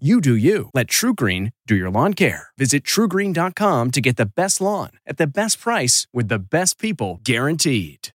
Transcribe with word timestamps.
You 0.00 0.20
do 0.20 0.34
you. 0.34 0.70
Let 0.74 0.88
TruGreen 0.88 1.52
do 1.68 1.76
your 1.76 1.88
lawn 1.88 2.14
care. 2.14 2.48
Visit 2.58 2.82
trugreen.com 2.82 3.92
to 3.92 4.00
get 4.00 4.16
the 4.16 4.26
best 4.26 4.60
lawn 4.60 4.90
at 5.06 5.18
the 5.18 5.26
best 5.28 5.60
price 5.60 6.08
with 6.12 6.26
the 6.26 6.40
best 6.40 6.80
people 6.80 7.20
guaranteed. 7.22 8.08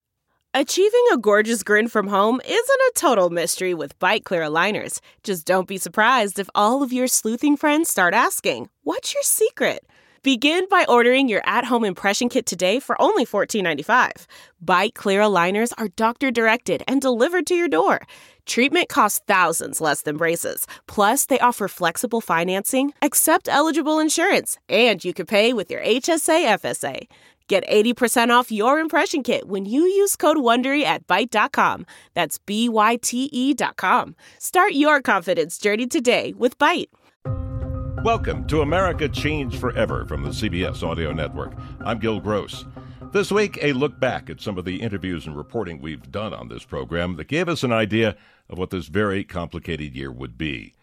Achieving 0.52 1.04
a 1.12 1.18
gorgeous 1.18 1.62
grin 1.62 1.86
from 1.86 2.08
home 2.08 2.40
isn't 2.44 2.58
a 2.58 2.92
total 2.96 3.30
mystery 3.30 3.74
with 3.74 3.96
Byte 4.00 4.24
Clear 4.24 4.42
aligners. 4.42 4.98
Just 5.22 5.46
don't 5.46 5.68
be 5.68 5.78
surprised 5.78 6.40
if 6.40 6.50
all 6.52 6.82
of 6.82 6.92
your 6.92 7.06
sleuthing 7.06 7.56
friends 7.56 7.88
start 7.88 8.12
asking, 8.12 8.68
What's 8.82 9.14
your 9.14 9.22
secret? 9.22 9.86
Begin 10.24 10.66
by 10.68 10.84
ordering 10.88 11.28
your 11.28 11.42
at 11.46 11.64
home 11.64 11.84
impression 11.84 12.28
kit 12.28 12.44
today 12.44 12.80
for 12.80 13.00
only 13.00 13.24
$14.95. 13.24 14.24
Byte 14.64 14.94
Clear 14.94 15.20
aligners 15.20 15.72
are 15.78 15.88
doctor 15.88 16.32
directed 16.32 16.82
and 16.88 17.00
delivered 17.00 17.46
to 17.46 17.54
your 17.54 17.68
door. 17.68 18.00
Treatment 18.48 18.88
costs 18.88 19.20
thousands 19.28 19.78
less 19.78 20.00
than 20.00 20.16
braces. 20.16 20.66
Plus, 20.86 21.26
they 21.26 21.38
offer 21.38 21.68
flexible 21.68 22.22
financing, 22.22 22.94
accept 23.02 23.46
eligible 23.46 23.98
insurance, 24.00 24.56
and 24.70 25.04
you 25.04 25.12
can 25.12 25.26
pay 25.26 25.52
with 25.52 25.70
your 25.70 25.80
HSA 25.82 26.58
FSA. 26.58 27.08
Get 27.46 27.68
80% 27.68 28.30
off 28.30 28.50
your 28.50 28.78
impression 28.78 29.22
kit 29.22 29.48
when 29.48 29.66
you 29.66 29.82
use 29.82 30.16
code 30.16 30.38
WONDERY 30.38 30.82
at 30.82 31.06
Byte.com. 31.06 31.84
That's 32.14 32.38
B-Y-T-E 32.38 33.54
dot 33.54 33.76
com. 33.76 34.16
Start 34.38 34.72
your 34.72 35.02
confidence 35.02 35.58
journey 35.58 35.86
today 35.86 36.32
with 36.36 36.56
Byte. 36.58 36.88
Welcome 38.02 38.46
to 38.46 38.62
America 38.62 39.08
Changed 39.08 39.58
Forever 39.58 40.06
from 40.06 40.22
the 40.22 40.30
CBS 40.30 40.82
Audio 40.82 41.12
Network. 41.12 41.52
I'm 41.84 41.98
Gil 41.98 42.20
Gross. 42.20 42.64
This 43.10 43.32
week, 43.32 43.58
a 43.62 43.72
look 43.72 43.98
back 43.98 44.28
at 44.28 44.42
some 44.42 44.58
of 44.58 44.66
the 44.66 44.82
interviews 44.82 45.26
and 45.26 45.34
reporting 45.34 45.80
we've 45.80 46.12
done 46.12 46.34
on 46.34 46.48
this 46.48 46.64
program 46.64 47.16
that 47.16 47.26
gave 47.26 47.48
us 47.48 47.62
an 47.62 47.72
idea 47.72 48.16
of 48.50 48.58
what 48.58 48.68
this 48.68 48.88
very 48.88 49.24
complicated 49.24 49.96
year 49.96 50.12
would 50.12 50.36
be. 50.36 50.74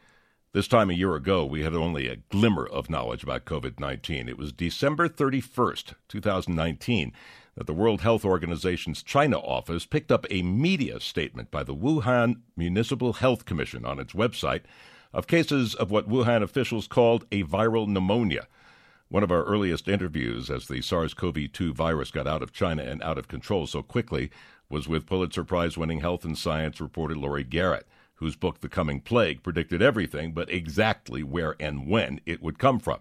This 0.51 0.67
time 0.67 0.89
a 0.89 0.95
year 0.95 1.13
ago, 1.15 1.45
we 1.45 1.61
had 1.61 1.75
only 1.75 2.07
a 2.07 2.15
glimmer 2.15 2.65
of 2.65 2.89
knowledge 2.89 3.21
about 3.21 3.45
COVID 3.45 3.79
19. 3.79 4.27
It 4.27 4.39
was 4.39 4.51
December 4.51 5.07
31st, 5.07 5.93
2019, 6.07 7.13
that 7.55 7.67
the 7.67 7.73
World 7.73 8.01
Health 8.01 8.25
Organization's 8.25 9.03
China 9.03 9.37
office 9.37 9.85
picked 9.85 10.11
up 10.11 10.25
a 10.31 10.41
media 10.41 10.99
statement 10.99 11.51
by 11.51 11.63
the 11.63 11.75
Wuhan 11.75 12.41
Municipal 12.57 13.13
Health 13.13 13.45
Commission 13.45 13.85
on 13.85 13.99
its 13.99 14.13
website 14.13 14.61
of 15.13 15.27
cases 15.27 15.75
of 15.75 15.91
what 15.91 16.09
Wuhan 16.09 16.41
officials 16.41 16.87
called 16.87 17.25
a 17.31 17.43
viral 17.43 17.87
pneumonia. 17.87 18.47
One 19.15 19.23
of 19.23 19.31
our 19.31 19.45
earliest 19.45 19.87
interviews 19.87 20.49
as 20.49 20.67
the 20.67 20.81
SARS 20.81 21.13
CoV 21.13 21.49
2 21.53 21.73
virus 21.73 22.11
got 22.11 22.27
out 22.27 22.43
of 22.43 22.51
China 22.51 22.83
and 22.83 23.01
out 23.01 23.17
of 23.17 23.29
control 23.29 23.65
so 23.65 23.81
quickly 23.81 24.29
was 24.69 24.89
with 24.89 25.05
Pulitzer 25.05 25.45
Prize 25.45 25.77
winning 25.77 26.01
health 26.01 26.25
and 26.25 26.37
science 26.37 26.81
reporter 26.81 27.15
Laurie 27.15 27.45
Garrett, 27.45 27.87
whose 28.15 28.35
book 28.35 28.59
The 28.59 28.67
Coming 28.67 28.99
Plague 28.99 29.41
predicted 29.41 29.81
everything 29.81 30.33
but 30.33 30.49
exactly 30.49 31.23
where 31.23 31.55
and 31.61 31.87
when 31.87 32.19
it 32.25 32.43
would 32.43 32.59
come 32.59 32.77
from. 32.77 32.99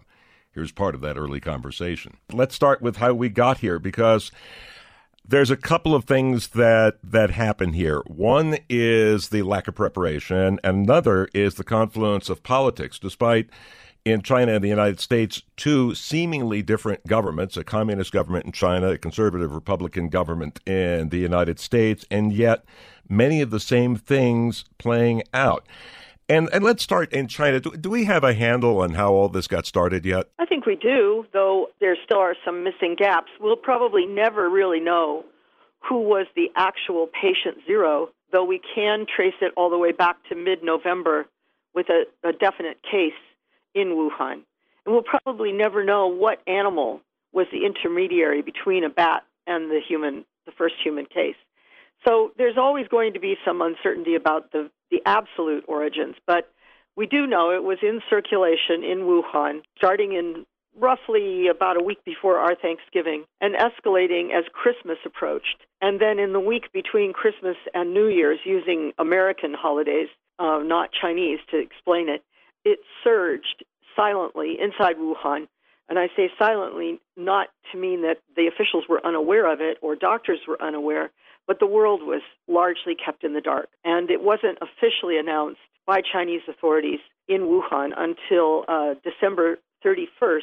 Here's 0.53 0.71
part 0.71 0.95
of 0.95 1.01
that 1.01 1.17
early 1.17 1.41
conversation. 1.41 2.15
Let's 2.31 2.55
start 2.55 2.81
with 2.81 2.95
how 2.95 3.13
we 3.13 3.27
got 3.27 3.57
here 3.57 3.77
because 3.77 4.31
there's 5.27 5.51
a 5.51 5.57
couple 5.57 5.93
of 5.93 6.05
things 6.05 6.47
that 6.49 6.97
that 7.03 7.31
happen 7.31 7.73
here. 7.73 8.01
One 8.07 8.59
is 8.69 9.29
the 9.29 9.41
lack 9.41 9.67
of 9.67 9.75
preparation, 9.75 10.61
and 10.63 10.85
another 10.85 11.27
is 11.33 11.55
the 11.55 11.65
confluence 11.65 12.29
of 12.29 12.41
politics. 12.41 12.99
Despite 12.99 13.49
in 14.05 14.21
China 14.21 14.53
and 14.53 14.63
the 14.63 14.69
United 14.69 14.99
States, 14.99 15.41
two 15.57 15.95
seemingly 15.95 16.61
different 16.61 17.05
governments, 17.07 17.57
a 17.57 17.63
communist 17.63 18.11
government 18.11 18.45
in 18.45 18.51
China, 18.51 18.89
a 18.89 18.97
conservative 18.99 19.51
Republican 19.51 20.09
government 20.09 20.59
in 20.67 21.09
the 21.09 21.17
United 21.17 21.59
States, 21.59 22.05
and 22.11 22.31
yet 22.31 22.63
many 23.09 23.41
of 23.41 23.49
the 23.49 23.59
same 23.59 23.95
things 23.95 24.63
playing 24.77 25.23
out. 25.33 25.67
And 26.29 26.49
and 26.53 26.63
let's 26.63 26.83
start 26.83 27.11
in 27.13 27.27
China. 27.27 27.59
Do, 27.59 27.71
do, 27.71 27.89
we 27.89 28.05
have 28.05 28.23
a 28.23 28.33
handle 28.33 28.81
on 28.81 28.93
how 28.93 29.13
all 29.13 29.29
this 29.29 29.47
got 29.47 29.67
started 29.67 30.05
yet? 30.05 30.25
I 30.39 30.45
think 30.45 30.65
we 30.65 30.75
do, 30.75 31.25
though 31.33 31.67
there 31.79 31.95
still 32.03 32.17
are 32.17 32.35
some 32.43 32.63
missing 32.63 32.95
gaps. 32.97 33.31
We'll 33.39 33.55
probably 33.55 34.07
never 34.07 34.49
really 34.49 34.79
know 34.79 35.23
who 35.87 35.99
was 35.99 36.25
the 36.35 36.47
actual 36.55 37.07
patient 37.07 37.63
zero, 37.67 38.09
though 38.31 38.43
we 38.43 38.59
can 38.73 39.05
trace 39.05 39.35
it 39.39 39.51
all 39.55 39.69
the 39.69 39.77
way 39.77 39.91
back 39.91 40.17
to 40.29 40.35
mid-November 40.35 41.27
with 41.75 41.87
a, 41.89 42.05
a 42.27 42.33
definite 42.33 42.79
case 42.81 43.13
in 43.75 43.89
Wuhan. 43.89 44.41
And 44.85 44.93
we'll 44.93 45.03
probably 45.03 45.51
never 45.51 45.83
know 45.83 46.07
what 46.07 46.41
animal 46.47 47.01
was 47.33 47.47
the 47.51 47.65
intermediary 47.65 48.41
between 48.41 48.83
a 48.83 48.89
bat 48.89 49.23
and 49.45 49.69
the 49.69 49.81
human, 49.85 50.25
the 50.45 50.51
first 50.57 50.75
human 50.83 51.05
case. 51.05 51.35
So 52.07 52.31
there's 52.37 52.57
always 52.57 52.87
going 52.87 53.13
to 53.13 53.19
be 53.19 53.35
some 53.45 53.61
uncertainty 53.61 54.15
about 54.15 54.51
the, 54.51 54.69
the 54.89 55.01
absolute 55.05 55.65
origins, 55.67 56.15
but 56.25 56.49
we 56.95 57.07
do 57.07 57.27
know 57.27 57.51
it 57.51 57.63
was 57.63 57.79
in 57.81 58.01
circulation 58.09 58.83
in 58.83 58.99
Wuhan 58.99 59.61
starting 59.77 60.13
in 60.13 60.45
roughly 60.77 61.47
about 61.47 61.79
a 61.79 61.83
week 61.83 62.03
before 62.05 62.37
our 62.37 62.55
Thanksgiving 62.55 63.23
and 63.41 63.55
escalating 63.55 64.37
as 64.37 64.43
Christmas 64.51 64.97
approached. 65.05 65.57
And 65.81 65.99
then 65.99 66.19
in 66.19 66.33
the 66.33 66.39
week 66.39 66.71
between 66.73 67.13
Christmas 67.13 67.55
and 67.73 67.93
New 67.93 68.07
Year's, 68.07 68.39
using 68.43 68.91
American 68.97 69.53
holidays, 69.53 70.09
uh, 70.37 70.59
not 70.63 70.89
Chinese, 70.91 71.39
to 71.51 71.57
explain 71.57 72.09
it, 72.09 72.23
it 72.65 72.79
surged 73.03 73.63
silently 73.95 74.57
inside 74.59 74.97
Wuhan. 74.97 75.47
And 75.87 75.99
I 75.99 76.07
say 76.15 76.31
silently 76.37 76.99
not 77.15 77.49
to 77.71 77.77
mean 77.77 78.01
that 78.01 78.17
the 78.35 78.47
officials 78.47 78.85
were 78.89 79.05
unaware 79.05 79.51
of 79.51 79.61
it 79.61 79.77
or 79.81 79.95
doctors 79.95 80.39
were 80.47 80.61
unaware, 80.61 81.11
but 81.47 81.59
the 81.59 81.67
world 81.67 82.01
was 82.01 82.23
largely 82.47 82.95
kept 82.95 83.23
in 83.23 83.33
the 83.33 83.41
dark. 83.41 83.69
And 83.83 84.09
it 84.09 84.21
wasn't 84.21 84.57
officially 84.61 85.17
announced 85.17 85.59
by 85.85 86.01
Chinese 86.01 86.41
authorities 86.49 86.99
in 87.27 87.41
Wuhan 87.41 87.91
until 87.95 88.65
uh, 88.67 88.95
December 89.03 89.59
31st, 89.85 90.41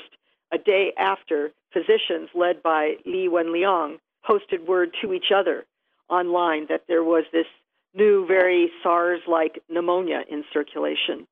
a 0.53 0.59
day 0.59 0.93
after 0.97 1.51
physicians 1.73 2.29
led 2.35 2.63
by 2.63 2.95
Li 3.05 3.29
Wenliang 3.29 3.99
posted 4.25 4.69
word 4.69 4.95
to 5.03 5.13
each 5.13 5.33
other 5.35 5.65
online 6.09 6.67
that 6.69 6.85
there 6.87 7.03
was 7.03 7.25
this 7.33 7.47
new, 7.95 8.25
very 8.27 8.71
SARS 8.83 9.21
like 9.27 9.61
pneumonia 9.69 10.23
in 10.31 10.45
circulation 10.53 11.27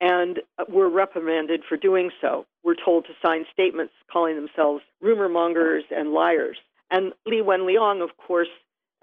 and 0.00 0.40
were 0.68 0.88
reprimanded 0.88 1.62
for 1.68 1.76
doing 1.76 2.10
so. 2.20 2.46
We're 2.64 2.74
told 2.82 3.06
to 3.06 3.12
sign 3.24 3.44
statements 3.52 3.92
calling 4.12 4.36
themselves 4.36 4.82
rumor 5.00 5.28
mongers 5.28 5.84
and 5.90 6.12
liars. 6.12 6.58
And 6.90 7.12
Li 7.26 7.42
Wenliang, 7.42 8.02
of 8.02 8.10
course, 8.16 8.48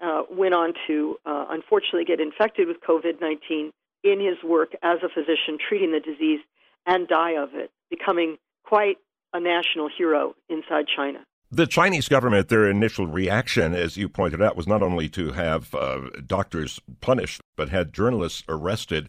uh, 0.00 0.22
went 0.30 0.54
on 0.54 0.74
to 0.86 1.16
uh, 1.26 1.46
unfortunately 1.50 2.04
get 2.04 2.20
infected 2.20 2.68
with 2.68 2.78
COVID 2.80 3.20
19 3.20 3.72
in 4.02 4.20
his 4.20 4.42
work 4.48 4.72
as 4.82 4.98
a 5.02 5.08
physician 5.08 5.58
treating 5.68 5.92
the 5.92 6.00
disease 6.00 6.40
and 6.86 7.08
die 7.08 7.32
of 7.32 7.50
it, 7.54 7.70
becoming 7.90 8.36
quite 8.64 8.98
a 9.32 9.40
national 9.40 9.88
hero 9.96 10.34
inside 10.48 10.86
China. 10.94 11.24
The 11.50 11.66
Chinese 11.66 12.08
government, 12.08 12.48
their 12.48 12.68
initial 12.68 13.06
reaction, 13.06 13.74
as 13.74 13.96
you 13.96 14.08
pointed 14.08 14.42
out, 14.42 14.56
was 14.56 14.66
not 14.66 14.82
only 14.82 15.08
to 15.10 15.32
have 15.32 15.72
uh, 15.74 16.10
doctors 16.26 16.80
punished, 17.00 17.40
but 17.56 17.68
had 17.68 17.92
journalists 17.92 18.42
arrested 18.48 19.08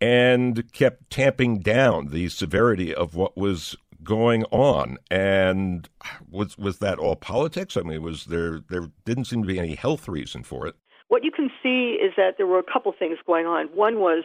and 0.00 0.72
kept 0.72 1.10
tamping 1.10 1.60
down 1.60 2.08
the 2.08 2.28
severity 2.28 2.94
of 2.94 3.14
what 3.14 3.36
was 3.36 3.76
going 4.02 4.44
on. 4.44 4.98
And 5.10 5.88
was 6.30 6.56
was 6.56 6.78
that 6.78 6.98
all 6.98 7.16
politics? 7.16 7.76
I 7.76 7.82
mean, 7.82 8.02
was 8.02 8.26
there 8.26 8.60
there 8.68 8.90
didn't 9.04 9.26
seem 9.26 9.42
to 9.42 9.48
be 9.48 9.58
any 9.58 9.74
health 9.74 10.08
reason 10.08 10.42
for 10.42 10.66
it. 10.66 10.76
What 11.08 11.24
you 11.24 11.30
can 11.30 11.50
see 11.62 11.98
is 12.02 12.12
that 12.16 12.34
there 12.36 12.46
were 12.46 12.58
a 12.58 12.72
couple 12.72 12.92
things 12.98 13.18
going 13.26 13.46
on. 13.46 13.66
One 13.68 14.00
was 14.00 14.24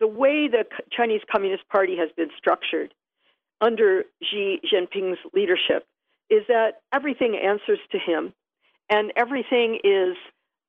the 0.00 0.06
way 0.06 0.48
the 0.48 0.64
Chinese 0.90 1.22
Communist 1.30 1.68
Party 1.68 1.96
has 1.96 2.10
been 2.16 2.28
structured 2.36 2.92
under 3.60 4.04
Xi 4.22 4.60
Jinping's 4.64 5.18
leadership 5.34 5.86
is 6.30 6.42
that 6.48 6.82
everything 6.92 7.36
answers 7.36 7.78
to 7.90 7.98
him 7.98 8.32
and 8.90 9.12
everything 9.16 9.78
is 9.82 10.16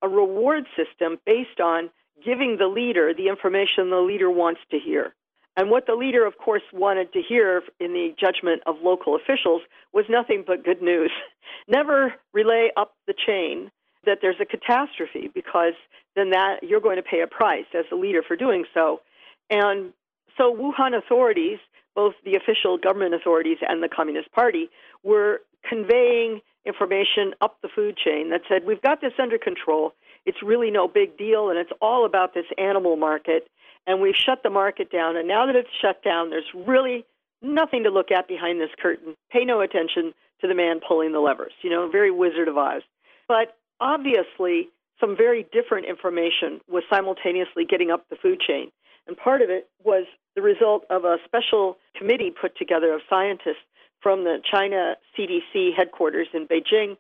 a 0.02 0.08
reward 0.08 0.66
system 0.76 1.20
based 1.26 1.60
on 1.62 1.90
giving 2.24 2.58
the 2.58 2.68
leader 2.68 3.14
the 3.14 3.28
information 3.28 3.90
the 3.90 3.98
leader 3.98 4.30
wants 4.30 4.62
to 4.72 4.80
hear. 4.80 5.14
And 5.58 5.70
what 5.70 5.88
the 5.88 5.96
leader, 5.96 6.26
of 6.26 6.38
course, 6.38 6.62
wanted 6.72 7.12
to 7.14 7.22
hear 7.22 7.62
in 7.80 7.94
the 7.94 8.16
judgment 8.18 8.62
of 8.66 8.78
local 8.82 9.16
officials 9.16 9.62
was 9.94 10.06
nothing 10.10 10.44
but 10.46 10.64
good 10.64 10.82
news. 10.82 11.12
Never 11.68 12.14
relay 12.34 12.70
up 12.78 12.94
the 13.08 13.14
chain 13.14 13.72
that 14.06 14.20
there's 14.22 14.40
a 14.40 14.46
catastrophe 14.46 15.30
because 15.34 15.74
then 16.16 16.30
that 16.30 16.64
you're 16.64 16.80
going 16.80 16.96
to 16.96 17.04
pay 17.04 17.22
a 17.22 17.28
price 17.28 17.66
as 17.78 17.86
a 17.92 17.96
leader 17.96 18.24
for 18.26 18.36
doing 18.36 18.66
so. 18.74 19.02
And 19.50 19.92
so 20.38 20.56
Wuhan 20.56 20.98
authorities, 20.98 21.60
both 21.96 22.14
the 22.24 22.36
official 22.36 22.78
government 22.78 23.14
authorities 23.14 23.58
and 23.68 23.84
the 23.84 23.90
Communist 23.90 24.32
Party, 24.32 24.70
were 25.04 25.42
conveying 25.68 26.42
information 26.66 27.34
up 27.42 27.58
the 27.62 27.70
food 27.74 27.98
chain 27.98 28.30
that 28.30 28.42
said, 28.48 28.66
We've 28.66 28.82
got 28.82 29.02
this 29.02 29.14
under 29.22 29.38
control. 29.38 29.94
It's 30.26 30.42
really 30.44 30.72
no 30.72 30.88
big 30.88 31.18
deal, 31.18 31.50
and 31.50 31.58
it's 31.58 31.72
all 31.82 32.06
about 32.06 32.34
this 32.34 32.46
animal 32.58 32.96
market. 32.96 33.48
And 33.88 34.02
we've 34.02 34.16
shut 34.16 34.44
the 34.44 34.50
market 34.50 34.92
down. 34.92 35.18
And 35.18 35.28
now 35.28 35.46
that 35.46 35.56
it's 35.56 35.70
shut 35.82 36.04
down, 36.04 36.30
there's 36.30 36.44
really 36.54 37.06
nothing 37.42 37.84
to 37.84 37.90
look 37.90 38.12
at 38.12 38.28
behind 38.28 38.60
this 38.60 38.70
curtain. 38.80 39.16
Pay 39.32 39.46
no 39.46 39.62
attention 39.62 40.14
to 40.42 40.48
the 40.48 40.54
man 40.56 40.80
pulling 40.86 41.12
the 41.12 41.20
levers. 41.20 41.54
You 41.62 41.70
know, 41.70 41.90
very 41.90 42.12
Wizard 42.12 42.48
of 42.48 42.58
Oz. 42.58 42.84
But 43.28 43.58
obviously, 43.80 44.70
some 45.00 45.16
very 45.16 45.46
different 45.52 45.88
information 45.88 46.60
was 46.70 46.84
simultaneously 46.90 47.66
getting 47.66 47.90
up 47.90 48.06
the 48.10 48.16
food 48.16 48.40
chain. 48.46 48.72
And 49.08 49.18
part 49.18 49.42
of 49.42 49.50
it 49.50 49.68
was 49.84 50.06
the 50.36 50.42
result 50.42 50.86
of 50.90 51.04
a 51.04 51.18
special 51.26 51.78
committee 51.96 52.32
put 52.32 52.58
together 52.58 52.94
of 52.94 53.02
scientists 53.10 53.66
from 54.02 54.24
the 54.24 54.38
China 54.50 54.96
CDC 55.18 55.76
headquarters 55.76 56.28
in 56.34 56.48
Beijing, 56.48 56.96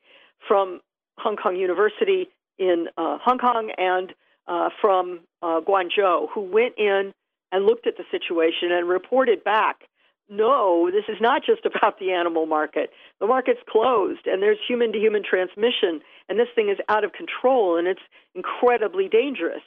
from 0.47 0.81
Hong 1.17 1.35
Kong 1.35 1.55
University 1.55 2.29
in 2.59 2.87
uh, 2.97 3.17
Hong 3.23 3.39
Kong, 3.39 3.71
and 3.77 4.13
uh, 4.47 4.69
from 4.81 5.21
uh, 5.41 5.61
Guangzhou, 5.61 6.27
who 6.33 6.41
went 6.41 6.75
in 6.77 7.13
and 7.51 7.65
looked 7.65 7.87
at 7.87 7.97
the 7.97 8.03
situation 8.11 8.71
and 8.71 8.87
reported 8.87 9.43
back 9.43 9.81
no, 10.29 10.91
this 10.91 11.05
is 11.09 11.19
not 11.19 11.43
just 11.43 11.65
about 11.65 11.99
the 11.99 12.11
animal 12.11 12.45
market. 12.45 12.91
The 13.19 13.27
market's 13.27 13.61
closed 13.67 14.27
and 14.27 14.41
there's 14.41 14.59
human 14.67 14.91
to 14.93 14.99
human 14.99 15.23
transmission, 15.23 16.01
and 16.29 16.39
this 16.39 16.47
thing 16.53 16.69
is 16.69 16.77
out 16.87 17.03
of 17.03 17.13
control 17.13 17.77
and 17.77 17.87
it's 17.87 18.01
incredibly 18.35 19.09
dangerous. 19.09 19.63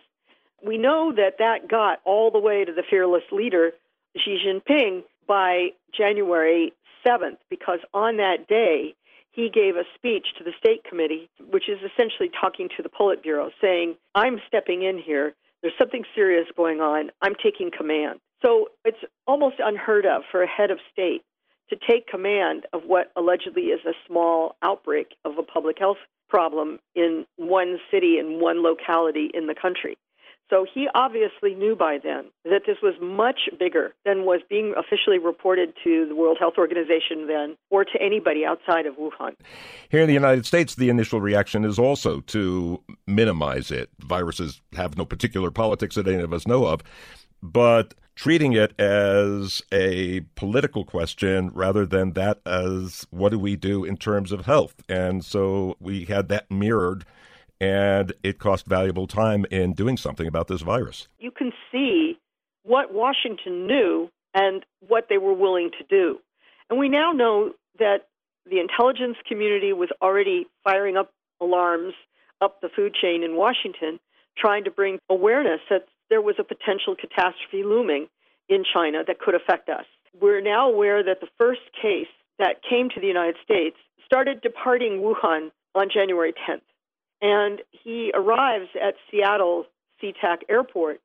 We 0.64 0.78
know 0.78 1.12
that 1.16 1.38
that 1.38 1.68
got 1.68 2.00
all 2.04 2.30
the 2.30 2.38
way 2.38 2.64
to 2.64 2.72
the 2.72 2.84
fearless 2.88 3.24
leader, 3.32 3.72
Xi 4.16 4.38
Jinping, 4.46 5.02
by 5.26 5.70
January 5.96 6.72
7th, 7.04 7.38
because 7.50 7.80
on 7.92 8.18
that 8.18 8.46
day, 8.48 8.94
he 9.32 9.48
gave 9.48 9.76
a 9.76 9.84
speech 9.94 10.26
to 10.38 10.44
the 10.44 10.52
State 10.58 10.84
Committee, 10.84 11.28
which 11.50 11.68
is 11.68 11.78
essentially 11.80 12.30
talking 12.38 12.68
to 12.76 12.82
the 12.82 12.88
Politburo, 12.88 13.50
saying, 13.60 13.96
I'm 14.14 14.40
stepping 14.46 14.82
in 14.82 14.98
here. 14.98 15.34
There's 15.62 15.74
something 15.78 16.04
serious 16.14 16.46
going 16.56 16.80
on. 16.80 17.10
I'm 17.22 17.34
taking 17.42 17.70
command. 17.76 18.20
So 18.44 18.68
it's 18.84 18.98
almost 19.26 19.56
unheard 19.58 20.04
of 20.04 20.22
for 20.30 20.42
a 20.42 20.48
head 20.48 20.70
of 20.70 20.78
state 20.92 21.22
to 21.70 21.76
take 21.88 22.06
command 22.06 22.66
of 22.72 22.82
what 22.86 23.10
allegedly 23.16 23.66
is 23.66 23.80
a 23.86 23.94
small 24.06 24.56
outbreak 24.62 25.14
of 25.24 25.38
a 25.38 25.42
public 25.42 25.78
health 25.78 25.98
problem 26.28 26.78
in 26.94 27.24
one 27.36 27.78
city, 27.90 28.18
in 28.18 28.40
one 28.40 28.62
locality 28.62 29.30
in 29.32 29.46
the 29.46 29.54
country. 29.54 29.96
So 30.52 30.66
he 30.74 30.86
obviously 30.94 31.54
knew 31.54 31.74
by 31.74 31.96
then 32.02 32.26
that 32.44 32.62
this 32.66 32.76
was 32.82 32.92
much 33.00 33.48
bigger 33.58 33.94
than 34.04 34.26
was 34.26 34.42
being 34.50 34.74
officially 34.76 35.18
reported 35.18 35.72
to 35.82 36.06
the 36.06 36.14
World 36.14 36.36
Health 36.38 36.54
Organization 36.58 37.26
then 37.26 37.56
or 37.70 37.86
to 37.86 38.02
anybody 38.02 38.44
outside 38.44 38.84
of 38.84 38.96
Wuhan. 38.96 39.34
Here 39.88 40.02
in 40.02 40.08
the 40.08 40.12
United 40.12 40.44
States, 40.44 40.74
the 40.74 40.90
initial 40.90 41.22
reaction 41.22 41.64
is 41.64 41.78
also 41.78 42.20
to 42.20 42.82
minimize 43.06 43.70
it. 43.70 43.88
Viruses 44.00 44.60
have 44.74 44.98
no 44.98 45.06
particular 45.06 45.50
politics 45.50 45.94
that 45.94 46.06
any 46.06 46.22
of 46.22 46.34
us 46.34 46.46
know 46.46 46.66
of. 46.66 46.82
But 47.42 47.94
treating 48.14 48.52
it 48.52 48.78
as 48.78 49.62
a 49.72 50.20
political 50.34 50.84
question 50.84 51.50
rather 51.54 51.86
than 51.86 52.12
that 52.12 52.40
as 52.44 53.06
what 53.08 53.30
do 53.30 53.38
we 53.38 53.56
do 53.56 53.84
in 53.84 53.96
terms 53.96 54.32
of 54.32 54.44
health. 54.44 54.74
And 54.86 55.24
so 55.24 55.76
we 55.80 56.04
had 56.04 56.28
that 56.28 56.50
mirrored, 56.50 57.06
and 57.62 58.12
it 58.24 58.40
cost 58.40 58.66
valuable 58.66 59.06
time 59.06 59.46
in 59.48 59.72
doing 59.72 59.96
something 59.96 60.26
about 60.26 60.48
this 60.48 60.62
virus. 60.62 61.06
You 61.20 61.30
can 61.30 61.52
see 61.70 62.18
what 62.64 62.92
Washington 62.92 63.68
knew 63.68 64.10
and 64.34 64.66
what 64.88 65.06
they 65.08 65.16
were 65.16 65.32
willing 65.32 65.70
to 65.78 65.84
do. 65.88 66.18
And 66.68 66.78
we 66.78 66.88
now 66.88 67.12
know 67.12 67.52
that 67.78 68.08
the 68.50 68.58
intelligence 68.58 69.16
community 69.28 69.72
was 69.72 69.90
already 70.02 70.46
firing 70.64 70.96
up 70.96 71.12
alarms 71.40 71.94
up 72.40 72.60
the 72.60 72.68
food 72.68 72.96
chain 73.00 73.22
in 73.22 73.36
Washington, 73.36 74.00
trying 74.36 74.64
to 74.64 74.70
bring 74.70 74.98
awareness 75.08 75.60
that 75.70 75.86
there 76.10 76.20
was 76.20 76.34
a 76.40 76.44
potential 76.44 76.96
catastrophe 76.96 77.62
looming 77.62 78.08
in 78.48 78.64
China 78.74 79.04
that 79.06 79.20
could 79.20 79.36
affect 79.36 79.68
us. 79.68 79.84
We're 80.20 80.42
now 80.42 80.68
aware 80.68 81.04
that 81.04 81.20
the 81.20 81.28
first 81.38 81.60
case 81.80 82.10
that 82.40 82.56
came 82.68 82.88
to 82.88 83.00
the 83.00 83.06
United 83.06 83.36
States 83.44 83.76
started 84.04 84.40
departing 84.40 85.00
Wuhan 85.00 85.52
on 85.76 85.86
January 85.94 86.32
10th. 86.32 86.62
And 87.22 87.62
he 87.70 88.12
arrives 88.14 88.68
at 88.74 88.94
Seattle 89.10 89.64
SeaTac 90.02 90.38
Airport 90.50 91.00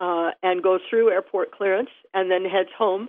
uh, 0.00 0.32
and 0.42 0.62
goes 0.62 0.80
through 0.88 1.10
airport 1.10 1.50
clearance 1.50 1.88
and 2.12 2.30
then 2.30 2.44
heads 2.44 2.68
home 2.76 3.08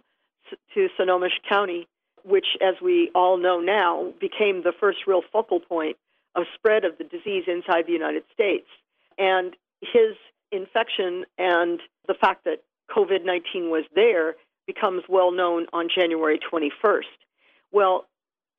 to 0.74 0.88
Snohomish 0.98 1.40
County, 1.48 1.88
which, 2.24 2.46
as 2.62 2.76
we 2.82 3.12
all 3.14 3.38
know 3.38 3.60
now, 3.60 4.14
became 4.20 4.64
the 4.64 4.72
first 4.80 5.00
real 5.06 5.22
focal 5.32 5.60
point 5.60 5.98
of 6.36 6.46
spread 6.56 6.86
of 6.86 6.98
the 6.98 7.04
disease 7.04 7.44
inside 7.48 7.86
the 7.86 7.94
United 7.94 8.24
States. 8.34 8.68
And 9.18 9.56
his 9.82 10.16
infection 10.52 11.26
and 11.38 11.80
the 12.08 12.14
fact 12.14 12.46
that 12.46 12.64
COVID 12.96 13.26
19 13.26 13.70
was 13.70 13.84
there 13.94 14.36
becomes 14.66 15.04
well 15.10 15.32
known 15.32 15.66
on 15.74 15.90
January 15.94 16.40
21st. 16.40 17.02
Well, 17.72 18.06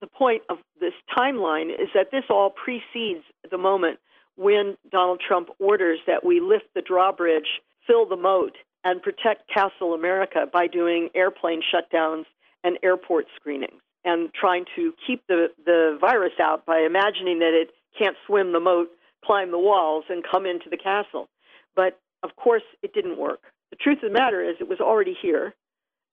the 0.05 0.19
point 0.19 0.43
of 0.51 0.59
this 0.81 0.93
timeline 1.17 1.71
is 1.71 1.89
that 1.95 2.11
this 2.13 2.25
all 2.29 2.51
precedes 2.51 3.25
the 3.51 3.57
moment 3.57 3.99
when 4.37 4.77
Donald 4.91 5.23
Trump 5.27 5.49
orders 5.59 5.99
that 6.07 6.23
we 6.23 6.41
lift 6.41 6.67
the 6.75 6.83
drawbridge, 6.83 7.63
fill 7.87 8.07
the 8.07 8.17
moat, 8.17 8.53
and 8.85 9.01
protect 9.01 9.49
Castle 9.49 9.95
America 9.95 10.45
by 10.53 10.67
doing 10.67 11.09
airplane 11.15 11.63
shutdowns 11.63 12.25
and 12.63 12.79
airport 12.83 13.27
screenings 13.35 13.81
and 14.05 14.29
trying 14.35 14.67
to 14.77 14.93
keep 15.07 15.27
the, 15.27 15.47
the 15.65 15.97
virus 15.99 16.35
out 16.39 16.67
by 16.67 16.81
imagining 16.81 17.39
that 17.39 17.55
it 17.55 17.71
can't 17.99 18.17
swim 18.27 18.53
the 18.53 18.61
moat, 18.61 18.89
climb 19.25 19.53
the 19.53 19.59
walls, 19.59 20.05
and 20.11 20.23
come 20.31 20.45
into 20.45 20.69
the 20.69 20.77
castle. 20.77 21.31
But 21.75 21.99
of 22.23 22.37
course, 22.37 22.65
it 22.83 22.93
didn't 22.93 23.17
work. 23.17 23.41
The 23.71 23.77
truth 23.77 24.03
of 24.03 24.13
the 24.13 24.19
matter 24.19 24.43
is, 24.43 24.57
it 24.61 24.69
was 24.69 24.81
already 24.81 25.17
here. 25.23 25.55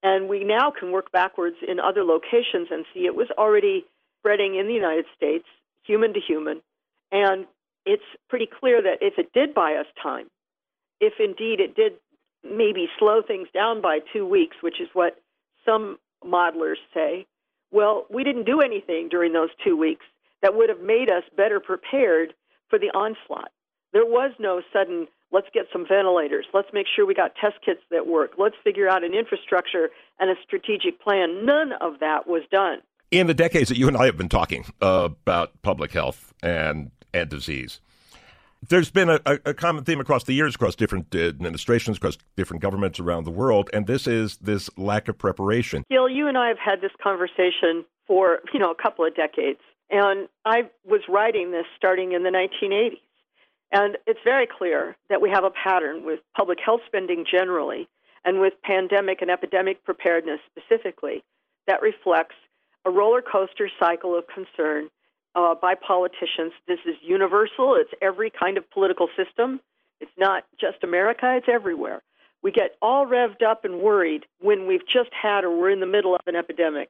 And 0.04 0.28
we 0.28 0.44
now 0.44 0.72
can 0.72 0.92
work 0.92 1.12
backwards 1.12 1.58
in 1.68 1.80
other 1.80 2.04
locations 2.04 2.70
and 2.72 2.86
see 2.94 3.06
it 3.06 3.16
was 3.16 3.28
already 3.38 3.86
spreading 4.20 4.56
in 4.56 4.68
the 4.68 4.74
United 4.74 5.06
States, 5.16 5.46
human 5.84 6.14
to 6.14 6.20
human. 6.20 6.62
And 7.12 7.46
it's 7.86 8.04
pretty 8.30 8.48
clear 8.48 8.82
that 8.82 9.00
if 9.02 9.18
it 9.18 9.34
did 9.34 9.54
buy 9.54 9.76
us 9.76 9.88
time, 10.02 10.28
if 11.00 11.14
indeed 11.20 11.60
it 11.60 11.76
did 11.76 11.94
maybe 12.44 12.88
slow 12.98 13.22
things 13.22 13.48
down 13.54 13.82
by 13.82 14.00
two 14.14 14.26
weeks, 14.26 14.58
which 14.62 14.80
is 14.82 14.88
what 14.94 15.20
some 15.66 15.98
modelers 16.24 16.82
say, 16.94 17.26
well, 17.72 18.06
we 18.10 18.24
didn't 18.24 18.46
do 18.46 18.62
anything 18.62 19.10
during 19.10 19.34
those 19.34 19.50
two 19.64 19.78
weeks 19.78 20.06
that 20.42 20.56
would 20.56 20.70
have 20.70 20.82
made 20.82 21.12
us 21.12 21.24
better 21.36 21.60
prepared 21.60 22.34
for 22.70 22.78
the 22.80 22.90
onslaught. 22.90 23.52
There 23.94 24.06
was 24.06 24.32
no 24.40 24.62
sudden 24.74 25.08
Let's 25.32 25.48
get 25.54 25.68
some 25.72 25.86
ventilators. 25.88 26.46
Let's 26.54 26.68
make 26.74 26.88
sure 26.94 27.06
we 27.06 27.14
got 27.14 27.36
test 27.36 27.56
kits 27.64 27.80
that 27.90 28.08
work. 28.08 28.34
Let's 28.38 28.56
figure 28.64 28.90
out 28.90 29.04
an 29.04 29.14
infrastructure 29.14 29.90
and 30.20 30.30
a 30.30 30.36
strategic 30.44 31.02
plan. 31.02 31.46
None 31.46 31.72
of 31.80 32.00
that 32.00 32.28
was 32.28 32.44
done. 32.52 32.80
In 33.12 33.28
the 33.28 33.34
decades 33.34 33.70
that 33.70 33.78
you 33.78 33.88
and 33.88 33.98
I 33.98 34.06
have 34.06 34.18
been 34.18 34.30
talking 34.30 34.66
uh, 34.82 35.10
about 35.24 35.62
public 35.62 35.92
health 35.92 36.34
and, 36.42 36.92
and 37.14 37.30
disease, 37.30 37.82
there's 38.68 38.92
been 38.92 39.10
a, 39.10 39.20
a, 39.26 39.54
common 39.54 39.84
theme 39.84 40.00
across 40.00 40.24
the 40.24 40.34
years, 40.34 40.56
across 40.56 40.76
different 40.76 41.14
administrations, 41.16 41.98
across 41.98 42.18
different 42.38 42.62
governments 42.62 43.00
around 43.00 43.24
the 43.24 43.32
world, 43.32 43.70
and 43.74 43.88
this 43.88 44.08
is 44.08 44.38
this 44.38 44.70
lack 44.78 45.08
of 45.08 45.18
preparation. 45.18 45.84
Gil, 45.90 46.08
you 46.08 46.28
and 46.28 46.38
I 46.38 46.48
have 46.48 46.60
had 46.60 46.82
this 46.82 46.92
conversation 47.02 47.84
for 48.06 48.40
you 48.54 48.60
know 48.60 48.72
a 48.72 48.82
couple 48.82 49.06
of 49.06 49.16
decades, 49.16 49.60
and 49.90 50.28
I 50.46 50.70
was 50.86 51.02
writing 51.10 51.52
this 51.52 51.66
starting 51.76 52.12
in 52.12 52.24
the 52.24 52.30
1980s. 52.30 53.00
And 53.72 53.98
it's 54.06 54.20
very 54.24 54.48
clear 54.48 54.98
that 55.10 55.22
we 55.22 55.30
have 55.30 55.44
a 55.44 55.52
pattern 55.52 56.06
with 56.06 56.20
public 56.36 56.60
health 56.64 56.82
spending 56.86 57.26
generally 57.30 57.88
and 58.26 58.40
with 58.40 58.54
pandemic 58.64 59.22
and 59.22 59.32
epidemic 59.32 59.84
preparedness 59.84 60.40
specifically 60.52 61.24
that 61.68 61.82
reflects 61.82 62.36
a 62.86 62.90
roller 62.90 63.22
coaster 63.22 63.70
cycle 63.80 64.18
of 64.18 64.26
concern 64.28 64.90
uh, 65.36 65.56
by 65.56 65.76
politicians. 65.76 66.52
This 66.68 66.80
is 66.86 66.96
universal, 67.02 67.76
it's 67.76 67.92
every 68.02 68.30
kind 68.30 68.58
of 68.58 68.70
political 68.72 69.08
system. 69.16 69.62
It's 70.00 70.12
not 70.18 70.46
just 70.60 70.84
America, 70.84 71.36
it's 71.38 71.48
everywhere. 71.48 72.02
We 72.44 72.52
get 72.52 72.76
all 72.82 73.06
revved 73.06 73.44
up 73.44 73.64
and 73.64 73.82
worried 73.82 74.26
when 74.40 74.68
we've 74.68 74.86
just 74.86 75.12
had 75.14 75.44
or 75.44 75.56
we're 75.56 75.70
in 75.70 75.80
the 75.80 75.86
middle 75.86 76.16
of 76.16 76.22
an 76.26 76.36
epidemic. 76.36 76.90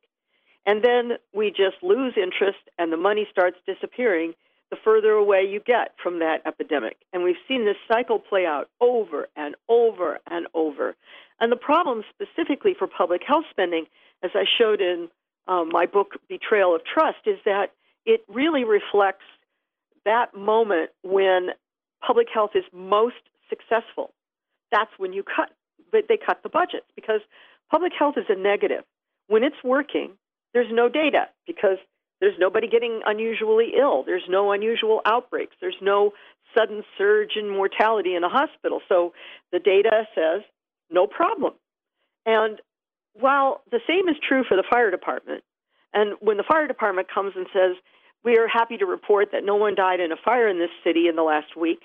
And 0.66 0.84
then 0.84 1.14
we 1.34 1.50
just 1.50 1.84
lose 1.84 2.14
interest 2.16 2.60
and 2.80 2.92
the 2.92 2.98
money 2.98 3.28
starts 3.30 3.58
disappearing 3.66 4.34
the 4.72 4.78
further 4.84 5.12
away 5.12 5.44
you 5.44 5.60
get 5.60 5.94
from 6.02 6.20
that 6.20 6.42
epidemic. 6.46 6.98
And 7.14 7.24
we've 7.24 7.36
seen 7.48 7.66
this 7.66 7.76
cycle 7.88 8.18
play 8.18 8.46
out 8.46 8.70
over 8.80 9.28
and 9.36 9.56
over 9.70 10.20
and 10.28 10.48
over. 10.54 10.96
And 11.40 11.52
the 11.52 11.58
problem 11.58 12.04
specifically 12.10 12.74
for 12.78 12.88
public 12.88 13.22
health 13.28 13.46
spending, 13.52 13.86
as 14.24 14.32
I 14.34 14.46
showed 14.58 14.82
in 14.82 15.10
um, 15.48 15.70
my 15.72 15.86
book, 15.86 16.14
Betrayal 16.30 16.74
of 16.74 16.82
Trust, 16.86 17.20
is 17.26 17.38
that 17.46 17.74
it 18.06 18.24
really 18.28 18.64
reflects 18.64 19.26
that 20.06 20.34
moment 20.36 20.90
when 21.04 21.50
public 22.06 22.28
health 22.34 22.52
is 22.56 22.64
most 22.74 23.16
successful, 23.50 24.14
that's 24.72 24.92
when 24.98 25.14
you 25.14 25.24
cut. 25.24 25.52
But 25.92 26.06
they 26.08 26.18
cut 26.18 26.42
the 26.42 26.50
budgets 26.50 26.86
because 26.96 27.20
public 27.70 27.92
health 27.98 28.16
is 28.16 28.24
a 28.30 28.36
negative. 28.36 28.86
When 29.28 29.44
it's 29.44 29.62
working, 29.62 30.12
there's 30.54 30.72
no 30.72 30.88
data 30.88 31.28
because 31.46 31.78
there's 32.22 32.38
nobody 32.40 32.68
getting 32.68 33.02
unusually 33.06 33.74
ill. 33.78 34.04
There's 34.06 34.24
no 34.30 34.52
unusual 34.52 35.02
outbreaks. 35.06 35.56
There's 35.60 35.76
no 35.82 36.12
sudden 36.58 36.84
surge 36.98 37.32
in 37.36 37.50
mortality 37.50 38.16
in 38.16 38.24
a 38.24 38.30
hospital. 38.30 38.80
So 38.88 39.14
the 39.52 39.60
data 39.60 40.04
says 40.16 40.44
no 40.92 41.08
problem. 41.08 41.54
And 42.26 42.62
while 43.14 43.62
the 43.72 43.80
same 43.88 44.08
is 44.08 44.16
true 44.26 44.44
for 44.48 44.56
the 44.56 44.64
fire 44.70 44.92
department, 44.92 45.44
and 45.94 46.14
when 46.22 46.38
the 46.38 46.44
fire 46.48 46.68
department 46.68 47.08
comes 47.14 47.34
and 47.36 47.48
says, 47.52 47.76
we 48.24 48.38
are 48.38 48.48
happy 48.48 48.78
to 48.78 48.86
report 48.86 49.30
that 49.34 49.44
no 49.44 49.56
one 49.56 49.74
died 49.76 50.00
in 50.00 50.12
a 50.12 50.16
fire 50.24 50.48
in 50.48 50.60
this 50.60 50.70
city 50.84 51.08
in 51.08 51.16
the 51.16 51.24
last 51.24 51.58
week, 51.60 51.82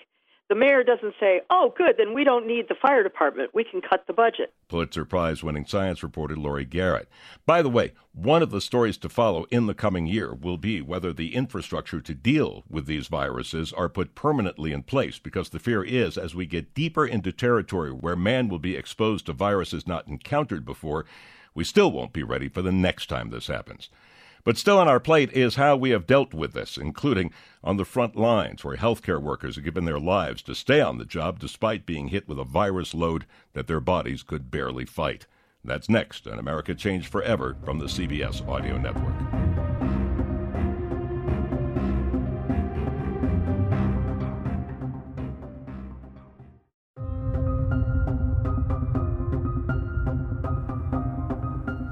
the 0.48 0.54
mayor 0.54 0.84
doesn't 0.84 1.14
say, 1.18 1.40
oh, 1.50 1.74
good, 1.76 1.96
then 1.98 2.14
we 2.14 2.22
don't 2.22 2.46
need 2.46 2.68
the 2.68 2.76
fire 2.80 3.02
department. 3.02 3.50
We 3.52 3.64
can 3.64 3.80
cut 3.80 4.06
the 4.06 4.12
budget. 4.12 4.52
Pulitzer 4.68 5.04
Prize 5.04 5.42
winning 5.42 5.66
science 5.66 6.02
reporter 6.02 6.36
Laurie 6.36 6.64
Garrett. 6.64 7.08
By 7.46 7.62
the 7.62 7.68
way, 7.68 7.92
one 8.12 8.42
of 8.42 8.50
the 8.50 8.60
stories 8.60 8.96
to 8.98 9.08
follow 9.08 9.46
in 9.50 9.66
the 9.66 9.74
coming 9.74 10.06
year 10.06 10.32
will 10.32 10.56
be 10.56 10.80
whether 10.80 11.12
the 11.12 11.34
infrastructure 11.34 12.00
to 12.00 12.14
deal 12.14 12.64
with 12.68 12.86
these 12.86 13.08
viruses 13.08 13.72
are 13.72 13.88
put 13.88 14.14
permanently 14.14 14.72
in 14.72 14.82
place, 14.84 15.18
because 15.18 15.48
the 15.48 15.58
fear 15.58 15.82
is 15.82 16.16
as 16.16 16.34
we 16.34 16.46
get 16.46 16.74
deeper 16.74 17.04
into 17.04 17.32
territory 17.32 17.90
where 17.90 18.16
man 18.16 18.48
will 18.48 18.60
be 18.60 18.76
exposed 18.76 19.26
to 19.26 19.32
viruses 19.32 19.86
not 19.86 20.06
encountered 20.06 20.64
before, 20.64 21.06
we 21.54 21.64
still 21.64 21.90
won't 21.90 22.12
be 22.12 22.22
ready 22.22 22.48
for 22.48 22.62
the 22.62 22.72
next 22.72 23.06
time 23.06 23.30
this 23.30 23.48
happens. 23.48 23.90
But 24.46 24.56
still 24.56 24.78
on 24.78 24.86
our 24.86 25.00
plate 25.00 25.32
is 25.32 25.56
how 25.56 25.74
we 25.74 25.90
have 25.90 26.06
dealt 26.06 26.32
with 26.32 26.52
this, 26.52 26.78
including 26.78 27.32
on 27.64 27.78
the 27.78 27.84
front 27.84 28.14
lines 28.14 28.62
where 28.62 28.76
healthcare 28.76 29.20
workers 29.20 29.56
have 29.56 29.64
given 29.64 29.86
their 29.86 29.98
lives 29.98 30.40
to 30.42 30.54
stay 30.54 30.80
on 30.80 30.98
the 30.98 31.04
job 31.04 31.40
despite 31.40 31.84
being 31.84 32.08
hit 32.08 32.28
with 32.28 32.38
a 32.38 32.44
virus 32.44 32.94
load 32.94 33.26
that 33.54 33.66
their 33.66 33.80
bodies 33.80 34.22
could 34.22 34.48
barely 34.48 34.84
fight. 34.84 35.26
That's 35.64 35.88
next 35.88 36.28
on 36.28 36.38
America 36.38 36.76
Changed 36.76 37.08
Forever 37.08 37.56
from 37.64 37.80
the 37.80 37.86
CBS 37.86 38.46
Audio 38.46 38.78
Network. 38.78 39.45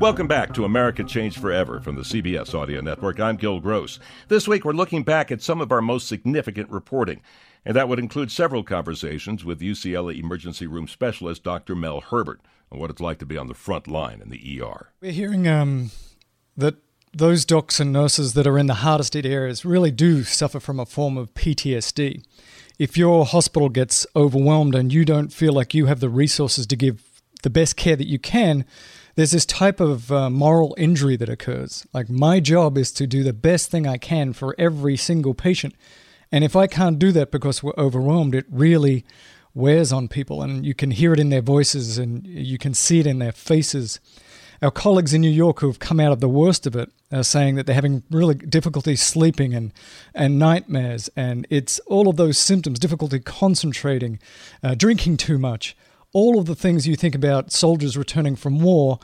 Welcome 0.04 0.28
back 0.28 0.52
to 0.52 0.66
America 0.66 1.02
Changed 1.02 1.40
Forever 1.40 1.80
from 1.80 1.94
the 1.94 2.02
CBS 2.02 2.54
Audio 2.54 2.82
Network. 2.82 3.18
I'm 3.18 3.37
Gil 3.37 3.58
Gross. 3.58 3.99
This 4.28 4.46
week 4.46 4.62
we're 4.62 4.73
looking 4.75 5.02
back 5.02 5.32
at 5.32 5.40
some 5.40 5.62
of 5.62 5.73
our 5.73 5.80
most 5.80 6.06
significant 6.06 6.68
reporting, 6.68 7.23
and 7.64 7.75
that 7.75 7.88
would 7.88 7.99
include 7.99 8.30
several 8.30 8.62
conversations 8.62 9.46
with 9.46 9.61
UCLA 9.61 10.18
emergency 10.18 10.66
room 10.66 10.88
specialist 10.88 11.42
Dr. 11.42 11.75
Mel 11.75 12.02
Herbert 12.02 12.42
on 12.70 12.80
what 12.80 12.90
it's 12.90 13.00
like 13.00 13.18
to 13.20 13.25
be 13.25 13.38
on 13.38 13.46
the 13.46 13.54
front 13.54 13.88
line 13.88 14.20
in 14.20 14.28
the 14.28 14.61
ER. 14.61 14.90
We're 15.00 15.11
hearing 15.11 15.49
um, 15.49 15.90
that 16.54 16.75
those 17.14 17.46
docs 17.46 17.80
and 17.80 17.90
nurses 17.90 18.34
that 18.34 18.46
are 18.46 18.58
in 18.58 18.66
the 18.66 18.75
hardest 18.75 19.14
hit 19.14 19.25
areas 19.25 19.64
really 19.64 19.90
do 19.90 20.23
suffer 20.23 20.61
from 20.61 20.78
a 20.78 20.84
form 20.84 21.16
of 21.16 21.32
PTSD. 21.32 22.23
If 22.78 22.99
your 22.99 23.25
hospital 23.25 23.70
gets 23.70 24.06
overwhelmed 24.14 24.75
and 24.75 24.92
you 24.92 25.06
don't 25.06 25.32
feel 25.32 25.54
like 25.54 25.73
you 25.73 25.87
have 25.87 26.00
the 26.00 26.11
resources 26.11 26.66
to 26.66 26.76
give 26.76 27.02
the 27.42 27.49
best 27.49 27.78
care 27.78 27.96
that 27.96 28.06
you 28.06 28.18
can, 28.18 28.66
there's 29.14 29.30
this 29.30 29.47
type 29.47 29.80
of 29.80 30.11
uh, 30.11 30.28
moral 30.28 30.75
injury 30.78 31.16
that 31.16 31.28
occurs. 31.28 31.87
Like, 31.92 32.09
my 32.11 32.40
job 32.40 32.76
is 32.76 32.90
to 32.92 33.06
do 33.06 33.23
the 33.23 33.33
best 33.33 33.71
thing 33.71 33.87
I 33.87 33.97
can 33.97 34.33
for 34.33 34.54
every 34.59 34.97
single 34.97 35.35
patient. 35.35 35.75
And 36.33 36.42
if 36.42 36.56
I 36.56 36.66
can't 36.66 36.99
do 36.99 37.12
that 37.12 37.30
because 37.30 37.62
we're 37.62 37.75
overwhelmed, 37.78 38.35
it 38.35 38.47
really 38.50 39.04
wears 39.54 39.92
on 39.92 40.09
people. 40.09 40.42
And 40.42 40.66
you 40.66 40.75
can 40.75 40.90
hear 40.90 41.12
it 41.12 41.21
in 41.21 41.30
their 41.30 41.42
voices 41.42 41.97
and 41.97 42.26
you 42.26 42.59
can 42.59 42.75
see 42.75 42.99
it 42.99 43.06
in 43.06 43.21
their 43.21 43.33
faces. 43.33 44.00
Our 44.61 44.73
colleagues 44.73 45.14
in 45.14 45.21
New 45.21 45.30
York 45.30 45.61
who 45.61 45.68
have 45.68 45.78
come 45.78 46.00
out 46.00 46.11
of 46.11 46.21
the 46.21 46.28
worst 46.28 46.66
of 46.66 46.75
it 46.75 46.90
are 47.12 47.23
saying 47.23 47.54
that 47.54 47.66
they're 47.66 47.75
having 47.75 48.02
really 48.11 48.35
difficulty 48.35 48.97
sleeping 48.97 49.54
and, 49.54 49.73
and 50.12 50.38
nightmares. 50.38 51.09
And 51.14 51.47
it's 51.50 51.78
all 51.80 52.09
of 52.09 52.16
those 52.16 52.38
symptoms 52.38 52.80
difficulty 52.80 53.21
concentrating, 53.21 54.18
uh, 54.62 54.75
drinking 54.75 55.18
too 55.18 55.38
much 55.38 55.76
all 56.14 56.38
of 56.38 56.47
the 56.47 56.54
things 56.54 56.87
you 56.87 56.97
think 56.97 57.14
about 57.14 57.52
soldiers 57.52 57.99
returning 57.99 58.37
from 58.37 58.61
war, 58.61 58.99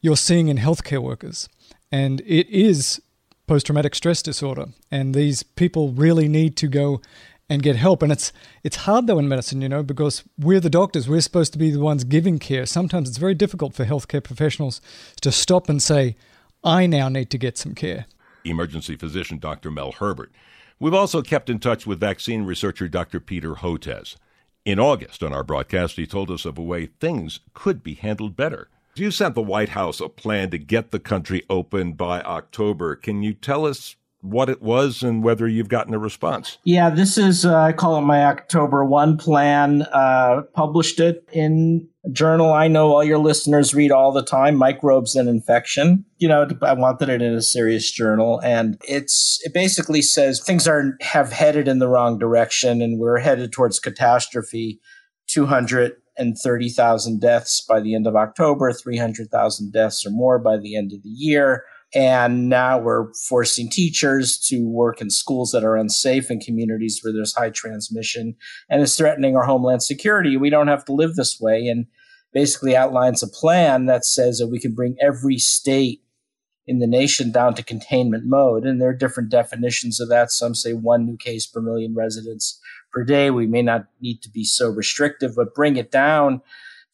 you're 0.00 0.16
seeing 0.16 0.46
in 0.46 0.58
healthcare 0.58 1.02
workers. 1.02 1.48
And 1.90 2.20
it 2.20 2.48
is 2.48 3.02
post 3.48 3.66
traumatic 3.66 3.96
stress 3.96 4.22
disorder. 4.22 4.66
And 4.92 5.12
these 5.12 5.42
people 5.42 5.90
really 5.90 6.28
need 6.28 6.56
to 6.58 6.68
go 6.68 7.00
and 7.48 7.62
get 7.62 7.74
help. 7.74 8.02
And 8.02 8.12
it's 8.12 8.32
it's 8.62 8.76
hard 8.76 9.08
though 9.08 9.18
in 9.18 9.28
medicine, 9.28 9.60
you 9.60 9.68
know, 9.68 9.82
because 9.82 10.22
we're 10.38 10.60
the 10.60 10.70
doctors. 10.70 11.08
We're 11.08 11.20
supposed 11.20 11.52
to 11.54 11.58
be 11.58 11.70
the 11.70 11.80
ones 11.80 12.04
giving 12.04 12.38
care. 12.38 12.64
Sometimes 12.64 13.08
it's 13.08 13.18
very 13.18 13.34
difficult 13.34 13.74
for 13.74 13.84
healthcare 13.84 14.22
professionals 14.22 14.80
to 15.22 15.32
stop 15.32 15.68
and 15.68 15.82
say, 15.82 16.16
I 16.62 16.86
now 16.86 17.08
need 17.08 17.30
to 17.30 17.38
get 17.38 17.58
some 17.58 17.74
care. 17.74 18.06
Emergency 18.44 18.96
physician 18.96 19.38
Dr. 19.38 19.70
Mel 19.70 19.92
Herbert. 19.92 20.30
We've 20.78 20.94
also 20.94 21.20
kept 21.20 21.50
in 21.50 21.58
touch 21.58 21.86
with 21.86 22.00
vaccine 22.00 22.44
researcher 22.44 22.88
Dr. 22.88 23.18
Peter 23.20 23.54
Hotez. 23.54 24.16
In 24.64 24.78
August, 24.78 25.22
on 25.22 25.32
our 25.32 25.42
broadcast, 25.42 25.96
he 25.96 26.06
told 26.06 26.30
us 26.30 26.44
of 26.44 26.58
a 26.58 26.62
way 26.62 26.86
things 26.86 27.40
could 27.54 27.82
be 27.82 27.94
handled 27.94 28.36
better. 28.36 28.68
You 28.94 29.10
sent 29.10 29.34
the 29.34 29.40
White 29.40 29.70
House 29.70 30.00
a 30.00 30.08
plan 30.08 30.50
to 30.50 30.58
get 30.58 30.90
the 30.90 31.00
country 31.00 31.44
open 31.48 31.94
by 31.94 32.20
October. 32.20 32.94
Can 32.94 33.22
you 33.22 33.32
tell 33.32 33.64
us 33.64 33.96
what 34.22 34.48
it 34.48 34.62
was 34.62 35.02
and 35.02 35.22
whether 35.22 35.48
you've 35.48 35.68
gotten 35.68 35.94
a 35.94 35.98
response? 35.98 36.58
Yeah, 36.64 36.90
this 36.90 37.16
is, 37.16 37.44
uh, 37.44 37.56
I 37.56 37.72
call 37.72 37.96
it 37.98 38.02
my 38.02 38.24
October 38.24 38.84
1 38.84 39.16
plan. 39.16 39.82
Uh, 39.92 40.42
published 40.54 41.00
it 41.00 41.24
in 41.32 41.88
journal 42.12 42.52
I 42.52 42.68
know 42.68 42.92
all 42.92 43.04
your 43.04 43.18
listeners 43.18 43.74
read 43.74 43.90
all 43.90 44.12
the 44.12 44.22
time, 44.22 44.56
Microbes 44.56 45.14
and 45.14 45.28
Infection. 45.28 46.04
You 46.18 46.28
know, 46.28 46.48
I 46.62 46.72
wanted 46.72 47.08
it 47.08 47.22
in 47.22 47.34
a 47.34 47.42
serious 47.42 47.90
journal, 47.90 48.40
and 48.42 48.80
it's 48.88 49.38
it 49.44 49.52
basically 49.52 50.02
says 50.02 50.40
things 50.40 50.66
are 50.66 50.96
have 51.00 51.32
headed 51.32 51.68
in 51.68 51.78
the 51.78 51.88
wrong 51.88 52.18
direction, 52.18 52.80
and 52.80 52.98
we're 52.98 53.18
headed 53.18 53.52
towards 53.52 53.78
catastrophe. 53.78 54.80
Two 55.26 55.46
hundred 55.46 55.92
and 56.16 56.36
thirty 56.36 56.68
thousand 56.68 57.20
deaths 57.20 57.64
by 57.68 57.80
the 57.80 57.94
end 57.94 58.06
of 58.06 58.16
October, 58.16 58.72
three 58.72 58.96
hundred 58.96 59.30
thousand 59.30 59.72
deaths 59.72 60.04
or 60.04 60.10
more 60.10 60.38
by 60.38 60.56
the 60.56 60.76
end 60.76 60.92
of 60.92 61.02
the 61.02 61.10
year. 61.10 61.64
And 61.92 62.48
now 62.48 62.78
we're 62.78 63.12
forcing 63.14 63.68
teachers 63.68 64.38
to 64.46 64.68
work 64.68 65.00
in 65.00 65.10
schools 65.10 65.50
that 65.50 65.64
are 65.64 65.76
unsafe 65.76 66.30
in 66.30 66.38
communities 66.38 67.00
where 67.02 67.12
there's 67.12 67.34
high 67.34 67.50
transmission 67.50 68.36
and 68.68 68.80
is 68.80 68.96
threatening 68.96 69.36
our 69.36 69.44
homeland 69.44 69.82
security. 69.82 70.36
We 70.36 70.50
don't 70.50 70.68
have 70.68 70.84
to 70.84 70.92
live 70.92 71.16
this 71.16 71.40
way. 71.40 71.66
And 71.66 71.86
basically 72.32 72.76
outlines 72.76 73.22
a 73.22 73.28
plan 73.28 73.86
that 73.86 74.04
says 74.04 74.38
that 74.38 74.48
we 74.48 74.60
can 74.60 74.74
bring 74.74 74.96
every 75.00 75.38
state 75.38 76.02
in 76.66 76.78
the 76.78 76.86
nation 76.86 77.32
down 77.32 77.54
to 77.54 77.64
containment 77.64 78.24
mode. 78.26 78.64
And 78.64 78.80
there 78.80 78.90
are 78.90 78.94
different 78.94 79.30
definitions 79.30 79.98
of 79.98 80.08
that. 80.10 80.30
Some 80.30 80.54
say 80.54 80.72
one 80.72 81.04
new 81.04 81.16
case 81.16 81.46
per 81.46 81.60
million 81.60 81.94
residents 81.94 82.60
per 82.92 83.02
day. 83.02 83.30
We 83.30 83.46
may 83.46 83.62
not 83.62 83.86
need 84.00 84.22
to 84.22 84.30
be 84.30 84.44
so 84.44 84.68
restrictive, 84.68 85.32
but 85.34 85.54
bring 85.54 85.76
it 85.76 85.90
down 85.90 86.42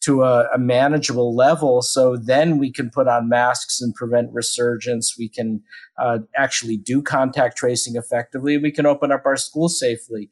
to 0.01 0.23
a, 0.23 0.47
a, 0.53 0.57
manageable 0.57 1.35
level. 1.35 1.81
So 1.81 2.17
then 2.17 2.59
we 2.59 2.71
can 2.71 2.89
put 2.89 3.07
on 3.07 3.29
masks 3.29 3.81
and 3.81 3.93
prevent 3.95 4.29
resurgence. 4.31 5.15
We 5.17 5.27
can 5.27 5.61
uh, 5.97 6.19
actually 6.35 6.77
do 6.77 7.01
contact 7.01 7.57
tracing 7.57 7.95
effectively. 7.95 8.57
We 8.57 8.71
can 8.71 8.85
open 8.85 9.11
up 9.11 9.23
our 9.25 9.37
schools 9.37 9.79
safely. 9.79 10.29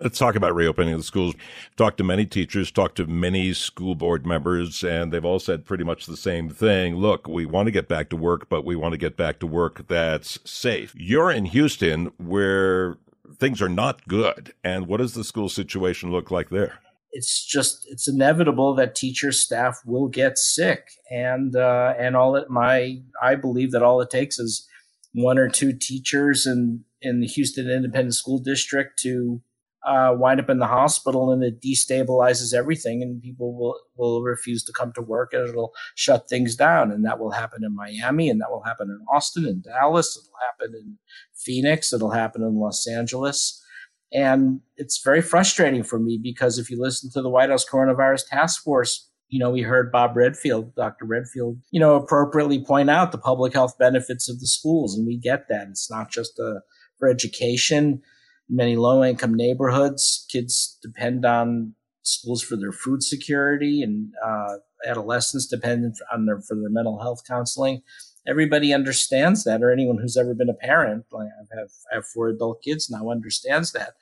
Let's 0.00 0.18
talk 0.18 0.34
about 0.34 0.54
reopening 0.54 0.96
the 0.96 1.04
schools. 1.04 1.34
Talked 1.76 1.98
to 1.98 2.04
many 2.04 2.26
teachers, 2.26 2.72
talked 2.72 2.96
to 2.96 3.06
many 3.06 3.54
school 3.54 3.94
board 3.94 4.26
members, 4.26 4.82
and 4.82 5.12
they've 5.12 5.24
all 5.24 5.38
said 5.38 5.64
pretty 5.64 5.84
much 5.84 6.06
the 6.06 6.16
same 6.16 6.50
thing. 6.50 6.96
Look, 6.96 7.28
we 7.28 7.46
want 7.46 7.66
to 7.66 7.72
get 7.72 7.88
back 7.88 8.10
to 8.10 8.16
work, 8.16 8.48
but 8.48 8.64
we 8.64 8.74
want 8.74 8.92
to 8.92 8.98
get 8.98 9.16
back 9.16 9.38
to 9.38 9.46
work 9.46 9.86
that's 9.86 10.40
safe. 10.44 10.92
You're 10.96 11.30
in 11.30 11.46
Houston 11.46 12.10
where 12.18 12.96
things 13.38 13.62
are 13.62 13.68
not 13.68 14.06
good. 14.08 14.52
And 14.64 14.86
what 14.86 14.98
does 14.98 15.14
the 15.14 15.24
school 15.24 15.48
situation 15.48 16.10
look 16.10 16.30
like 16.30 16.50
there? 16.50 16.80
It's 17.14 17.44
just 17.44 17.86
it's 17.88 18.08
inevitable 18.08 18.74
that 18.74 18.94
teacher 18.94 19.32
staff 19.32 19.80
will 19.86 20.08
get 20.08 20.36
sick. 20.36 20.90
And 21.10 21.56
uh, 21.56 21.94
and 21.98 22.16
all 22.16 22.36
it 22.36 22.50
my 22.50 22.98
I 23.22 23.36
believe 23.36 23.70
that 23.72 23.82
all 23.82 24.00
it 24.00 24.10
takes 24.10 24.38
is 24.38 24.68
one 25.14 25.38
or 25.38 25.48
two 25.48 25.72
teachers 25.72 26.46
in 26.46 26.84
in 27.00 27.20
the 27.20 27.26
Houston 27.28 27.70
Independent 27.70 28.14
School 28.14 28.38
District 28.38 28.98
to 29.02 29.40
uh, 29.86 30.14
wind 30.16 30.40
up 30.40 30.48
in 30.50 30.58
the 30.58 30.66
hospital 30.66 31.30
and 31.30 31.44
it 31.44 31.60
destabilizes 31.60 32.54
everything 32.54 33.02
and 33.02 33.22
people 33.22 33.56
will 33.56 33.78
will 33.96 34.22
refuse 34.22 34.64
to 34.64 34.72
come 34.72 34.92
to 34.94 35.02
work 35.02 35.32
and 35.32 35.48
it'll 35.48 35.72
shut 35.94 36.28
things 36.28 36.56
down. 36.56 36.90
And 36.90 37.04
that 37.04 37.20
will 37.20 37.30
happen 37.30 37.62
in 37.64 37.76
Miami 37.76 38.28
and 38.28 38.40
that 38.40 38.50
will 38.50 38.64
happen 38.64 38.88
in 38.88 38.98
Austin 39.14 39.44
and 39.44 39.62
Dallas. 39.62 40.18
It'll 40.18 40.38
happen 40.50 40.74
in 40.74 40.98
Phoenix. 41.32 41.92
It'll 41.92 42.10
happen 42.10 42.42
in 42.42 42.58
Los 42.58 42.88
Angeles 42.88 43.63
and 44.12 44.60
it's 44.76 45.02
very 45.02 45.22
frustrating 45.22 45.82
for 45.82 45.98
me 45.98 46.18
because 46.22 46.58
if 46.58 46.70
you 46.70 46.80
listen 46.80 47.10
to 47.12 47.22
the 47.22 47.28
White 47.28 47.50
House 47.50 47.64
Coronavirus 47.68 48.28
Task 48.28 48.62
Force, 48.62 49.10
you 49.28 49.40
know, 49.40 49.50
we 49.50 49.62
heard 49.62 49.90
Bob 49.90 50.16
Redfield, 50.16 50.74
Dr. 50.76 51.06
Redfield, 51.06 51.58
you 51.70 51.80
know, 51.80 51.96
appropriately 51.96 52.64
point 52.64 52.90
out 52.90 53.10
the 53.10 53.18
public 53.18 53.52
health 53.52 53.76
benefits 53.78 54.28
of 54.28 54.38
the 54.38 54.46
schools. 54.46 54.96
And 54.96 55.06
we 55.06 55.16
get 55.16 55.48
that. 55.48 55.68
It's 55.70 55.90
not 55.90 56.10
just 56.10 56.38
a, 56.38 56.44
uh, 56.44 56.60
for 56.98 57.08
education. 57.08 58.02
many 58.48 58.76
low 58.76 59.02
income 59.02 59.34
neighborhoods, 59.34 60.26
kids 60.30 60.78
depend 60.82 61.24
on 61.24 61.74
schools 62.02 62.42
for 62.42 62.56
their 62.56 62.72
food 62.72 63.02
security, 63.02 63.82
and 63.82 64.12
uh, 64.24 64.56
adolescents 64.86 65.46
depend 65.46 65.94
on 66.12 66.26
their 66.26 66.40
for 66.40 66.54
their 66.54 66.70
mental 66.70 67.00
health 67.00 67.22
counseling. 67.26 67.82
Everybody 68.26 68.72
understands 68.72 69.44
that, 69.44 69.62
or 69.62 69.70
anyone 69.70 69.98
who's 69.98 70.16
ever 70.16 70.34
been 70.34 70.48
a 70.48 70.54
parent, 70.54 71.04
like 71.12 71.28
I 71.28 71.58
have, 71.58 71.68
I 71.92 71.96
have 71.96 72.06
four 72.06 72.28
adult 72.28 72.62
kids 72.62 72.88
now, 72.90 73.10
understands 73.10 73.72
that. 73.72 73.94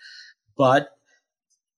But 0.57 0.97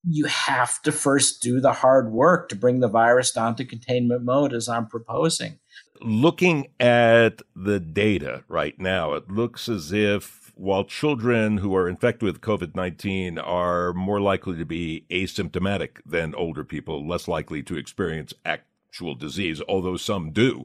you 0.06 0.26
have 0.26 0.82
to 0.82 0.92
first 0.92 1.40
do 1.40 1.60
the 1.60 1.72
hard 1.72 2.12
work 2.12 2.48
to 2.50 2.56
bring 2.56 2.80
the 2.80 2.88
virus 2.88 3.30
down 3.30 3.56
to 3.56 3.64
containment 3.64 4.22
mode, 4.22 4.52
as 4.52 4.68
I'm 4.68 4.86
proposing. 4.86 5.58
Looking 6.00 6.68
at 6.78 7.40
the 7.56 7.80
data 7.80 8.44
right 8.48 8.78
now, 8.78 9.14
it 9.14 9.30
looks 9.30 9.68
as 9.68 9.92
if 9.92 10.52
while 10.56 10.84
children 10.84 11.58
who 11.58 11.74
are 11.74 11.88
infected 11.88 12.24
with 12.24 12.40
COVID 12.40 12.74
19 12.74 13.38
are 13.38 13.92
more 13.94 14.20
likely 14.20 14.56
to 14.56 14.64
be 14.64 15.04
asymptomatic 15.10 16.00
than 16.04 16.34
older 16.34 16.64
people, 16.64 17.06
less 17.06 17.26
likely 17.26 17.62
to 17.62 17.76
experience 17.76 18.34
actual 18.44 19.14
disease, 19.14 19.62
although 19.68 19.96
some 19.96 20.30
do 20.30 20.64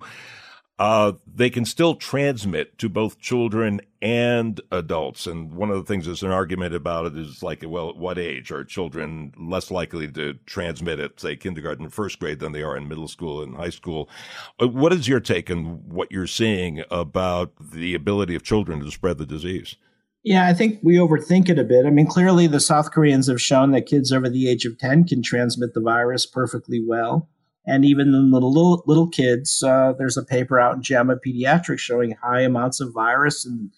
uh, 0.80 1.12
they 1.28 1.50
can 1.50 1.66
still 1.66 1.94
transmit 1.94 2.78
to 2.78 2.88
both 2.88 3.20
children 3.20 3.82
and 4.02 4.62
adults. 4.72 5.28
And 5.28 5.54
one 5.54 5.70
of 5.70 5.76
the 5.76 5.84
things 5.84 6.06
that's 6.06 6.24
an 6.24 6.32
argument 6.32 6.74
about 6.74 7.08
it 7.08 7.18
is 7.18 7.44
like, 7.44 7.64
well, 7.68 7.90
at 7.90 7.98
what 7.98 8.18
age 8.18 8.50
are 8.50 8.64
children 8.64 9.34
less 9.38 9.70
likely 9.70 10.10
to 10.14 10.36
transmit 10.46 11.02
it, 11.02 11.20
say 11.20 11.36
kindergarten 11.36 11.84
and 11.84 11.94
first 11.94 12.18
grade, 12.18 12.40
than 12.40 12.54
they 12.54 12.64
are 12.64 12.78
in 12.78 12.88
middle 12.88 13.10
school 13.10 13.44
and 13.44 13.58
high 13.58 13.70
school? 13.70 14.10
Uh, 14.58 14.70
what 14.70 14.94
is 14.94 15.10
your 15.10 15.20
take 15.20 15.52
on 15.52 15.90
what 15.90 16.14
you're 16.14 16.26
seeing 16.26 16.82
about 16.90 17.52
the 17.60 17.94
ability 17.94 18.34
of 18.34 18.44
children 18.44 18.80
to 18.80 18.90
spread 18.90 19.18
the 19.18 19.26
disease? 19.26 19.76
Yeah, 20.24 20.48
I 20.48 20.54
think 20.54 20.80
we 20.82 20.96
overthink 20.96 21.50
it 21.50 21.60
a 21.60 21.64
bit. 21.66 21.86
I 21.86 21.90
mean, 21.90 22.08
clearly 22.08 22.48
the 22.48 22.60
South 22.62 22.92
Koreans 22.92 23.28
have 23.28 23.42
shown 23.42 23.72
that 23.72 23.86
kids 23.86 24.14
over 24.14 24.30
the 24.30 24.50
age 24.50 24.64
of 24.64 24.78
10 24.78 25.06
can 25.06 25.22
transmit 25.22 25.74
the 25.74 25.82
virus 25.82 26.26
perfectly 26.26 26.82
well 26.86 27.30
and 27.66 27.86
even 27.86 28.08
in 28.10 28.32
little 28.32 28.52
little, 28.52 28.84
little 28.88 29.08
kids, 29.08 29.62
uh, 29.64 29.94
there's 29.98 30.18
a 30.18 30.24
paper 30.24 30.60
out 30.60 30.76
in 30.76 30.82
JAMA 30.82 31.18
Pediatrics 31.26 31.80
showing 31.80 32.16
high 32.24 32.42
amounts 32.42 32.80
of 32.80 32.94
virus 32.94 33.46
in 33.46 33.72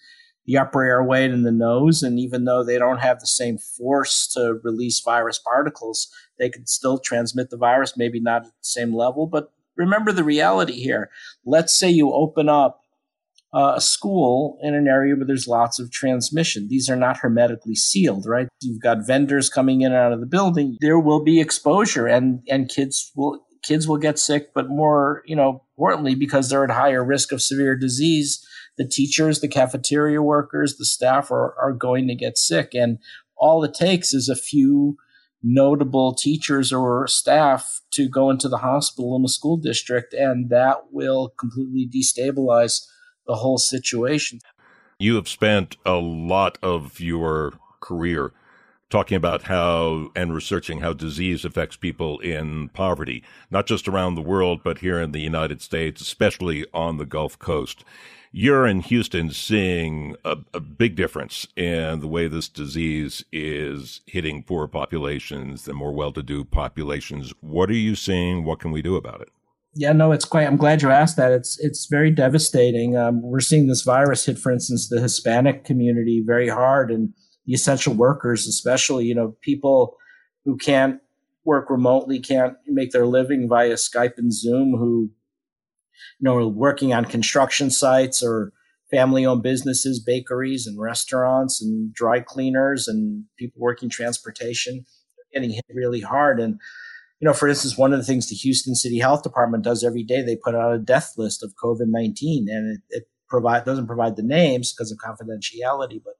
the 0.46 0.56
upper 0.56 0.82
airway 0.82 1.24
and 1.24 1.34
in 1.34 1.42
the 1.42 1.52
nose. 1.52 2.02
And 2.02 2.18
even 2.18 2.44
though 2.44 2.64
they 2.64 2.78
don't 2.78 3.00
have 3.00 3.20
the 3.20 3.26
same 3.26 3.58
force 3.58 4.26
to 4.34 4.60
release 4.64 5.00
virus 5.00 5.38
particles, 5.38 6.08
they 6.38 6.48
can 6.48 6.66
still 6.66 6.98
transmit 6.98 7.50
the 7.50 7.56
virus, 7.56 7.96
maybe 7.96 8.20
not 8.20 8.42
at 8.42 8.48
the 8.48 8.52
same 8.62 8.94
level. 8.94 9.26
But 9.26 9.52
remember 9.76 10.12
the 10.12 10.24
reality 10.24 10.80
here. 10.80 11.10
Let's 11.44 11.78
say 11.78 11.90
you 11.90 12.12
open 12.12 12.48
up 12.48 12.80
uh, 13.54 13.74
a 13.76 13.80
school 13.80 14.58
in 14.62 14.74
an 14.74 14.88
area 14.88 15.14
where 15.14 15.26
there's 15.26 15.46
lots 15.46 15.78
of 15.78 15.90
transmission. 15.90 16.68
These 16.68 16.88
are 16.88 16.96
not 16.96 17.18
hermetically 17.18 17.74
sealed, 17.74 18.24
right? 18.26 18.48
You've 18.62 18.80
got 18.80 19.06
vendors 19.06 19.50
coming 19.50 19.82
in 19.82 19.92
and 19.92 20.00
out 20.00 20.12
of 20.12 20.20
the 20.20 20.26
building. 20.26 20.78
There 20.80 20.98
will 20.98 21.22
be 21.22 21.40
exposure, 21.40 22.06
and 22.06 22.40
and 22.48 22.68
kids 22.70 23.12
will 23.14 23.44
kids 23.62 23.86
will 23.88 23.98
get 23.98 24.18
sick, 24.18 24.52
but 24.54 24.68
more, 24.68 25.22
you 25.26 25.36
know, 25.36 25.62
importantly, 25.76 26.14
because 26.14 26.48
they're 26.48 26.64
at 26.64 26.70
higher 26.70 27.04
risk 27.04 27.32
of 27.32 27.42
severe 27.42 27.76
disease, 27.76 28.46
the 28.76 28.86
teachers, 28.86 29.40
the 29.40 29.48
cafeteria 29.48 30.22
workers, 30.22 30.76
the 30.76 30.84
staff 30.84 31.30
are, 31.30 31.54
are 31.60 31.72
going 31.72 32.08
to 32.08 32.14
get 32.14 32.38
sick. 32.38 32.74
And 32.74 32.98
all 33.36 33.64
it 33.64 33.74
takes 33.74 34.12
is 34.14 34.28
a 34.28 34.36
few 34.36 34.96
notable 35.42 36.14
teachers 36.14 36.72
or 36.72 37.06
staff 37.06 37.80
to 37.92 38.08
go 38.08 38.30
into 38.30 38.48
the 38.48 38.58
hospital 38.58 39.16
in 39.16 39.22
the 39.22 39.28
school 39.28 39.56
district, 39.56 40.14
and 40.14 40.50
that 40.50 40.92
will 40.92 41.32
completely 41.38 41.88
destabilize 41.92 42.86
the 43.26 43.34
whole 43.34 43.58
situation. 43.58 44.38
You 44.98 45.16
have 45.16 45.28
spent 45.28 45.76
a 45.84 45.94
lot 45.94 46.58
of 46.62 47.00
your 47.00 47.54
career 47.80 48.32
talking 48.92 49.16
about 49.16 49.44
how 49.44 50.12
and 50.14 50.34
researching 50.34 50.80
how 50.80 50.92
disease 50.92 51.46
affects 51.46 51.76
people 51.76 52.18
in 52.20 52.68
poverty, 52.68 53.24
not 53.50 53.66
just 53.66 53.88
around 53.88 54.14
the 54.14 54.20
world, 54.20 54.60
but 54.62 54.78
here 54.78 55.00
in 55.00 55.12
the 55.12 55.20
United 55.20 55.62
States, 55.62 56.02
especially 56.02 56.66
on 56.74 56.98
the 56.98 57.06
Gulf 57.06 57.38
Coast. 57.38 57.84
You're 58.32 58.66
in 58.66 58.80
Houston 58.80 59.30
seeing 59.30 60.16
a, 60.24 60.36
a 60.54 60.60
big 60.60 60.94
difference 60.94 61.48
in 61.56 62.00
the 62.00 62.06
way 62.06 62.28
this 62.28 62.48
disease 62.48 63.24
is 63.32 64.02
hitting 64.06 64.42
poor 64.42 64.68
populations, 64.68 65.64
the 65.64 65.74
more 65.74 65.92
well 65.92 66.12
to 66.12 66.22
do 66.22 66.44
populations. 66.44 67.32
What 67.40 67.70
are 67.70 67.74
you 67.74 67.94
seeing? 67.94 68.44
What 68.44 68.60
can 68.60 68.72
we 68.72 68.82
do 68.82 68.96
about 68.96 69.22
it? 69.22 69.28
Yeah, 69.74 69.92
no, 69.92 70.12
it's 70.12 70.26
quite. 70.26 70.46
I'm 70.46 70.58
glad 70.58 70.82
you 70.82 70.90
asked 70.90 71.16
that. 71.16 71.32
It's 71.32 71.58
it's 71.60 71.86
very 71.90 72.10
devastating. 72.10 72.96
Um, 72.98 73.22
we're 73.22 73.40
seeing 73.40 73.68
this 73.68 73.82
virus 73.82 74.26
hit, 74.26 74.38
for 74.38 74.52
instance, 74.52 74.90
the 74.90 75.00
Hispanic 75.00 75.64
community 75.64 76.22
very 76.26 76.48
hard, 76.48 76.90
and 76.90 77.14
the 77.46 77.54
essential 77.54 77.94
workers, 77.94 78.46
especially, 78.46 79.06
you 79.06 79.14
know, 79.14 79.36
people 79.42 79.96
who 80.44 80.56
can't 80.56 81.00
work 81.44 81.70
remotely, 81.70 82.20
can't 82.20 82.54
make 82.66 82.92
their 82.92 83.06
living 83.06 83.48
via 83.48 83.74
Skype 83.74 84.16
and 84.16 84.32
Zoom, 84.32 84.76
who, 84.76 85.10
you 86.18 86.24
know, 86.24 86.36
are 86.36 86.46
working 86.46 86.92
on 86.92 87.04
construction 87.04 87.70
sites 87.70 88.22
or 88.22 88.52
family 88.90 89.26
owned 89.26 89.42
businesses, 89.42 89.98
bakeries 89.98 90.66
and 90.66 90.80
restaurants 90.80 91.60
and 91.62 91.92
dry 91.92 92.20
cleaners 92.20 92.86
and 92.86 93.24
people 93.38 93.60
working 93.60 93.88
transportation, 93.88 94.84
getting 95.32 95.50
hit 95.50 95.64
really 95.74 96.00
hard. 96.00 96.38
And, 96.38 96.60
you 97.18 97.26
know, 97.26 97.32
for 97.32 97.48
instance, 97.48 97.78
one 97.78 97.92
of 97.92 97.98
the 97.98 98.04
things 98.04 98.28
the 98.28 98.34
Houston 98.36 98.74
City 98.74 98.98
Health 98.98 99.22
Department 99.22 99.64
does 99.64 99.82
every 99.82 100.02
day, 100.02 100.22
they 100.22 100.36
put 100.36 100.54
out 100.54 100.74
a 100.74 100.78
death 100.78 101.14
list 101.16 101.42
of 101.42 101.54
COVID 101.62 101.86
19 101.86 102.48
and 102.48 102.76
it, 102.76 102.82
it 102.90 103.08
provide, 103.28 103.64
doesn't 103.64 103.86
provide 103.86 104.16
the 104.16 104.22
names 104.22 104.72
because 104.72 104.92
of 104.92 104.98
confidentiality, 104.98 106.00
but 106.04 106.14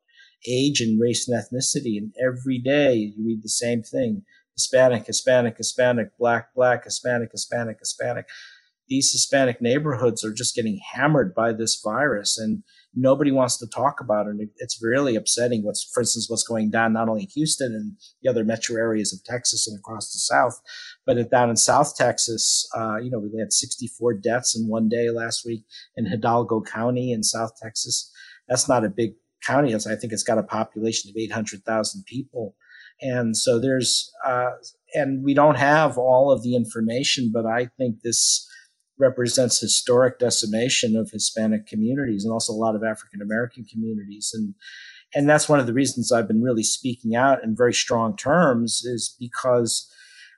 age 0.49 0.81
and 0.81 1.01
race 1.01 1.29
and 1.29 1.41
ethnicity. 1.41 1.97
And 1.97 2.13
every 2.21 2.59
day 2.59 2.95
you 3.17 3.25
read 3.25 3.43
the 3.43 3.49
same 3.49 3.83
thing 3.83 4.25
Hispanic, 4.55 5.07
Hispanic, 5.07 5.57
Hispanic, 5.57 6.17
Black, 6.19 6.55
Black, 6.55 6.85
Hispanic, 6.85 7.31
Hispanic, 7.33 7.79
Hispanic. 7.79 8.27
These 8.89 9.13
Hispanic 9.13 9.63
neighborhoods 9.63 10.25
are 10.25 10.35
just 10.35 10.55
getting 10.55 10.79
hammered 10.93 11.35
by 11.35 11.53
this 11.53 11.81
virus 11.83 12.37
and 12.37 12.63
nobody 12.95 13.31
wants 13.31 13.57
to 13.59 13.67
talk 13.67 14.01
about 14.01 14.27
it. 14.27 14.51
It's 14.59 14.83
really 14.83 15.17
upsetting 15.17 15.65
what's, 15.65 15.89
for 15.95 16.01
instance, 16.01 16.29
what's 16.29 16.47
going 16.47 16.71
down 16.71 16.93
not 16.93 17.09
only 17.09 17.23
in 17.23 17.29
Houston 17.35 17.73
and 17.73 17.97
the 18.23 18.29
other 18.29 18.45
metro 18.45 18.77
areas 18.77 19.13
of 19.13 19.25
Texas 19.25 19.67
and 19.67 19.79
across 19.79 20.13
the 20.13 20.19
South, 20.19 20.61
but 21.07 21.31
down 21.31 21.49
in 21.49 21.57
South 21.57 21.97
Texas, 21.97 22.69
uh, 22.77 22.97
you 22.97 23.11
know, 23.11 23.19
we 23.19 23.39
had 23.39 23.53
64 23.53 24.15
deaths 24.15 24.57
in 24.57 24.69
one 24.69 24.89
day 24.89 25.11
last 25.11 25.47
week 25.47 25.65
in 25.97 26.07
Hidalgo 26.07 26.61
County 26.61 27.13
in 27.13 27.23
South 27.23 27.53
Texas. 27.61 28.11
That's 28.49 28.69
not 28.69 28.85
a 28.85 28.91
big 28.91 29.15
county 29.43 29.73
is. 29.73 29.87
I 29.87 29.97
think 29.97 30.13
it's 30.13 30.23
got 30.23 30.39
a 30.39 30.43
population 30.43 31.11
of 31.11 31.17
800,000 31.17 32.05
people. 32.07 32.55
And 33.01 33.37
so 33.37 33.59
there's, 33.59 34.11
uh, 34.25 34.51
and 34.95 35.25
we 35.25 35.35
don't 35.35 35.57
have 35.57 35.99
all 35.99 36.31
of 36.31 36.43
the 36.43 36.55
information, 36.55 37.31
but 37.33 37.47
I 37.47 37.69
think 37.79 38.03
this 38.03 38.49
represents 38.99 39.61
historic 39.61 40.19
decimation 40.19 40.97
of 40.97 41.11
Hispanic 41.11 41.67
communities 41.67 42.25
and 42.25 42.33
also 42.33 42.53
a 42.53 42.55
lot 42.55 42.77
of 42.77 42.85
African 42.85 43.21
American 43.21 43.65
communities. 43.65 44.31
And, 44.33 44.55
and 45.15 45.29
that's 45.29 45.49
one 45.49 45.59
of 45.59 45.67
the 45.67 45.73
reasons 45.73 46.13
I've 46.13 46.29
been 46.29 46.43
really 46.43 46.63
speaking 46.63 47.17
out 47.17 47.43
in 47.43 47.57
very 47.57 47.75
strong 47.75 48.17
terms 48.17 48.83
is 48.85 49.17
because 49.19 49.91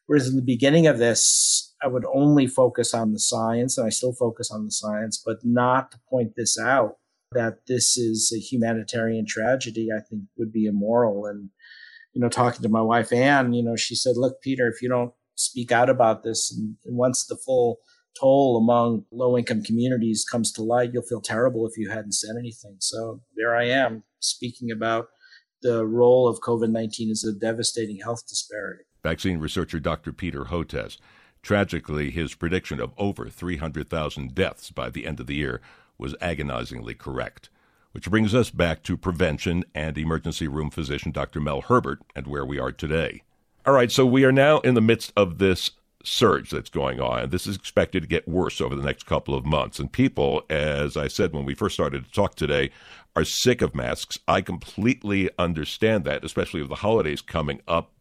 whereas 0.07 0.29
in 0.29 0.37
the 0.37 0.43
beginning 0.43 0.87
of 0.87 0.99
this, 0.99 1.75
I 1.83 1.89
would 1.89 2.07
only 2.15 2.47
focus 2.47 2.95
on 2.95 3.13
the 3.13 3.19
science 3.19 3.77
and 3.77 3.87
I 3.87 3.91
still 3.91 4.15
focus 4.15 4.51
on 4.51 4.65
the 4.65 4.71
science, 4.71 5.23
but 5.25 5.39
not 5.45 5.91
to 5.93 5.99
point 6.09 6.33
this 6.37 6.59
out 6.59 6.97
that 7.35 7.67
this 7.67 7.97
is 7.97 8.33
a 8.35 8.41
humanitarian 8.41 9.27
tragedy, 9.27 9.89
I 9.95 10.01
think 10.01 10.23
would 10.37 10.53
be 10.53 10.67
immoral. 10.67 11.27
And, 11.27 11.51
you 12.13 12.21
know, 12.21 12.29
talking 12.29 12.63
to 12.63 12.69
my 12.69 12.83
wife, 12.83 13.13
Anne, 13.13 13.53
you 13.53 13.63
know, 13.63 13.77
she 13.77 13.95
said, 13.95 14.17
look, 14.17 14.41
Peter, 14.41 14.69
if 14.69 14.81
you 14.83 14.89
don't 14.89 15.13
speak 15.35 15.73
out 15.73 15.91
about 15.91 16.23
this 16.23 16.53
and, 16.57 16.77
and 16.85 16.97
once 16.97 17.27
the 17.27 17.37
full 17.37 17.79
toll 18.19 18.57
among 18.57 19.05
low 19.11 19.37
income 19.37 19.63
communities 19.63 20.25
comes 20.31 20.53
to 20.53 20.63
light, 20.63 20.91
you'll 20.93 21.03
feel 21.03 21.21
terrible 21.21 21.67
if 21.67 21.77
you 21.77 21.91
hadn't 21.91 22.13
said 22.13 22.37
anything. 22.39 22.77
So 22.79 23.21
there 23.37 23.57
I 23.57 23.65
am 23.65 24.05
speaking 24.21 24.71
about 24.71 25.09
the 25.63 25.87
role 25.87 26.29
of 26.29 26.41
COVID 26.41 26.71
19 26.71 27.11
as 27.11 27.25
a 27.25 27.33
devastating 27.33 27.99
health 28.03 28.27
disparity. 28.29 28.85
Vaccine 29.03 29.39
researcher 29.39 29.81
Dr. 29.81 30.13
Peter 30.13 30.45
Hotez. 30.45 30.99
Tragically, 31.43 32.11
his 32.11 32.35
prediction 32.35 32.81
of 32.81 32.95
over 32.97 33.29
300,000 33.29 34.35
deaths 34.35 34.71
by 34.71 34.89
the 34.89 35.07
end 35.07 35.21
of 35.21 35.27
the 35.27 35.35
year 35.35 35.61
was 35.99 36.15
agonizingly 36.21 36.95
correct. 36.95 37.49
Which 37.93 38.11
brings 38.11 38.35
us 38.35 38.51
back 38.51 38.83
to 38.85 38.97
prevention 38.97 39.65
and 39.75 39.97
emergency 39.97 40.49
room 40.49 40.71
physician 40.71 41.13
Dr. 41.13 41.41
Mel 41.41 41.61
Herbert 41.61 42.01
and 42.17 42.27
where 42.27 42.45
we 42.45 42.59
are 42.59 42.73
today. 42.73 43.23
All 43.65 43.73
right, 43.73 43.91
so 43.91 44.05
we 44.05 44.25
are 44.25 44.33
now 44.33 44.59
in 44.61 44.75
the 44.75 44.81
midst 44.81 45.13
of 45.17 45.39
this 45.39 45.71
surge 46.03 46.51
that's 46.51 46.71
going 46.71 47.01
on. 47.01 47.31
This 47.31 47.47
is 47.47 47.57
expected 47.57 48.03
to 48.03 48.09
get 48.09 48.29
worse 48.29 48.61
over 48.61 48.75
the 48.75 48.83
next 48.83 49.07
couple 49.07 49.35
of 49.35 49.47
months. 49.47 49.79
And 49.79 49.91
people, 49.91 50.43
as 50.51 50.97
I 50.97 51.09
said 51.09 51.33
when 51.33 51.45
we 51.45 51.55
first 51.55 51.75
started 51.75 52.05
to 52.05 52.11
talk 52.11 52.35
today, 52.35 52.71
are 53.17 53.25
sick 53.25 53.63
of 53.63 53.75
masks. 53.75 54.19
I 54.29 54.41
completely 54.41 55.31
understand 55.39 56.05
that, 56.05 56.25
especially 56.25 56.61
with 56.61 56.71
the 56.71 56.77
holidays 56.77 57.23
coming 57.23 57.61
up. 57.67 57.93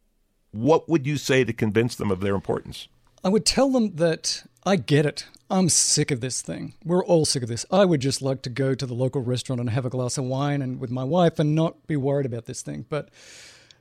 What 0.51 0.89
would 0.89 1.07
you 1.07 1.17
say 1.17 1.43
to 1.43 1.53
convince 1.53 1.95
them 1.95 2.11
of 2.11 2.19
their 2.19 2.35
importance? 2.35 2.87
I 3.23 3.29
would 3.29 3.45
tell 3.45 3.69
them 3.69 3.95
that 3.95 4.43
I 4.65 4.75
get 4.75 5.05
it. 5.05 5.27
I'm 5.53 5.69
sick 5.69 6.09
of 6.09 6.19
this 6.19 6.41
thing. 6.41 6.73
We're 6.83 7.05
all 7.05 7.25
sick 7.25 7.43
of 7.43 7.47
this. 7.47 7.63
I 7.69 7.85
would 7.85 8.01
just 8.01 8.23
like 8.23 8.41
to 8.41 8.49
go 8.49 8.73
to 8.73 8.87
the 8.87 8.95
local 8.95 9.21
restaurant 9.21 9.61
and 9.61 9.69
have 9.69 9.85
a 9.85 9.89
glass 9.91 10.17
of 10.17 10.23
wine 10.23 10.63
and 10.63 10.79
with 10.79 10.89
my 10.89 11.03
wife 11.03 11.37
and 11.37 11.53
not 11.53 11.85
be 11.85 11.95
worried 11.95 12.25
about 12.25 12.45
this 12.45 12.63
thing. 12.63 12.87
But 12.89 13.09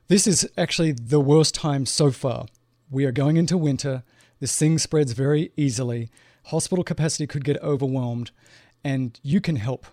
This 0.08 0.26
is 0.26 0.46
actually 0.58 0.92
the 0.92 1.18
worst 1.18 1.54
time 1.54 1.86
so 1.86 2.10
far. 2.10 2.44
We 2.90 3.06
are 3.06 3.12
going 3.12 3.38
into 3.38 3.56
winter. 3.56 4.02
This 4.40 4.54
thing 4.54 4.78
spreads 4.78 5.12
very 5.12 5.52
easily. 5.56 6.10
Hospital 6.46 6.84
capacity 6.84 7.26
could 7.26 7.44
get 7.44 7.62
overwhelmed, 7.62 8.32
and 8.84 9.18
you 9.22 9.40
can 9.40 9.56
help. 9.56 9.86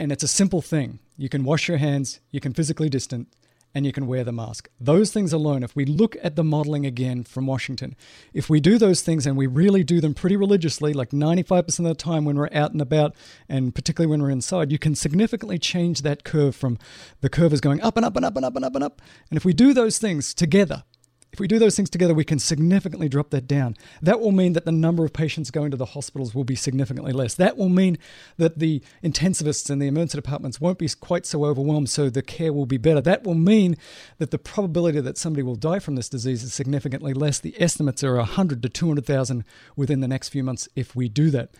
And 0.00 0.10
it's 0.10 0.24
a 0.24 0.28
simple 0.28 0.62
thing. 0.62 0.98
You 1.16 1.28
can 1.28 1.44
wash 1.44 1.68
your 1.68 1.76
hands, 1.76 2.18
you 2.32 2.40
can 2.40 2.52
physically 2.52 2.88
distance, 2.88 3.28
and 3.74 3.84
you 3.84 3.92
can 3.92 4.06
wear 4.06 4.24
the 4.24 4.32
mask. 4.32 4.68
Those 4.80 5.12
things 5.12 5.32
alone, 5.32 5.62
if 5.62 5.76
we 5.76 5.84
look 5.84 6.16
at 6.22 6.36
the 6.36 6.44
modeling 6.44 6.86
again 6.86 7.24
from 7.24 7.46
Washington, 7.46 7.94
if 8.32 8.48
we 8.48 8.60
do 8.60 8.78
those 8.78 9.02
things 9.02 9.26
and 9.26 9.36
we 9.36 9.46
really 9.46 9.84
do 9.84 10.00
them 10.00 10.14
pretty 10.14 10.36
religiously, 10.36 10.92
like 10.92 11.10
95% 11.10 11.78
of 11.80 11.84
the 11.84 11.94
time 11.94 12.24
when 12.24 12.36
we're 12.36 12.48
out 12.52 12.72
and 12.72 12.80
about, 12.80 13.14
and 13.48 13.74
particularly 13.74 14.10
when 14.10 14.22
we're 14.22 14.30
inside, 14.30 14.72
you 14.72 14.78
can 14.78 14.94
significantly 14.94 15.58
change 15.58 16.02
that 16.02 16.24
curve 16.24 16.56
from 16.56 16.78
the 17.20 17.28
curve 17.28 17.52
is 17.52 17.60
going 17.60 17.80
up 17.82 17.96
and 17.96 18.06
up 18.06 18.16
and 18.16 18.24
up 18.24 18.36
and 18.36 18.44
up 18.44 18.56
and 18.56 18.64
up 18.64 18.74
and 18.74 18.84
up. 18.84 19.02
And 19.30 19.36
if 19.36 19.44
we 19.44 19.52
do 19.52 19.72
those 19.72 19.98
things 19.98 20.34
together, 20.34 20.84
if 21.32 21.40
we 21.40 21.46
do 21.46 21.58
those 21.58 21.76
things 21.76 21.90
together, 21.90 22.14
we 22.14 22.24
can 22.24 22.38
significantly 22.38 23.08
drop 23.08 23.30
that 23.30 23.46
down. 23.46 23.76
That 24.00 24.20
will 24.20 24.32
mean 24.32 24.54
that 24.54 24.64
the 24.64 24.72
number 24.72 25.04
of 25.04 25.12
patients 25.12 25.50
going 25.50 25.70
to 25.70 25.76
the 25.76 25.84
hospitals 25.84 26.34
will 26.34 26.44
be 26.44 26.56
significantly 26.56 27.12
less. 27.12 27.34
That 27.34 27.56
will 27.56 27.68
mean 27.68 27.98
that 28.38 28.58
the 28.58 28.82
intensivists 29.04 29.68
and 29.68 29.80
the 29.80 29.86
emergency 29.86 30.18
departments 30.18 30.60
won't 30.60 30.78
be 30.78 30.88
quite 30.88 31.26
so 31.26 31.44
overwhelmed, 31.44 31.90
so 31.90 32.08
the 32.08 32.22
care 32.22 32.52
will 32.52 32.66
be 32.66 32.78
better. 32.78 33.00
That 33.00 33.24
will 33.24 33.34
mean 33.34 33.76
that 34.16 34.30
the 34.30 34.38
probability 34.38 35.00
that 35.00 35.18
somebody 35.18 35.42
will 35.42 35.56
die 35.56 35.80
from 35.80 35.96
this 35.96 36.08
disease 36.08 36.42
is 36.42 36.54
significantly 36.54 37.12
less. 37.12 37.38
The 37.38 37.60
estimates 37.60 38.02
are 38.02 38.16
100 38.16 38.62
to 38.62 38.68
200,000 38.68 39.44
within 39.76 40.00
the 40.00 40.08
next 40.08 40.30
few 40.30 40.42
months 40.42 40.68
if 40.74 40.96
we 40.96 41.08
do 41.08 41.30
that. 41.30 41.50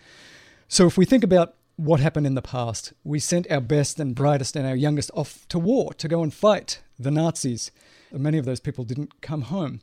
So 0.67 0.87
if 0.87 0.97
we 0.97 1.05
think 1.05 1.23
about 1.23 1.55
what 1.75 1.99
happened 1.99 2.27
in 2.27 2.35
the 2.35 2.41
past, 2.41 2.91
we 3.03 3.19
sent 3.19 3.49
our 3.49 3.61
best 3.61 3.99
and 3.99 4.13
brightest 4.13 4.55
and 4.55 4.67
our 4.67 4.75
youngest 4.75 5.11
off 5.13 5.47
to 5.47 5.57
war 5.57 5.93
to 5.93 6.07
go 6.07 6.23
and 6.23 6.33
fight 6.33 6.81
the 6.97 7.11
Nazis. 7.11 7.71
Many 8.11 8.37
of 8.37 8.45
those 8.45 8.59
people 8.59 8.83
didn't 8.83 9.21
come 9.21 9.43
home. 9.43 9.81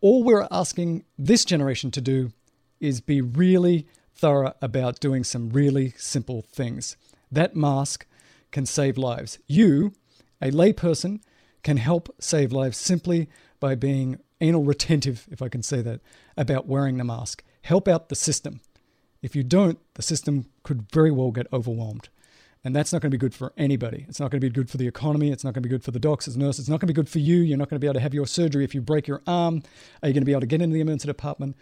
All 0.00 0.22
we're 0.22 0.48
asking 0.50 1.04
this 1.18 1.44
generation 1.44 1.90
to 1.92 2.00
do 2.00 2.32
is 2.80 3.00
be 3.00 3.20
really 3.20 3.86
thorough 4.14 4.54
about 4.60 5.00
doing 5.00 5.24
some 5.24 5.50
really 5.50 5.94
simple 5.96 6.42
things. 6.42 6.96
That 7.30 7.56
mask 7.56 8.06
can 8.50 8.66
save 8.66 8.96
lives. 8.96 9.38
You, 9.46 9.92
a 10.40 10.50
layperson, 10.50 11.20
can 11.62 11.76
help 11.76 12.14
save 12.20 12.52
lives 12.52 12.78
simply 12.78 13.28
by 13.60 13.74
being 13.74 14.20
anal 14.40 14.64
retentive, 14.64 15.26
if 15.30 15.42
I 15.42 15.48
can 15.48 15.62
say 15.62 15.82
that, 15.82 16.00
about 16.36 16.66
wearing 16.66 16.96
the 16.96 17.04
mask. 17.04 17.42
Help 17.62 17.88
out 17.88 18.08
the 18.08 18.14
system. 18.14 18.60
If 19.22 19.34
you 19.34 19.42
don't, 19.42 19.78
the 19.94 20.02
system 20.02 20.46
could 20.62 20.90
very 20.92 21.10
well 21.10 21.30
get 21.30 21.52
overwhelmed. 21.52 22.08
And 22.66 22.74
that's 22.74 22.92
not 22.92 23.00
going 23.00 23.12
to 23.12 23.16
be 23.16 23.20
good 23.20 23.32
for 23.32 23.52
anybody. 23.56 24.06
It's 24.08 24.18
not 24.18 24.32
going 24.32 24.40
to 24.40 24.44
be 24.44 24.52
good 24.52 24.68
for 24.68 24.76
the 24.76 24.88
economy. 24.88 25.30
It's 25.30 25.44
not 25.44 25.54
going 25.54 25.62
to 25.62 25.68
be 25.68 25.72
good 25.72 25.84
for 25.84 25.92
the 25.92 26.00
doctors, 26.00 26.36
nurses. 26.36 26.62
It's 26.64 26.68
not 26.68 26.80
going 26.80 26.88
to 26.88 26.92
be 26.92 26.94
good 26.94 27.08
for 27.08 27.20
you. 27.20 27.36
You're 27.36 27.56
not 27.56 27.70
going 27.70 27.76
to 27.76 27.80
be 27.80 27.86
able 27.86 27.94
to 27.94 28.00
have 28.00 28.12
your 28.12 28.26
surgery 28.26 28.64
if 28.64 28.74
you 28.74 28.80
break 28.80 29.06
your 29.06 29.22
arm. 29.24 29.62
Are 30.02 30.08
you 30.08 30.12
going 30.12 30.22
to 30.22 30.26
be 30.26 30.32
able 30.32 30.40
to 30.40 30.48
get 30.48 30.60
into 30.60 30.74
the 30.74 30.80
emergency 30.80 31.06
department? 31.06 31.54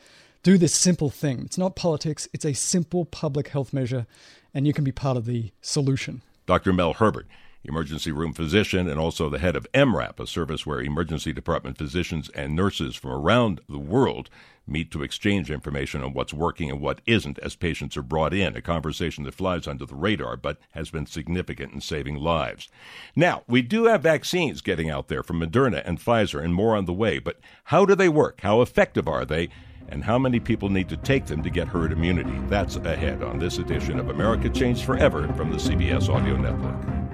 Do 0.43 0.57
this 0.57 0.75
simple 0.75 1.11
thing. 1.11 1.40
It's 1.40 1.59
not 1.59 1.77
politics, 1.77 2.27
it's 2.33 2.47
a 2.47 2.55
simple 2.55 3.05
public 3.05 3.49
health 3.49 3.75
measure, 3.75 4.07
and 4.55 4.67
you 4.67 4.73
can 4.73 4.83
be 4.83 4.93
part 4.93 5.19
of 5.19 5.27
the 5.27 5.53
solution. 5.61 6.23
Dr. 6.47 6.73
Mel 6.73 6.95
Herbert 6.95 7.27
emergency 7.64 8.12
room 8.12 8.33
physician 8.33 8.88
and 8.88 9.00
also 9.00 9.29
the 9.29 9.38
head 9.38 9.57
of 9.57 9.70
EMWRAP, 9.72 10.20
a 10.20 10.27
service 10.27 10.66
where 10.66 10.81
emergency 10.81 11.33
department 11.33 11.79
physicians 11.79 12.29
and 12.31 12.55
nurses 12.55 12.94
from 12.94 13.11
around 13.11 13.61
the 13.68 13.79
world 13.79 14.29
meet 14.66 14.90
to 14.90 15.03
exchange 15.03 15.50
information 15.50 16.03
on 16.03 16.12
what's 16.12 16.33
working 16.33 16.70
and 16.70 16.81
what 16.81 17.00
isn't 17.07 17.38
as 17.40 17.55
patients 17.55 17.96
are 17.96 18.03
brought 18.03 18.33
in, 18.33 18.57
a 18.57 18.62
conversation 18.62 19.24
that 19.24 19.35
flies 19.35 19.66
under 19.66 19.85
the 19.85 19.94
radar 19.94 20.37
but 20.37 20.59
has 20.72 20.90
been 20.90 21.07
significant 21.07 21.72
in 21.72 21.81
saving 21.81 22.16
lives. 22.16 22.68
Now, 23.14 23.42
we 23.46 23.62
do 23.62 23.85
have 23.85 24.03
vaccines 24.03 24.61
getting 24.62 24.90
out 24.90 25.09
there 25.09 25.22
from 25.22 25.40
Moderna 25.40 25.83
and 25.85 26.00
Pfizer 26.00 26.42
and 26.42 26.55
more 26.55 26.77
on 26.77 26.87
the 26.87 26.92
way, 26.92 27.18
but 27.18 27.40
how 27.64 27.85
do 27.85 27.94
they 27.94 28.09
work? 28.09 28.40
How 28.40 28.62
effective 28.62 29.09
are 29.09 29.24
they? 29.24 29.48
And 29.88 30.05
how 30.05 30.18
many 30.18 30.40
people 30.40 30.70
need 30.70 30.88
to 30.88 30.96
take 30.96 31.27
them 31.27 31.42
to 31.42 31.50
get 31.50 31.68
herd 31.68 31.92
immunity? 31.92 32.35
That's 32.48 32.77
ahead 32.77 33.22
on 33.22 33.38
this 33.38 33.59
edition 33.59 33.98
of 33.98 34.09
America 34.09 34.48
Changed 34.48 34.85
Forever 34.85 35.31
from 35.35 35.50
the 35.50 35.59
CBS 35.59 36.09
Audio 36.09 36.37
Network. 36.37 37.13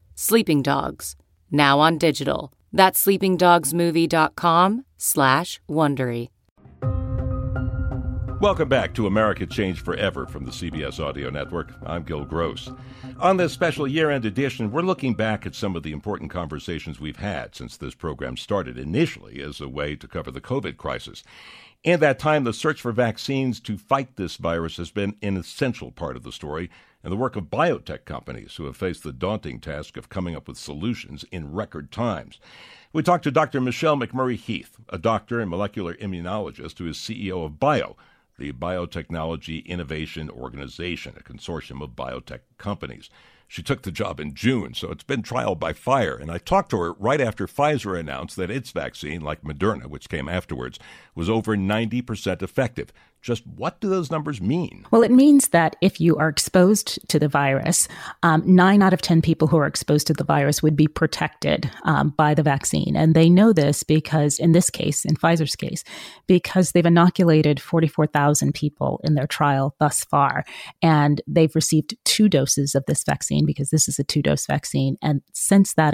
Sleeping 0.23 0.61
Dogs, 0.61 1.15
now 1.49 1.79
on 1.79 1.97
digital. 1.97 2.53
That's 2.71 3.03
sleepingdogsmovie.com 3.03 4.85
slash 4.95 5.59
Wondery. 5.67 6.27
Welcome 8.39 8.69
back 8.69 8.93
to 8.93 9.07
America 9.07 9.47
Changed 9.47 9.83
Forever 9.83 10.27
from 10.27 10.45
the 10.45 10.51
CBS 10.51 10.99
Audio 10.99 11.31
Network. 11.31 11.73
I'm 11.87 12.03
Gil 12.03 12.25
Gross. 12.25 12.69
On 13.19 13.37
this 13.37 13.51
special 13.51 13.87
year 13.87 14.11
end 14.11 14.25
edition, 14.25 14.71
we're 14.71 14.83
looking 14.83 15.15
back 15.15 15.47
at 15.47 15.55
some 15.55 15.75
of 15.75 15.81
the 15.81 15.91
important 15.91 16.29
conversations 16.29 16.99
we've 16.99 17.17
had 17.17 17.55
since 17.55 17.75
this 17.75 17.95
program 17.95 18.37
started 18.37 18.77
initially 18.77 19.41
as 19.41 19.59
a 19.59 19.67
way 19.67 19.95
to 19.95 20.07
cover 20.07 20.29
the 20.29 20.39
COVID 20.39 20.77
crisis. 20.77 21.23
In 21.83 21.99
that 22.01 22.19
time, 22.19 22.43
the 22.43 22.53
search 22.53 22.79
for 22.79 22.91
vaccines 22.91 23.59
to 23.61 23.75
fight 23.75 24.17
this 24.17 24.37
virus 24.37 24.77
has 24.77 24.91
been 24.91 25.15
an 25.23 25.35
essential 25.35 25.91
part 25.91 26.15
of 26.15 26.21
the 26.21 26.31
story, 26.31 26.69
and 27.03 27.11
the 27.11 27.17
work 27.17 27.35
of 27.35 27.45
biotech 27.45 28.05
companies 28.05 28.55
who 28.55 28.65
have 28.65 28.77
faced 28.77 29.03
the 29.03 29.13
daunting 29.13 29.59
task 29.59 29.97
of 29.97 30.09
coming 30.09 30.35
up 30.35 30.47
with 30.47 30.57
solutions 30.57 31.25
in 31.31 31.51
record 31.51 31.91
times. 31.91 32.39
We 32.93 33.03
talked 33.03 33.23
to 33.23 33.31
Dr. 33.31 33.61
Michelle 33.61 33.97
McMurry 33.97 34.37
Heath, 34.37 34.77
a 34.89 34.97
doctor 34.97 35.39
and 35.39 35.49
molecular 35.49 35.95
immunologist 35.95 36.77
who 36.77 36.87
is 36.87 36.97
CEO 36.97 37.45
of 37.45 37.59
BIO, 37.59 37.95
the 38.37 38.51
Biotechnology 38.51 39.65
Innovation 39.65 40.29
Organization, 40.29 41.13
a 41.17 41.23
consortium 41.23 41.81
of 41.81 41.91
biotech 41.91 42.39
companies. 42.57 43.09
She 43.47 43.61
took 43.61 43.81
the 43.81 43.91
job 43.91 44.19
in 44.19 44.33
June, 44.33 44.73
so 44.73 44.91
it's 44.91 45.03
been 45.03 45.23
trial 45.23 45.55
by 45.55 45.73
fire. 45.73 46.15
And 46.15 46.31
I 46.31 46.37
talked 46.37 46.71
to 46.71 46.77
her 46.79 46.93
right 46.93 47.19
after 47.19 47.47
Pfizer 47.47 47.99
announced 47.99 48.37
that 48.37 48.49
its 48.49 48.71
vaccine, 48.71 49.19
like 49.19 49.41
Moderna, 49.41 49.87
which 49.87 50.07
came 50.07 50.29
afterwards, 50.29 50.79
was 51.15 51.29
over 51.29 51.57
90% 51.57 52.41
effective. 52.41 52.93
Just 53.21 53.45
what 53.45 53.79
do 53.79 53.89
those 53.89 54.09
numbers 54.09 54.41
mean? 54.41 54.85
Well, 54.89 55.03
it 55.03 55.11
means 55.11 55.49
that 55.49 55.75
if 55.81 56.01
you 56.01 56.17
are 56.17 56.27
exposed 56.27 57.07
to 57.09 57.19
the 57.19 57.27
virus, 57.27 57.87
um, 58.23 58.41
nine 58.45 58.81
out 58.81 58.93
of 58.93 59.01
10 59.01 59.21
people 59.21 59.47
who 59.47 59.57
are 59.57 59.67
exposed 59.67 60.07
to 60.07 60.13
the 60.13 60.23
virus 60.23 60.63
would 60.63 60.75
be 60.75 60.87
protected 60.87 61.69
um, 61.83 62.09
by 62.17 62.33
the 62.33 62.41
vaccine. 62.41 62.95
And 62.95 63.13
they 63.13 63.29
know 63.29 63.53
this 63.53 63.83
because, 63.83 64.39
in 64.39 64.53
this 64.53 64.69
case, 64.69 65.05
in 65.05 65.15
Pfizer's 65.15 65.55
case, 65.55 65.83
because 66.25 66.71
they've 66.71 66.85
inoculated 66.85 67.59
44,000 67.59 68.53
people 68.53 68.99
in 69.03 69.13
their 69.13 69.27
trial 69.27 69.75
thus 69.79 70.03
far. 70.03 70.43
And 70.81 71.21
they've 71.27 71.53
received 71.53 71.95
two 72.05 72.27
doses 72.27 72.73
of 72.73 72.85
this 72.87 73.03
vaccine 73.03 73.45
because 73.45 73.69
this 73.69 73.87
is 73.87 73.99
a 73.99 74.03
two 74.03 74.23
dose 74.23 74.47
vaccine. 74.47 74.97
And 75.01 75.21
since 75.33 75.73
that 75.75 75.93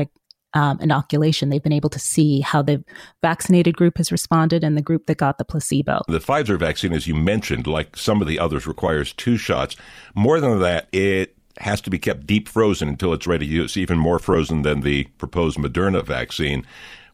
um, 0.58 0.80
inoculation, 0.82 1.50
they've 1.50 1.62
been 1.62 1.72
able 1.72 1.90
to 1.92 2.00
see 2.00 2.42
how 2.42 2.64
the 2.64 2.84
vaccinated 3.22 3.78
group 3.78 3.98
has 3.98 4.12
responded 4.12 4.64
and 4.64 4.76
the 4.76 4.82
group 4.82 5.06
that 5.06 5.18
got 5.18 5.38
the 5.38 5.46
placebo. 5.46 6.02
The 6.08 6.20
Pfizer 6.20 6.58
vaccine, 6.58 6.94
as 6.94 7.06
you 7.06 7.14
mentioned, 7.14 7.68
like 7.68 7.96
some 7.96 8.22
of 8.22 8.28
the 8.28 8.40
others, 8.40 8.66
requires 8.66 9.14
two 9.14 9.38
shots. 9.38 9.76
More 10.16 10.40
than 10.40 10.60
that, 10.62 10.88
it 10.92 11.38
has 11.60 11.80
to 11.82 11.92
be 11.92 12.00
kept 12.00 12.26
deep 12.26 12.50
frozen 12.50 12.90
until 12.90 13.14
it's 13.14 13.28
ready 13.28 13.46
to 13.46 13.54
use, 13.54 13.78
even 13.78 14.00
more 14.00 14.18
frozen 14.18 14.64
than 14.64 14.82
the 14.82 15.04
proposed 15.20 15.60
Moderna 15.60 16.04
vaccine. 16.04 16.66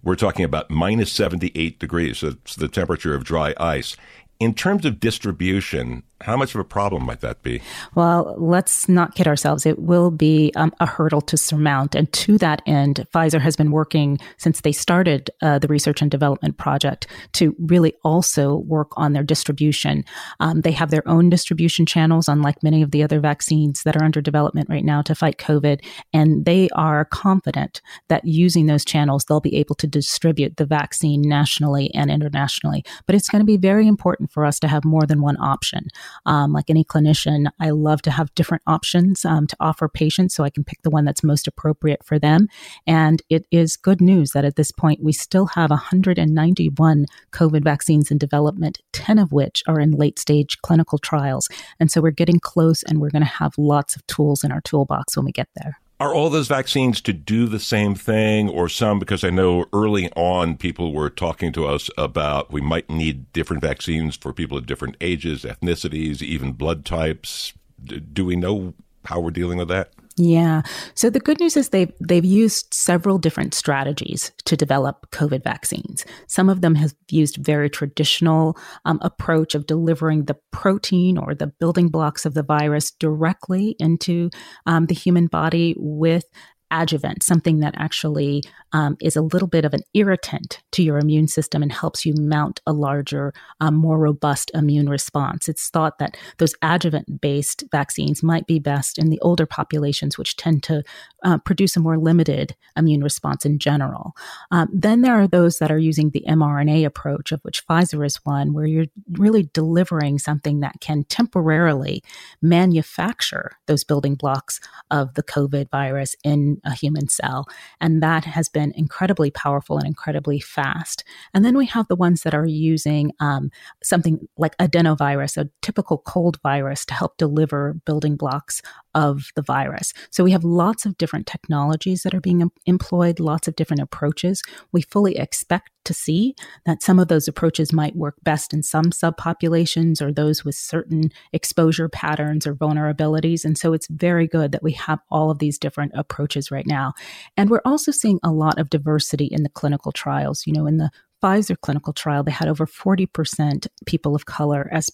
We're 0.01 0.15
talking 0.15 0.45
about 0.45 0.69
minus 0.69 1.12
78 1.12 1.79
degrees. 1.79 2.23
It's 2.23 2.56
the 2.56 2.69
temperature 2.69 3.13
of 3.13 3.25
dry 3.25 3.53
ice. 3.58 3.97
In 4.39 4.53
terms 4.53 4.86
of 4.86 4.99
distribution, 4.99 6.03
How 6.23 6.38
much 6.38 6.55
of 6.55 6.62
a 6.62 6.63
problem 6.63 7.05
might 7.05 7.19
that 7.19 7.43
be? 7.43 7.62
Well, 7.95 8.36
let's 8.38 8.88
not 8.88 9.13
kid 9.15 9.27
ourselves. 9.27 9.65
It 9.65 9.79
will 9.79 10.09
be 10.09 10.53
um, 10.55 10.73
a 10.79 10.86
hurdle 10.86 11.19
to 11.21 11.36
surmount. 11.36 11.95
And 11.95 12.12
to 12.13 12.38
that 12.38 12.62
end, 12.65 13.05
Pfizer 13.13 13.41
has 13.41 13.57
been 13.57 13.71
working 13.71 14.19
since 14.38 14.62
they 14.62 14.71
started 14.71 15.29
uh, 15.41 15.59
the 15.59 15.67
research 15.67 16.01
and 16.01 16.09
development 16.09 16.57
project 16.57 17.07
to 17.33 17.53
really 17.59 17.93
also 18.03 18.55
work 18.55 18.91
on 18.95 19.12
their 19.12 19.23
distribution. 19.23 20.05
Um, 20.39 20.62
they 20.62 20.71
have 20.71 20.91
their 20.91 21.05
own 21.07 21.29
distribution 21.29 21.86
channels, 21.86 22.29
unlike 22.29 22.63
many 22.63 22.81
of 22.81 22.91
the 22.91 23.03
other 23.03 23.19
vaccines 23.19 23.83
that 23.83 23.97
are 23.97 24.03
under 24.03 24.21
development 24.21 24.69
right 24.69 24.86
now 24.86 25.01
to 25.01 25.15
fight 25.15 25.38
COVID. 25.38 25.83
And 26.13 26.45
they 26.45 26.69
are 26.69 27.03
confident 27.03 27.81
that 28.07 28.23
using 28.23 28.67
those 28.67 28.86
channels, 28.86 29.25
they'll 29.25 29.41
be 29.41 29.57
able 29.57 29.75
to 29.75 29.88
distribute 29.88 30.55
the 30.55 30.65
vaccine 30.65 31.21
nationally 31.21 31.93
and 31.93 32.09
internationally. 32.09 32.86
But 33.05 33.15
it's 33.15 33.27
going 33.27 33.41
to 33.41 33.45
be 33.45 33.57
very 33.57 33.88
important 33.89 34.31
for 34.31 34.45
us 34.45 34.57
to 34.59 34.69
have 34.69 34.86
more 34.86 35.05
than 35.05 35.21
one 35.21 35.38
option. 35.41 35.88
Um, 36.26 36.54
like 36.54 36.69
any 36.69 36.84
clinician, 36.84 37.47
I 37.60 37.71
love 37.71 38.02
to 38.04 38.12
have 38.12 38.34
different 38.36 38.63
options 38.67 39.26
um, 39.26 39.47
to 39.47 39.56
offer 39.60 39.88
patients 39.88 40.36
so 40.36 40.43
I 40.43 40.49
can 40.49 40.63
pick 40.63 40.82
the 40.82 40.89
one 40.89 41.06
that's 41.06 41.23
most 41.23 41.47
appropriate 41.47 42.04
for 42.06 42.19
them. 42.19 42.47
And 42.88 43.21
it 43.30 43.45
is 43.52 43.76
good 43.78 44.02
news 44.02 44.32
that 44.32 44.45
at 44.45 44.56
this 44.56 44.71
point, 44.71 45.04
we 45.04 45.12
still 45.13 45.47
have 45.47 45.69
191 45.69 47.06
COVID 47.32 47.63
vaccines 47.63 48.12
in 48.12 48.17
development, 48.17 48.80
10 48.93 49.19
of 49.19 49.32
which 49.32 49.63
are 49.67 49.80
in 49.80 49.91
late 49.91 50.19
stage 50.19 50.58
clinical 50.62 50.97
trials. 50.97 51.49
And 51.80 51.91
so 51.91 52.02
we're 52.02 52.12
getting 52.12 52.39
close 52.39 52.84
and 52.84 52.99
we're 52.99 53.10
going 53.10 53.23
to 53.23 53.28
have 53.28 53.54
lots 53.58 53.95
of 53.95 54.06
tools 54.08 54.43
in 54.43 54.52
our 54.52 54.62
toolbox 54.62 55.15
when 55.15 55.26
we 55.26 55.32
get 55.32 55.49
there. 55.56 55.80
Are 56.03 56.13
all 56.13 56.29
those 56.29 56.49
vaccines 56.49 56.99
to 57.03 57.13
do 57.13 57.45
the 57.45 57.61
same 57.61 57.95
thing, 57.95 58.49
or 58.49 58.67
some? 58.67 58.99
Because 58.99 59.23
I 59.23 59.29
know 59.29 59.67
early 59.71 60.11
on 60.17 60.57
people 60.57 60.91
were 60.91 61.09
talking 61.09 61.53
to 61.53 61.65
us 61.65 61.89
about 61.97 62.51
we 62.51 62.59
might 62.59 62.89
need 62.89 63.31
different 63.31 63.61
vaccines 63.61 64.17
for 64.17 64.33
people 64.33 64.57
of 64.57 64.65
different 64.65 64.97
ages, 64.99 65.43
ethnicities, 65.43 66.21
even 66.21 66.51
blood 66.51 66.83
types. 66.83 67.53
do 67.85 68.25
we 68.25 68.35
know 68.35 68.73
how 69.05 69.21
we're 69.21 69.31
dealing 69.31 69.57
with 69.57 69.69
that? 69.69 69.93
Yeah. 70.15 70.62
So 70.93 71.10
the 71.10 71.19
good 71.19 71.39
news 71.39 71.58
is 71.58 71.69
they've 71.69 71.91
they've 71.99 72.23
used 72.26 72.71
several 72.71 73.17
different 73.17 73.56
strategies 73.56 74.32
to 74.45 74.56
develop 74.56 75.10
COVID 75.12 75.43
vaccines. 75.43 76.06
Some 76.28 76.49
of 76.49 76.62
them 76.62 76.76
have 76.76 76.93
used 77.10 77.38
very 77.38 77.69
traditional 77.69 78.56
um, 78.86 78.99
approach 79.02 79.56
of 79.56 79.65
delivering 79.65 80.26
the 80.26 80.38
protein 80.52 81.17
or 81.17 81.34
the 81.34 81.47
building 81.47 81.89
blocks 81.89 82.28
of 82.28 82.36
the 82.36 82.43
virus 82.43 82.91
directly 82.91 83.76
into 83.80 84.30
um, 84.67 84.86
the 84.86 84.93
human 84.93 85.26
body 85.28 85.73
with 85.78 86.26
adjuvant, 86.73 87.21
something 87.21 87.59
that 87.59 87.75
actually 87.77 88.43
um, 88.73 88.97
is 88.99 89.15
a 89.15 89.21
little 89.21 89.47
bit 89.47 89.63
of 89.63 89.73
an 89.73 89.83
irritant 89.93 90.62
to 90.71 90.81
your 90.81 90.97
immune 90.97 91.27
system 91.27 91.62
and 91.62 91.71
helps 91.71 92.05
you 92.05 92.13
mount 92.17 92.59
a 92.65 92.73
larger, 92.73 93.31
um, 93.62 93.75
more 93.75 93.99
robust 93.99 94.49
immune 94.55 94.89
response. 94.89 95.47
It's 95.47 95.69
thought 95.69 95.99
that 95.99 96.17
those 96.39 96.55
adjuvant 96.63 97.21
based 97.21 97.63
vaccines 97.71 98.23
might 98.23 98.47
be 98.47 98.57
best 98.57 98.97
in 98.97 99.09
the 99.09 99.19
older 99.21 99.45
populations, 99.45 100.17
which 100.17 100.36
tend 100.36 100.63
to 100.63 100.83
uh, 101.23 101.38
produce 101.38 101.77
a 101.77 101.79
more 101.79 101.97
limited 101.97 102.55
immune 102.75 103.03
response 103.03 103.45
in 103.45 103.59
general. 103.59 104.13
Um, 104.49 104.67
then 104.73 105.01
there 105.01 105.15
are 105.15 105.27
those 105.27 105.59
that 105.59 105.71
are 105.71 105.77
using 105.77 106.09
the 106.09 106.25
mRNA 106.27 106.86
approach, 106.86 107.31
of 107.31 107.41
which 107.43 107.65
Pfizer 107.67 108.03
is 108.05 108.15
one, 108.23 108.53
where 108.53 108.65
you're 108.65 108.88
really 109.12 109.49
delivering 109.53 110.17
something 110.17 110.62
that 110.62 110.81
can 110.81 111.03
temporarily 111.03 112.03
manufacture 112.41 113.51
those 113.67 113.83
building 113.83 114.15
blocks 114.15 114.59
of 114.89 115.13
the 115.13 115.23
COVID 115.23 115.69
virus 115.69 116.15
in 116.23 116.59
a 116.63 116.73
human 116.73 117.08
cell. 117.08 117.47
And 117.82 118.02
that 118.02 118.26
has 118.26 118.49
been 118.49 118.71
incredibly 118.76 119.32
powerful 119.32 119.78
and 119.78 119.86
incredibly 119.88 120.39
fast. 120.39 121.04
And 121.34 121.43
then 121.43 121.58
we 121.58 121.65
have 121.67 121.88
the 121.88 121.95
ones 121.95 122.23
that 122.23 122.34
are 122.34 122.45
using 122.45 123.12
um, 123.19 123.52
something 123.84 124.28
like 124.38 124.58
adenovirus, 124.58 125.38
a 125.38 125.49
typical 125.62 125.99
cold 125.99 126.39
virus, 126.41 126.86
to 126.86 126.93
help 126.93 127.17
deliver 127.17 127.73
building 127.86 128.15
blocks 128.15 128.62
of 128.95 129.32
the 129.36 129.41
virus. 129.41 129.93
So 130.12 130.23
we 130.23 130.32
have 130.32 130.43
lots 130.43 130.86
of 130.86 130.97
different 130.97 131.28
technologies 131.28 132.04
that 132.04 132.13
are 132.13 132.21
being 132.21 132.49
employed, 132.65 133.19
lots 133.19 133.47
of 133.47 133.56
different 133.56 133.82
approaches. 133.82 134.41
We 134.71 134.82
fully 134.82 135.17
expect 135.17 135.71
to 135.86 135.93
see 135.93 136.36
that 136.65 136.82
some 136.82 137.00
of 137.00 137.08
those 137.08 137.28
approaches 137.28 137.74
might 137.74 137.96
work 137.96 138.15
best 138.24 138.54
in 138.54 138.63
some 138.63 138.86
subpopulations 138.86 140.02
or 140.02 140.12
those 140.12 140.43
with 140.43 140.56
certain 140.56 141.12
exposure 141.32 141.89
patterns 141.89 142.46
or 142.48 142.56
vulnerabilities. 142.56 143.46
And 143.46 143.58
so 143.58 143.74
it's 143.74 143.88
very 143.88 144.28
good 144.28 144.52
that 144.52 144.63
we 144.63 144.74
have 144.74 145.00
all 145.10 145.32
of 145.32 145.39
these 145.39 145.58
different 145.58 145.91
approaches 145.96 146.52
right 146.52 146.67
now. 146.67 146.93
And 147.38 147.50
we're 147.50 147.62
also 147.65 147.91
seeing 147.91 148.19
a 148.24 148.32
lot 148.32 148.60
of 148.60 148.69
diversity 148.69 149.26
in 149.26 149.43
the 149.43 149.50
clinical 149.50 149.91
trials. 149.91 150.46
You 150.46 150.54
know, 150.54 150.67
in 150.67 150.78
the 150.78 150.89
Pfizer 151.24 151.56
clinical 151.62 151.93
trial, 151.93 152.24
they 152.24 152.32
had 152.32 152.50
over 152.50 152.65
40% 152.65 153.67
people 153.86 154.13
of 154.13 154.26
color 154.26 154.69
as 154.74 154.89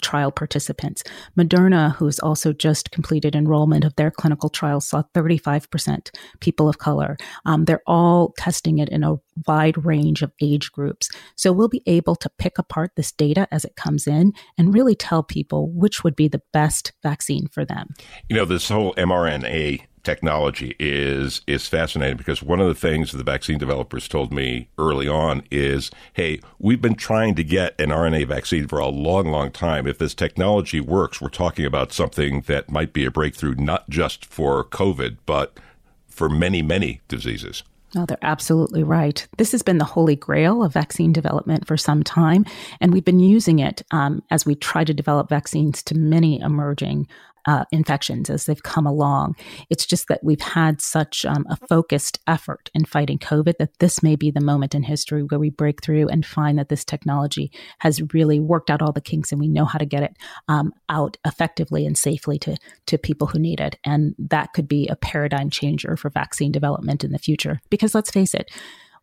trial 0.00 0.30
participants. 0.30 1.04
Moderna, 1.36 1.94
who's 1.94 2.18
also 2.18 2.52
just 2.52 2.90
completed 2.90 3.34
enrollment 3.34 3.84
of 3.84 3.94
their 3.96 4.10
clinical 4.10 4.48
trial, 4.48 4.80
saw 4.80 5.02
35% 5.14 6.10
people 6.40 6.68
of 6.68 6.78
color. 6.78 7.16
Um, 7.44 7.64
they're 7.64 7.82
all 7.86 8.34
testing 8.38 8.78
it 8.78 8.88
in 8.88 9.04
a 9.04 9.16
wide 9.46 9.84
range 9.84 10.22
of 10.22 10.32
age 10.40 10.72
groups. 10.72 11.08
So 11.36 11.52
we'll 11.52 11.68
be 11.68 11.82
able 11.86 12.16
to 12.16 12.30
pick 12.38 12.58
apart 12.58 12.92
this 12.96 13.12
data 13.12 13.46
as 13.50 13.64
it 13.64 13.76
comes 13.76 14.06
in 14.06 14.32
and 14.56 14.74
really 14.74 14.94
tell 14.94 15.22
people 15.22 15.70
which 15.70 16.04
would 16.04 16.16
be 16.16 16.28
the 16.28 16.42
best 16.52 16.92
vaccine 17.02 17.48
for 17.48 17.64
them. 17.64 17.94
You 18.28 18.36
know, 18.36 18.44
this 18.44 18.68
whole 18.68 18.94
mRNA 18.94 19.82
technology 20.08 20.74
is 20.78 21.42
is 21.46 21.66
fascinating 21.66 22.16
because 22.16 22.42
one 22.42 22.60
of 22.60 22.66
the 22.66 22.74
things 22.74 23.12
the 23.12 23.22
vaccine 23.22 23.58
developers 23.58 24.08
told 24.08 24.32
me 24.32 24.70
early 24.78 25.06
on 25.06 25.42
is, 25.50 25.90
hey, 26.14 26.40
we've 26.58 26.80
been 26.80 26.94
trying 26.94 27.34
to 27.34 27.44
get 27.44 27.78
an 27.78 27.90
RNA 27.90 28.26
vaccine 28.28 28.66
for 28.66 28.78
a 28.78 28.88
long, 28.88 29.26
long 29.26 29.50
time. 29.50 29.86
If 29.86 29.98
this 29.98 30.14
technology 30.14 30.80
works, 30.80 31.20
we're 31.20 31.28
talking 31.28 31.66
about 31.66 31.92
something 31.92 32.40
that 32.42 32.70
might 32.70 32.94
be 32.94 33.04
a 33.04 33.10
breakthrough 33.10 33.56
not 33.56 33.90
just 33.90 34.24
for 34.24 34.64
COVID, 34.64 35.18
but 35.26 35.60
for 36.08 36.30
many, 36.30 36.62
many 36.62 37.02
diseases. 37.08 37.62
No, 37.94 38.04
they're 38.06 38.18
absolutely 38.22 38.82
right. 38.82 39.26
This 39.38 39.52
has 39.52 39.62
been 39.62 39.78
the 39.78 39.84
holy 39.84 40.16
grail 40.16 40.62
of 40.62 40.72
vaccine 40.72 41.12
development 41.12 41.66
for 41.66 41.76
some 41.76 42.02
time, 42.02 42.44
and 42.80 42.92
we've 42.92 43.04
been 43.04 43.20
using 43.20 43.58
it 43.58 43.82
um, 43.90 44.22
as 44.30 44.44
we 44.44 44.54
try 44.54 44.84
to 44.84 44.92
develop 44.92 45.28
vaccines 45.28 45.82
to 45.84 45.94
many 45.94 46.40
emerging 46.40 47.08
uh, 47.46 47.64
infections 47.72 48.30
as 48.30 48.46
they've 48.46 48.62
come 48.62 48.86
along. 48.86 49.36
It's 49.70 49.86
just 49.86 50.08
that 50.08 50.22
we've 50.22 50.40
had 50.40 50.80
such 50.80 51.24
um, 51.24 51.46
a 51.48 51.56
focused 51.56 52.18
effort 52.26 52.70
in 52.74 52.84
fighting 52.84 53.18
COVID 53.18 53.58
that 53.58 53.78
this 53.78 54.02
may 54.02 54.16
be 54.16 54.30
the 54.30 54.40
moment 54.40 54.74
in 54.74 54.82
history 54.82 55.22
where 55.22 55.38
we 55.38 55.50
break 55.50 55.82
through 55.82 56.08
and 56.08 56.24
find 56.24 56.58
that 56.58 56.68
this 56.68 56.84
technology 56.84 57.50
has 57.78 58.02
really 58.12 58.40
worked 58.40 58.70
out 58.70 58.82
all 58.82 58.92
the 58.92 59.00
kinks 59.00 59.32
and 59.32 59.40
we 59.40 59.48
know 59.48 59.64
how 59.64 59.78
to 59.78 59.86
get 59.86 60.02
it 60.02 60.16
um, 60.48 60.72
out 60.88 61.16
effectively 61.26 61.86
and 61.86 61.96
safely 61.96 62.38
to, 62.38 62.56
to 62.86 62.98
people 62.98 63.26
who 63.26 63.38
need 63.38 63.60
it. 63.60 63.78
And 63.84 64.14
that 64.18 64.52
could 64.52 64.68
be 64.68 64.88
a 64.88 64.96
paradigm 64.96 65.50
changer 65.50 65.96
for 65.96 66.10
vaccine 66.10 66.52
development 66.52 67.04
in 67.04 67.12
the 67.12 67.18
future. 67.18 67.60
Because 67.70 67.94
let's 67.94 68.10
face 68.10 68.34
it, 68.34 68.50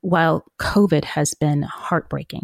while 0.01 0.45
COVID 0.59 1.05
has 1.05 1.33
been 1.33 1.63
heartbreaking 1.63 2.43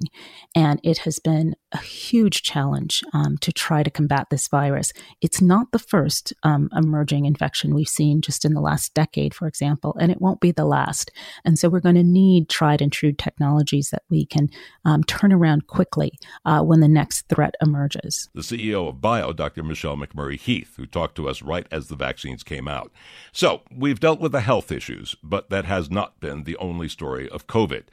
and 0.55 0.79
it 0.83 0.99
has 0.99 1.19
been 1.19 1.55
a 1.71 1.77
huge 1.77 2.43
challenge 2.43 3.03
um, 3.13 3.37
to 3.39 3.51
try 3.51 3.83
to 3.83 3.89
combat 3.89 4.27
this 4.29 4.47
virus, 4.47 4.91
it's 5.21 5.41
not 5.41 5.71
the 5.71 5.79
first 5.79 6.33
um, 6.43 6.69
emerging 6.75 7.25
infection 7.25 7.73
we've 7.73 7.87
seen 7.87 8.21
just 8.21 8.43
in 8.43 8.53
the 8.53 8.61
last 8.61 8.93
decade, 8.93 9.33
for 9.33 9.47
example, 9.47 9.95
and 9.99 10.11
it 10.11 10.21
won't 10.21 10.41
be 10.41 10.51
the 10.51 10.65
last. 10.65 11.11
And 11.45 11.57
so 11.57 11.69
we're 11.69 11.79
going 11.79 11.95
to 11.95 12.03
need 12.03 12.49
tried 12.49 12.81
and 12.81 12.91
true 12.91 13.13
technologies 13.13 13.89
that 13.91 14.03
we 14.09 14.25
can 14.25 14.49
um, 14.85 15.03
turn 15.03 15.31
around 15.31 15.67
quickly 15.67 16.17
uh, 16.45 16.61
when 16.61 16.79
the 16.79 16.87
next 16.87 17.27
threat 17.29 17.55
emerges. 17.61 18.29
The 18.33 18.41
CEO 18.41 18.89
of 18.89 19.01
BIO, 19.01 19.33
Dr. 19.33 19.63
Michelle 19.63 19.97
McMurry 19.97 20.39
Heath, 20.39 20.73
who 20.77 20.85
talked 20.85 21.15
to 21.15 21.29
us 21.29 21.41
right 21.41 21.67
as 21.71 21.87
the 21.87 21.95
vaccines 21.95 22.43
came 22.43 22.67
out. 22.67 22.91
So 23.31 23.61
we've 23.75 23.99
dealt 23.99 24.19
with 24.19 24.31
the 24.31 24.41
health 24.41 24.71
issues, 24.71 25.15
but 25.23 25.49
that 25.49 25.65
has 25.65 25.89
not 25.89 26.19
been 26.19 26.43
the 26.43 26.57
only 26.57 26.89
story 26.89 27.29
of 27.29 27.40
COVID. 27.47 27.83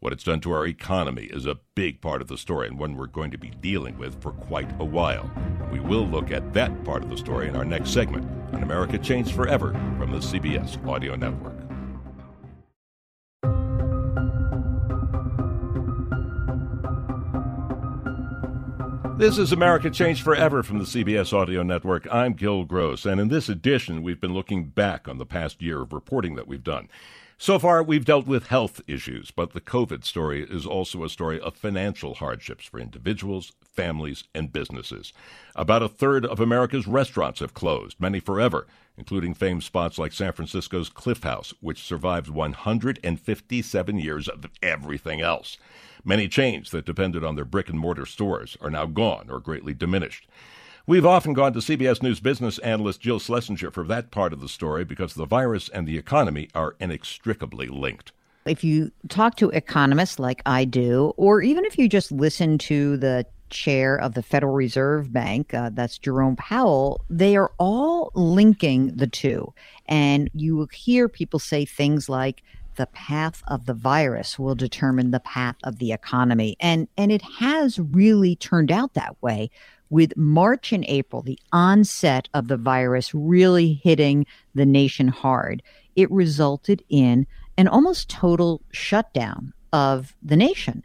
What 0.00 0.12
it's 0.12 0.24
done 0.24 0.40
to 0.40 0.52
our 0.52 0.66
economy 0.66 1.24
is 1.24 1.46
a 1.46 1.60
big 1.74 2.00
part 2.00 2.22
of 2.22 2.28
the 2.28 2.36
story 2.36 2.66
and 2.66 2.78
one 2.78 2.96
we're 2.96 3.06
going 3.06 3.30
to 3.30 3.38
be 3.38 3.50
dealing 3.50 3.98
with 3.98 4.20
for 4.20 4.32
quite 4.32 4.68
a 4.80 4.84
while. 4.84 5.30
We 5.70 5.78
will 5.78 6.06
look 6.06 6.32
at 6.32 6.52
that 6.54 6.84
part 6.84 7.04
of 7.04 7.08
the 7.08 7.16
story 7.16 7.48
in 7.48 7.54
our 7.54 7.64
next 7.64 7.90
segment 7.90 8.28
on 8.52 8.62
America 8.62 8.98
Changed 8.98 9.32
Forever 9.32 9.72
from 9.98 10.10
the 10.10 10.18
CBS 10.18 10.84
Audio 10.88 11.14
Network. 11.14 11.54
This 19.22 19.38
is 19.38 19.52
America 19.52 19.88
Changed 19.88 20.24
Forever 20.24 20.64
from 20.64 20.78
the 20.78 20.84
CBS 20.84 21.32
Audio 21.32 21.62
Network. 21.62 22.08
I'm 22.10 22.32
Gil 22.32 22.64
Gross, 22.64 23.06
and 23.06 23.20
in 23.20 23.28
this 23.28 23.48
edition, 23.48 24.02
we've 24.02 24.20
been 24.20 24.34
looking 24.34 24.64
back 24.64 25.06
on 25.06 25.18
the 25.18 25.24
past 25.24 25.62
year 25.62 25.80
of 25.80 25.92
reporting 25.92 26.34
that 26.34 26.48
we've 26.48 26.64
done. 26.64 26.88
So 27.42 27.58
far, 27.58 27.82
we've 27.82 28.04
dealt 28.04 28.28
with 28.28 28.46
health 28.46 28.80
issues, 28.86 29.32
but 29.32 29.52
the 29.52 29.60
COVID 29.60 30.04
story 30.04 30.46
is 30.48 30.64
also 30.64 31.02
a 31.02 31.08
story 31.08 31.40
of 31.40 31.56
financial 31.56 32.14
hardships 32.14 32.66
for 32.66 32.78
individuals, 32.78 33.50
families, 33.64 34.22
and 34.32 34.52
businesses. 34.52 35.12
About 35.56 35.82
a 35.82 35.88
third 35.88 36.24
of 36.24 36.38
America's 36.38 36.86
restaurants 36.86 37.40
have 37.40 37.52
closed, 37.52 37.98
many 37.98 38.20
forever, 38.20 38.68
including 38.96 39.34
famed 39.34 39.64
spots 39.64 39.98
like 39.98 40.12
San 40.12 40.30
Francisco's 40.30 40.88
Cliff 40.88 41.24
House, 41.24 41.52
which 41.60 41.82
survived 41.82 42.28
157 42.28 43.98
years 43.98 44.28
of 44.28 44.46
everything 44.62 45.20
else. 45.20 45.58
Many 46.04 46.28
chains 46.28 46.70
that 46.70 46.86
depended 46.86 47.24
on 47.24 47.34
their 47.34 47.44
brick 47.44 47.68
and 47.68 47.76
mortar 47.76 48.06
stores 48.06 48.56
are 48.60 48.70
now 48.70 48.86
gone 48.86 49.28
or 49.28 49.40
greatly 49.40 49.74
diminished. 49.74 50.28
We've 50.84 51.06
often 51.06 51.32
gone 51.32 51.52
to 51.52 51.60
CBS 51.60 52.02
News 52.02 52.18
business 52.18 52.58
analyst 52.58 53.00
Jill 53.00 53.20
Schlesinger 53.20 53.70
for 53.70 53.84
that 53.84 54.10
part 54.10 54.32
of 54.32 54.40
the 54.40 54.48
story 54.48 54.84
because 54.84 55.14
the 55.14 55.26
virus 55.26 55.68
and 55.68 55.86
the 55.86 55.96
economy 55.96 56.48
are 56.56 56.74
inextricably 56.80 57.68
linked. 57.68 58.10
If 58.46 58.64
you 58.64 58.90
talk 59.08 59.36
to 59.36 59.50
economists 59.50 60.18
like 60.18 60.42
I 60.44 60.64
do, 60.64 61.12
or 61.16 61.40
even 61.40 61.64
if 61.64 61.78
you 61.78 61.88
just 61.88 62.10
listen 62.10 62.58
to 62.58 62.96
the 62.96 63.24
chair 63.50 63.96
of 63.96 64.14
the 64.14 64.24
Federal 64.24 64.54
Reserve 64.54 65.12
Bank, 65.12 65.54
uh, 65.54 65.70
that's 65.72 65.98
Jerome 65.98 66.34
Powell, 66.34 67.04
they 67.08 67.36
are 67.36 67.52
all 67.58 68.10
linking 68.16 68.88
the 68.96 69.06
two. 69.06 69.54
And 69.86 70.30
you 70.34 70.56
will 70.56 70.68
hear 70.72 71.08
people 71.08 71.38
say 71.38 71.64
things 71.64 72.08
like, 72.08 72.42
the 72.76 72.86
path 72.86 73.42
of 73.48 73.66
the 73.66 73.74
virus 73.74 74.38
will 74.38 74.54
determine 74.54 75.10
the 75.10 75.20
path 75.20 75.56
of 75.62 75.78
the 75.78 75.92
economy. 75.92 76.56
And, 76.58 76.88
and 76.96 77.12
it 77.12 77.20
has 77.20 77.78
really 77.78 78.34
turned 78.34 78.72
out 78.72 78.94
that 78.94 79.14
way 79.22 79.50
with 79.92 80.16
March 80.16 80.72
and 80.72 80.86
April, 80.88 81.20
the 81.20 81.38
onset 81.52 82.26
of 82.32 82.48
the 82.48 82.56
virus 82.56 83.14
really 83.14 83.74
hitting 83.74 84.24
the 84.54 84.64
nation 84.64 85.06
hard. 85.06 85.62
It 85.94 86.10
resulted 86.10 86.82
in 86.88 87.26
an 87.58 87.68
almost 87.68 88.08
total 88.08 88.62
shutdown 88.72 89.52
of 89.70 90.14
the 90.22 90.34
nation. 90.34 90.82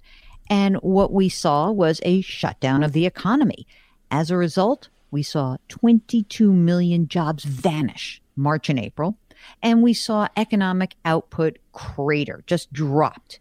And 0.49 0.75
what 0.77 1.13
we 1.13 1.29
saw 1.29 1.71
was 1.71 2.01
a 2.03 2.19
shutdown 2.19 2.83
of 2.83 2.91
the 2.91 3.05
economy. 3.05 3.65
As 4.11 4.29
a 4.29 4.35
result, 4.35 4.89
we 5.09 5.23
saw 5.23 5.55
22 5.69 6.51
million 6.51 7.07
jobs 7.07 7.45
vanish 7.45 8.21
March 8.35 8.69
and 8.69 8.77
April, 8.77 9.17
and 9.63 9.83
we 9.83 9.93
saw 9.93 10.27
economic 10.35 10.95
output 11.05 11.59
crater, 11.71 12.43
just 12.45 12.73
dropped. 12.73 13.39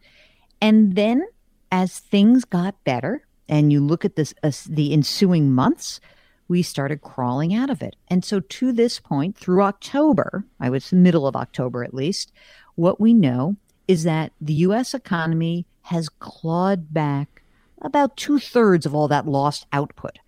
And 0.61 0.94
then 0.94 1.26
as 1.72 1.98
things 1.98 2.44
got 2.44 2.85
better, 2.85 3.26
and 3.48 3.72
you 3.72 3.80
look 3.80 4.04
at 4.04 4.16
this 4.16 4.35
uh, 4.42 4.50
the 4.68 4.92
ensuing 4.92 5.52
months, 5.52 6.00
we 6.48 6.62
started 6.62 7.02
crawling 7.02 7.54
out 7.54 7.70
of 7.70 7.82
it. 7.82 7.96
And 8.09 8.24
so 8.24 8.40
to 8.40 8.72
this 8.72 9.00
point, 9.00 9.37
through 9.37 9.62
October, 9.62 10.44
I 10.61 10.70
was 10.70 10.92
middle 10.92 11.26
of 11.26 11.37
October 11.37 11.82
at 11.85 11.94
least, 11.94 12.32
what 12.74 13.00
we 13.00 13.14
know 13.14 13.56
is 13.88 14.04
that 14.04 14.32
the 14.40 14.54
US 14.54 14.94
economy 14.94 15.66
has 15.82 16.09
clawed 16.09 16.92
back 16.92 17.42
about 17.82 18.16
two 18.16 18.38
thirds 18.38 18.87
of 18.87 18.94
all 18.94 19.09
that 19.09 19.26
lost 19.26 19.66
output. 19.72 20.18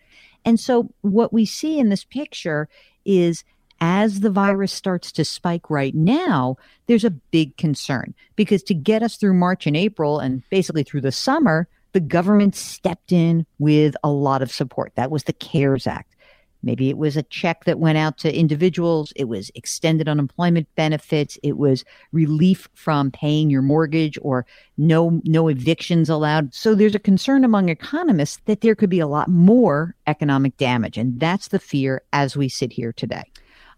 And 0.44 0.58
so, 0.58 0.92
what 1.00 1.32
we 1.32 1.44
see 1.44 1.78
in 1.78 1.88
this 1.88 2.04
picture 2.04 2.68
is 3.04 3.44
as 3.80 4.20
the 4.20 4.30
virus 4.30 4.72
starts 4.72 5.12
to 5.12 5.24
spike 5.24 5.70
right 5.70 5.94
now, 5.94 6.56
there's 6.86 7.04
a 7.04 7.10
big 7.10 7.56
concern 7.56 8.14
because 8.34 8.62
to 8.64 8.74
get 8.74 9.02
us 9.02 9.16
through 9.16 9.34
March 9.34 9.66
and 9.66 9.76
April 9.76 10.18
and 10.18 10.42
basically 10.50 10.82
through 10.82 11.00
the 11.00 11.12
summer, 11.12 11.68
the 11.92 12.00
government 12.00 12.54
stepped 12.54 13.12
in 13.12 13.46
with 13.58 13.96
a 14.04 14.10
lot 14.10 14.42
of 14.42 14.52
support. 14.52 14.92
That 14.96 15.10
was 15.10 15.24
the 15.24 15.32
CARES 15.32 15.86
Act. 15.86 16.14
Maybe 16.62 16.90
it 16.90 16.98
was 16.98 17.16
a 17.16 17.22
check 17.22 17.64
that 17.64 17.78
went 17.78 17.98
out 17.98 18.18
to 18.18 18.36
individuals. 18.36 19.12
It 19.14 19.28
was 19.28 19.50
extended 19.54 20.08
unemployment 20.08 20.66
benefits. 20.74 21.38
It 21.42 21.56
was 21.56 21.84
relief 22.10 22.68
from 22.74 23.12
paying 23.12 23.48
your 23.48 23.62
mortgage 23.62 24.18
or 24.22 24.44
no, 24.76 25.20
no 25.24 25.48
evictions 25.48 26.10
allowed. 26.10 26.52
So 26.52 26.74
there's 26.74 26.96
a 26.96 27.00
concern 27.00 27.44
among 27.44 27.68
economists 27.68 28.40
that 28.46 28.60
there 28.60 28.74
could 28.74 28.90
be 28.90 29.00
a 29.00 29.06
lot 29.06 29.28
more 29.28 29.94
economic 30.08 30.56
damage. 30.56 30.98
And 30.98 31.20
that's 31.20 31.48
the 31.48 31.60
fear 31.60 32.02
as 32.12 32.36
we 32.36 32.48
sit 32.48 32.72
here 32.72 32.92
today. 32.92 33.30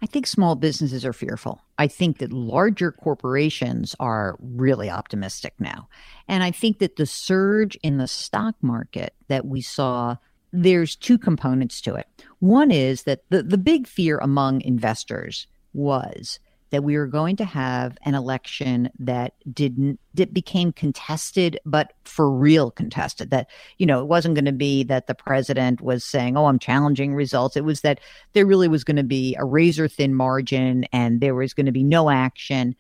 I 0.03 0.07
think 0.07 0.27
small 0.27 0.55
businesses 0.55 1.05
are 1.05 1.13
fearful. 1.13 1.61
I 1.79 1.87
think 1.87 2.19
that 2.19 2.33
larger 2.33 2.91
corporations 2.91 3.95
are 4.01 4.37
really 4.41 4.89
optimistic 4.89 5.55
now. 5.59 5.89
And 6.27 6.43
I 6.43 6.51
think 6.51 6.79
that 6.79 6.97
the 6.97 7.07
surge 7.07 7.77
in 7.83 7.99
the 7.99 8.07
stock 8.07 8.55
market 8.63 9.15
that 9.29 9.47
we 9.47 9.61
saw 9.61 10.17
there's 10.53 10.97
two 10.97 11.17
components 11.17 11.81
to 11.83 11.95
it. 11.95 12.07
One 12.41 12.71
is 12.71 13.05
that 13.05 13.23
the, 13.29 13.43
the 13.43 13.59
big 13.59 13.87
fear 13.87 14.19
among 14.19 14.63
investors 14.63 15.47
was 15.73 16.41
that 16.71 16.85
we 16.85 16.97
were 16.97 17.07
going 17.07 17.37
to 17.37 17.45
have 17.45 17.99
an 18.03 18.15
election 18.15 18.91
that 18.99 19.35
didn't 19.53 19.99
that 20.15 20.33
became 20.33 20.73
contested 20.73 21.59
but 21.65 21.93
for 22.05 22.31
real 22.31 22.71
contested 22.71 23.31
that 23.31 23.49
you 23.79 23.87
know 23.87 24.01
it 24.01 24.07
wasn't 24.07 24.35
going 24.35 24.45
to 24.45 24.53
be 24.53 24.83
that 24.85 25.07
the 25.07 25.15
president 25.15 25.81
was 25.81 26.05
saying 26.05 26.37
oh 26.37 26.47
i'm 26.47 26.59
challenging 26.59 27.15
results. 27.15 27.57
It 27.57 27.65
was 27.65 27.81
that 27.81 28.01
there 28.33 28.47
really 28.47 28.69
was 28.69 28.85
going 28.85 28.97
to 28.97 29.03
be 29.03 29.37
a 29.39 29.45
razor 29.45 29.89
thin 29.89 30.15
margin 30.15 30.85
and 30.93 31.21
there 31.21 31.35
was 31.35 31.53
going 31.53 31.67
to 31.67 31.73
be 31.73 31.83
no 31.83 32.11
action. 32.11 32.77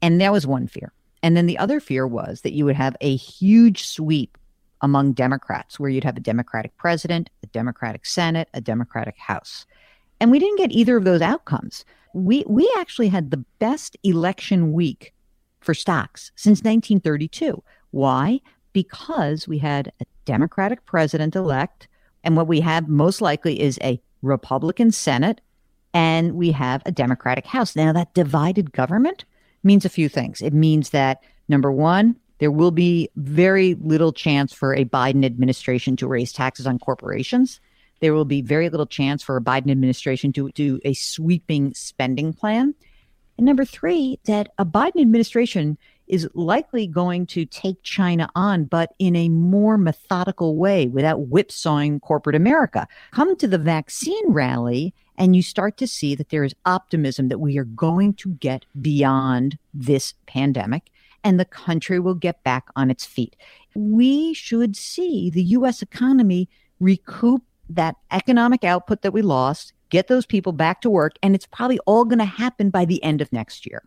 And 0.00 0.20
that 0.20 0.32
was 0.32 0.46
one 0.46 0.66
fear. 0.66 0.92
And 1.22 1.36
then 1.36 1.46
the 1.46 1.58
other 1.58 1.80
fear 1.80 2.06
was 2.06 2.40
that 2.42 2.52
you 2.52 2.64
would 2.64 2.76
have 2.76 2.96
a 3.00 3.16
huge 3.16 3.86
sweep 3.86 4.38
among 4.80 5.12
Democrats, 5.12 5.78
where 5.78 5.90
you'd 5.90 6.04
have 6.04 6.16
a 6.16 6.20
Democratic 6.20 6.76
president, 6.76 7.30
a 7.42 7.48
Democratic 7.48 8.06
Senate, 8.06 8.48
a 8.54 8.60
Democratic 8.60 9.18
House. 9.18 9.66
And 10.20 10.30
we 10.30 10.38
didn't 10.38 10.58
get 10.58 10.72
either 10.72 10.96
of 10.96 11.04
those 11.04 11.22
outcomes. 11.22 11.84
We, 12.14 12.44
we 12.46 12.72
actually 12.78 13.08
had 13.08 13.30
the 13.30 13.44
best 13.58 13.96
election 14.02 14.72
week 14.72 15.12
for 15.60 15.74
stocks 15.74 16.32
since 16.34 16.58
1932. 16.58 17.62
Why? 17.90 18.40
Because 18.72 19.46
we 19.46 19.58
had 19.58 19.92
a 20.00 20.06
Democratic 20.24 20.84
president 20.84 21.36
elect, 21.36 21.88
and 22.24 22.36
what 22.36 22.48
we 22.48 22.60
have 22.60 22.88
most 22.88 23.20
likely 23.20 23.60
is 23.60 23.78
a 23.82 24.00
Republican 24.22 24.90
Senate, 24.90 25.40
and 25.94 26.34
we 26.34 26.52
have 26.52 26.82
a 26.84 26.92
Democratic 26.92 27.46
House. 27.46 27.74
Now, 27.74 27.92
that 27.92 28.14
divided 28.14 28.72
government 28.72 29.24
means 29.62 29.84
a 29.84 29.90
few 29.90 30.08
things. 30.08 30.42
It 30.42 30.52
means 30.52 30.90
that, 30.90 31.22
number 31.48 31.72
one, 31.72 32.16
there 32.38 32.50
will 32.50 32.70
be 32.70 33.08
very 33.16 33.74
little 33.74 34.12
chance 34.12 34.52
for 34.52 34.74
a 34.74 34.84
Biden 34.84 35.24
administration 35.24 35.96
to 35.96 36.06
raise 36.06 36.32
taxes 36.32 36.66
on 36.66 36.78
corporations. 36.78 37.60
There 38.00 38.14
will 38.14 38.24
be 38.24 38.42
very 38.42 38.68
little 38.68 38.86
chance 38.86 39.22
for 39.22 39.36
a 39.36 39.40
Biden 39.40 39.70
administration 39.70 40.32
to 40.34 40.50
do 40.50 40.80
a 40.84 40.94
sweeping 40.94 41.74
spending 41.74 42.32
plan. 42.32 42.74
And 43.36 43.46
number 43.46 43.64
three, 43.64 44.18
that 44.24 44.52
a 44.58 44.64
Biden 44.64 45.00
administration 45.00 45.78
is 46.06 46.28
likely 46.34 46.86
going 46.86 47.26
to 47.26 47.44
take 47.44 47.82
China 47.82 48.28
on, 48.34 48.64
but 48.64 48.94
in 48.98 49.14
a 49.14 49.28
more 49.28 49.76
methodical 49.76 50.56
way 50.56 50.88
without 50.88 51.28
whipsawing 51.28 52.00
corporate 52.00 52.34
America. 52.34 52.88
Come 53.12 53.36
to 53.36 53.46
the 53.46 53.58
vaccine 53.58 54.32
rally, 54.32 54.94
and 55.16 55.36
you 55.36 55.42
start 55.42 55.76
to 55.76 55.86
see 55.86 56.14
that 56.14 56.30
there 56.30 56.44
is 56.44 56.54
optimism 56.64 57.28
that 57.28 57.38
we 57.38 57.58
are 57.58 57.64
going 57.64 58.14
to 58.14 58.30
get 58.30 58.64
beyond 58.80 59.58
this 59.74 60.14
pandemic 60.26 60.90
and 61.24 61.38
the 61.38 61.44
country 61.44 61.98
will 61.98 62.14
get 62.14 62.42
back 62.44 62.68
on 62.76 62.90
its 62.90 63.04
feet. 63.04 63.36
We 63.74 64.34
should 64.34 64.76
see 64.76 65.30
the 65.30 65.42
U.S. 65.42 65.82
economy 65.82 66.48
recoup 66.80 67.42
that 67.68 67.96
economic 68.10 68.64
output 68.64 69.02
that 69.02 69.12
we 69.12 69.22
lost, 69.22 69.72
get 69.90 70.08
those 70.08 70.26
people 70.26 70.52
back 70.52 70.80
to 70.82 70.90
work, 70.90 71.16
and 71.22 71.34
it's 71.34 71.46
probably 71.46 71.78
all 71.86 72.04
going 72.04 72.18
to 72.18 72.24
happen 72.24 72.70
by 72.70 72.84
the 72.84 73.02
end 73.02 73.20
of 73.20 73.32
next 73.32 73.66
year. 73.66 73.82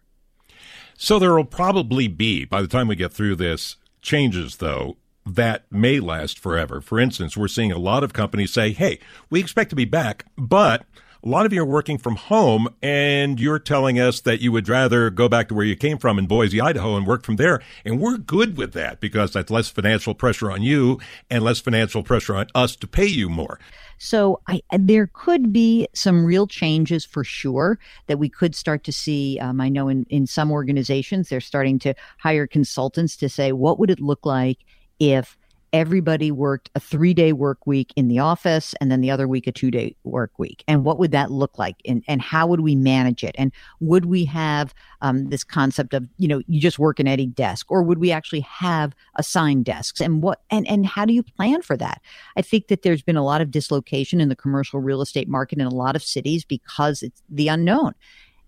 So 0.98 1.18
there 1.18 1.34
will 1.34 1.46
probably 1.46 2.08
be, 2.08 2.46
by 2.46 2.62
the 2.62 2.68
time 2.68 2.88
we 2.88 2.96
get 2.96 3.14
through 3.14 3.36
this, 3.38 3.78
changes, 4.02 4.58
though, 4.58 4.98
that 5.26 5.66
may 5.72 6.00
last 6.00 6.40
forever. 6.40 6.82
For 6.82 7.00
instance, 7.00 7.38
we're 7.38 7.48
seeing 7.48 7.72
a 7.72 7.78
lot 7.78 8.04
of 8.04 8.14
companies 8.14 8.52
say, 8.52 8.72
hey, 8.72 9.00
we 9.30 9.40
expect 9.40 9.70
to 9.72 9.76
be 9.76 9.86
back, 9.86 10.26
but 10.38 10.86
a 11.24 11.30
lot 11.30 11.46
of 11.46 11.54
you 11.54 11.62
are 11.62 11.66
working 11.66 12.00
from 12.00 12.16
home 12.16 12.68
and 12.82 13.40
you're 13.40 13.60
telling 13.60 14.00
us 14.00 14.22
that 14.22 14.42
you 14.42 14.52
would 14.52 14.68
rather 14.68 15.12
go 15.12 15.30
back 15.30 15.48
to 15.50 15.54
where 15.54 15.66
you 15.66 15.76
came 15.76 16.00
from 16.00 16.18
in 16.18 16.26
Boise, 16.26 16.60
Idaho 16.60 16.96
and 16.96 17.06
work 17.06 17.24
from 17.24 17.36
there. 17.36 17.62
And 17.86 18.00
we're 18.00 18.18
good 18.18 18.58
with 18.58 18.74
that 18.74 19.00
because 19.00 19.32
that's 19.32 19.52
less 19.52 19.70
financial 19.70 20.16
pressure 20.16 20.52
on 20.52 20.64
you 20.64 21.00
and 21.30 21.44
less 21.44 21.60
financial 21.60 22.02
pressure 22.02 22.36
on 22.36 22.48
us 22.56 22.76
to 22.78 22.88
pay 22.88 23.06
you 23.06 23.30
more. 23.30 23.60
So 24.00 24.42
I, 24.48 24.64
there 24.76 25.12
could 25.14 25.54
be 25.54 25.88
some 25.94 26.26
real 26.26 26.48
changes 26.48 27.06
for 27.06 27.24
sure 27.24 27.78
that 28.08 28.18
we 28.18 28.28
could 28.28 28.56
start 28.56 28.84
to 28.86 28.92
see. 28.92 29.38
Um, 29.40 29.62
I 29.62 29.70
know 29.70 29.90
in, 29.90 30.08
in 30.10 30.26
some 30.26 30.52
organizations, 30.52 31.30
they're 31.30 31.40
starting 31.40 31.78
to 31.80 31.94
hire 32.18 32.48
consultants 32.48 33.16
to 33.18 33.30
say, 33.30 33.52
what 33.52 33.78
would 33.78 33.92
it 33.92 34.00
look 34.00 34.26
like 34.26 34.58
if 35.00 35.38
everybody 35.74 36.32
worked 36.32 36.70
a 36.76 36.80
three 36.80 37.14
day 37.14 37.32
work 37.32 37.66
week 37.66 37.94
in 37.96 38.08
the 38.08 38.20
office 38.20 38.76
and 38.82 38.92
then 38.92 39.02
the 39.02 39.10
other 39.10 39.28
week 39.28 39.48
a 39.48 39.52
two 39.52 39.72
day 39.72 39.96
work 40.04 40.32
week. 40.38 40.64
And 40.68 40.84
what 40.84 41.00
would 41.00 41.12
that 41.12 41.32
look 41.32 41.58
like? 41.58 41.78
And, 41.86 42.04
and 42.08 42.22
how 42.22 42.48
would 42.48 42.60
we 42.60 42.76
manage 42.76 43.24
it? 43.24 43.36
And 43.38 43.52
would 43.80 44.06
we 44.06 44.26
have 44.26 44.74
um, 45.02 45.30
this 45.30 45.44
concept 45.44 45.94
of 45.94 46.08
you 46.18 46.28
know 46.28 46.42
you 46.48 46.60
just 46.60 46.80
work 46.80 47.00
in 47.00 47.08
any 47.08 47.26
desk 47.26 47.72
or 47.72 47.84
would 47.84 48.00
we 48.00 48.12
actually 48.12 48.42
have 48.42 48.94
assigned 49.16 49.66
desks? 49.66 50.02
And 50.02 50.22
what 50.22 50.42
and 50.50 50.68
and 50.68 50.86
how 50.86 51.06
do 51.06 51.14
you 51.14 51.24
plan 51.24 51.62
for 51.62 51.78
that? 51.78 52.02
I 52.36 52.42
think 52.42 52.68
that 52.68 52.82
there's 52.82 53.02
been 53.02 53.18
a 53.18 53.26
lot 53.26 53.42
of 53.42 53.52
dislocation 53.52 54.20
in 54.20 54.30
the 54.30 54.36
commercial 54.36 54.80
real 54.80 55.02
estate 55.02 55.30
market 55.30 55.60
in 55.60 55.68
a 55.68 55.74
lot 55.74 55.96
of 55.96 56.04
cities 56.04 56.44
because 56.44 57.02
it's 57.02 57.22
the 57.30 57.48
unknown. 57.48 57.94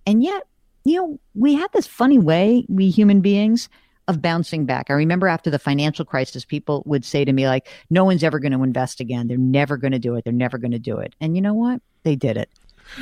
And 0.06 0.24
yet 0.24 0.44
you 0.86 0.98
know 0.98 1.20
we 1.34 1.54
have 1.54 1.72
this 1.72 1.88
funny 1.88 2.20
way 2.20 2.66
we 2.68 2.90
human 2.90 3.22
beings 3.22 3.70
of 4.08 4.22
bouncing 4.22 4.66
back. 4.66 4.88
I 4.90 4.94
remember 4.94 5.28
after 5.28 5.50
the 5.50 5.60
financial 5.60 6.06
crisis, 6.06 6.46
people 6.46 6.84
would 6.86 7.06
say 7.06 7.24
to 7.24 7.32
me, 7.32 7.48
like, 7.48 7.68
no 7.90 8.04
one's 8.04 8.24
ever 8.24 8.40
going 8.40 8.52
to 8.52 8.64
invest 8.64 9.00
again. 9.00 9.28
They're 9.28 9.38
never 9.38 9.78
going 9.78 9.94
to 9.94 10.00
do 10.00 10.16
it. 10.16 10.24
They're 10.24 10.34
never 10.34 10.58
going 10.58 10.72
to 10.72 10.80
do 10.80 10.98
it. 10.98 11.16
And 11.22 11.36
you 11.36 11.42
know 11.42 11.54
what? 11.54 11.82
They 12.04 12.16
did 12.16 12.38
it. 12.38 12.50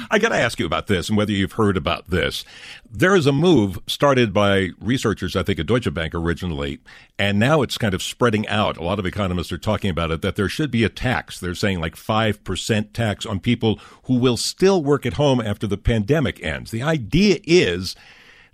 I 0.09 0.19
got 0.19 0.29
to 0.29 0.37
ask 0.37 0.59
you 0.59 0.65
about 0.65 0.87
this 0.87 1.09
and 1.09 1.17
whether 1.17 1.31
you've 1.31 1.53
heard 1.53 1.75
about 1.75 2.09
this. 2.09 2.45
There 2.89 3.15
is 3.15 3.25
a 3.25 3.31
move 3.31 3.79
started 3.87 4.33
by 4.33 4.69
researchers, 4.79 5.35
I 5.35 5.43
think, 5.43 5.59
at 5.59 5.65
Deutsche 5.65 5.93
Bank 5.93 6.13
originally, 6.13 6.79
and 7.19 7.39
now 7.39 7.61
it's 7.61 7.77
kind 7.77 7.93
of 7.93 8.01
spreading 8.01 8.47
out. 8.47 8.77
A 8.77 8.83
lot 8.83 8.99
of 8.99 9.05
economists 9.05 9.51
are 9.51 9.57
talking 9.57 9.89
about 9.89 10.11
it 10.11 10.21
that 10.21 10.35
there 10.35 10.47
should 10.47 10.71
be 10.71 10.83
a 10.83 10.89
tax. 10.89 11.39
They're 11.39 11.55
saying 11.55 11.79
like 11.79 11.95
5% 11.95 12.93
tax 12.93 13.25
on 13.25 13.39
people 13.39 13.79
who 14.03 14.15
will 14.15 14.37
still 14.37 14.83
work 14.83 15.05
at 15.05 15.13
home 15.13 15.41
after 15.41 15.67
the 15.67 15.77
pandemic 15.77 16.41
ends. 16.43 16.71
The 16.71 16.83
idea 16.83 17.39
is 17.43 17.95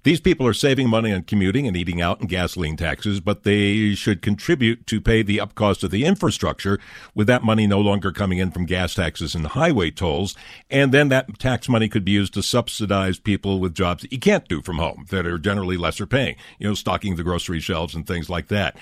these 0.08 0.22
people 0.22 0.47
are 0.47 0.53
saving 0.53 0.88
money 0.88 1.12
on 1.12 1.22
commuting 1.22 1.68
and 1.68 1.76
eating 1.76 2.01
out 2.01 2.22
and 2.22 2.30
gasoline 2.30 2.78
taxes, 2.78 3.20
but 3.20 3.43
they 3.43 3.93
should 3.93 4.22
contribute 4.22 4.88
to 4.88 5.01
pay 5.01 5.22
the 5.22 5.38
up 5.38 5.53
cost 5.53 5.84
of 5.84 5.91
the 5.91 6.05
infrastructure 6.05 6.80
with 7.14 7.28
that 7.28 7.43
money 7.43 7.68
no 7.68 7.82
longer 7.82 8.14
coming 8.14 8.38
in 8.38 8.49
from 8.49 8.66
gas 8.66 8.93
taxes 8.93 9.36
and 9.36 9.47
highway 9.47 9.91
tolls. 9.91 10.34
And 10.70 10.93
then 10.93 11.10
that 11.10 11.38
tax 11.39 11.68
money 11.68 11.89
could 11.89 12.05
be 12.05 12.14
used 12.14 12.34
to 12.36 12.41
subsidize 12.41 13.20
people 13.20 13.60
with 13.60 13.76
jobs 13.76 14.03
that 14.03 14.14
you 14.14 14.20
can't 14.20 14.47
do 14.47 14.62
from 14.62 14.78
home 14.78 15.08
that 15.10 15.28
are 15.28 15.38
generally 15.38 15.76
lesser 15.76 16.05
paying, 16.05 16.38
you 16.58 16.70
know, 16.70 16.74
stocking 16.74 17.18
the 17.18 17.24
grocery 17.24 17.60
shelves 17.60 17.93
and 17.93 18.08
things 18.08 18.30
like 18.30 18.47
that. 18.47 18.78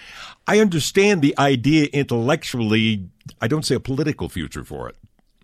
I 0.46 0.60
understand 0.60 1.24
the 1.24 1.36
idea 1.40 1.88
intellectually. 1.92 3.10
I 3.42 3.48
don't 3.48 3.66
see 3.66 3.74
a 3.74 3.80
political 3.80 4.30
future 4.30 4.64
for 4.64 4.90
it. 4.90 4.96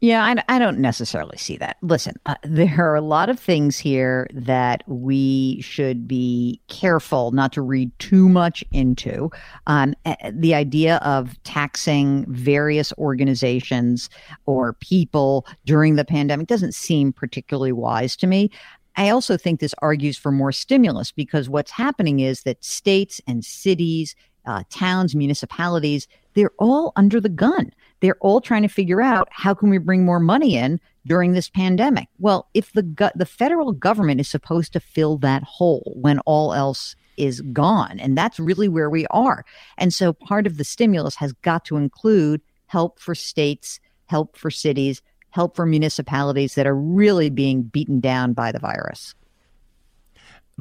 Yeah, 0.01 0.25
I, 0.25 0.55
I, 0.55 0.57
don't 0.57 0.79
necessarily 0.79 1.37
see 1.37 1.57
that. 1.57 1.77
Listen, 1.83 2.15
uh, 2.25 2.33
there 2.43 2.89
are 2.91 2.95
a 2.95 3.01
lot 3.01 3.29
of 3.29 3.39
things 3.39 3.77
here 3.77 4.25
that 4.33 4.83
we 4.87 5.61
should 5.61 6.07
be 6.07 6.59
careful 6.69 7.29
not 7.29 7.53
to 7.53 7.61
read 7.61 7.91
too 7.99 8.27
much 8.27 8.63
into. 8.71 9.29
Um, 9.67 9.93
the 10.31 10.55
idea 10.55 10.95
of 11.03 11.41
taxing 11.43 12.25
various 12.27 12.91
organizations 12.97 14.09
or 14.47 14.73
people 14.73 15.45
during 15.65 15.97
the 15.97 16.05
pandemic 16.05 16.47
doesn't 16.47 16.73
seem 16.73 17.13
particularly 17.13 17.71
wise 17.71 18.15
to 18.17 18.25
me. 18.25 18.49
I 18.95 19.09
also 19.09 19.37
think 19.37 19.59
this 19.59 19.75
argues 19.83 20.17
for 20.17 20.31
more 20.31 20.51
stimulus 20.51 21.11
because 21.11 21.47
what's 21.47 21.71
happening 21.71 22.21
is 22.21 22.41
that 22.41 22.65
states 22.65 23.21
and 23.27 23.45
cities, 23.45 24.15
uh, 24.47 24.63
towns, 24.71 25.15
municipalities, 25.15 26.07
they're 26.33 26.51
all 26.57 26.91
under 26.95 27.21
the 27.21 27.29
gun 27.29 27.71
they're 28.01 28.17
all 28.19 28.41
trying 28.41 28.63
to 28.63 28.67
figure 28.67 29.01
out 29.01 29.27
how 29.31 29.53
can 29.53 29.69
we 29.69 29.77
bring 29.77 30.03
more 30.03 30.19
money 30.19 30.57
in 30.57 30.79
during 31.05 31.31
this 31.31 31.49
pandemic. 31.49 32.07
Well, 32.19 32.47
if 32.53 32.73
the 32.73 32.83
go- 32.83 33.11
the 33.15 33.25
federal 33.25 33.71
government 33.71 34.19
is 34.19 34.27
supposed 34.27 34.73
to 34.73 34.79
fill 34.79 35.17
that 35.19 35.43
hole 35.43 35.93
when 35.95 36.19
all 36.19 36.53
else 36.53 36.95
is 37.17 37.41
gone, 37.53 37.99
and 37.99 38.17
that's 38.17 38.39
really 38.39 38.67
where 38.67 38.89
we 38.89 39.05
are. 39.07 39.45
And 39.77 39.93
so 39.93 40.13
part 40.13 40.47
of 40.47 40.57
the 40.57 40.63
stimulus 40.63 41.15
has 41.15 41.33
got 41.33 41.65
to 41.65 41.77
include 41.77 42.41
help 42.67 42.99
for 42.99 43.15
states, 43.15 43.79
help 44.07 44.37
for 44.37 44.51
cities, 44.51 45.01
help 45.29 45.55
for 45.55 45.65
municipalities 45.65 46.55
that 46.55 46.67
are 46.67 46.75
really 46.75 47.29
being 47.29 47.63
beaten 47.63 47.99
down 47.99 48.33
by 48.33 48.51
the 48.51 48.59
virus 48.59 49.15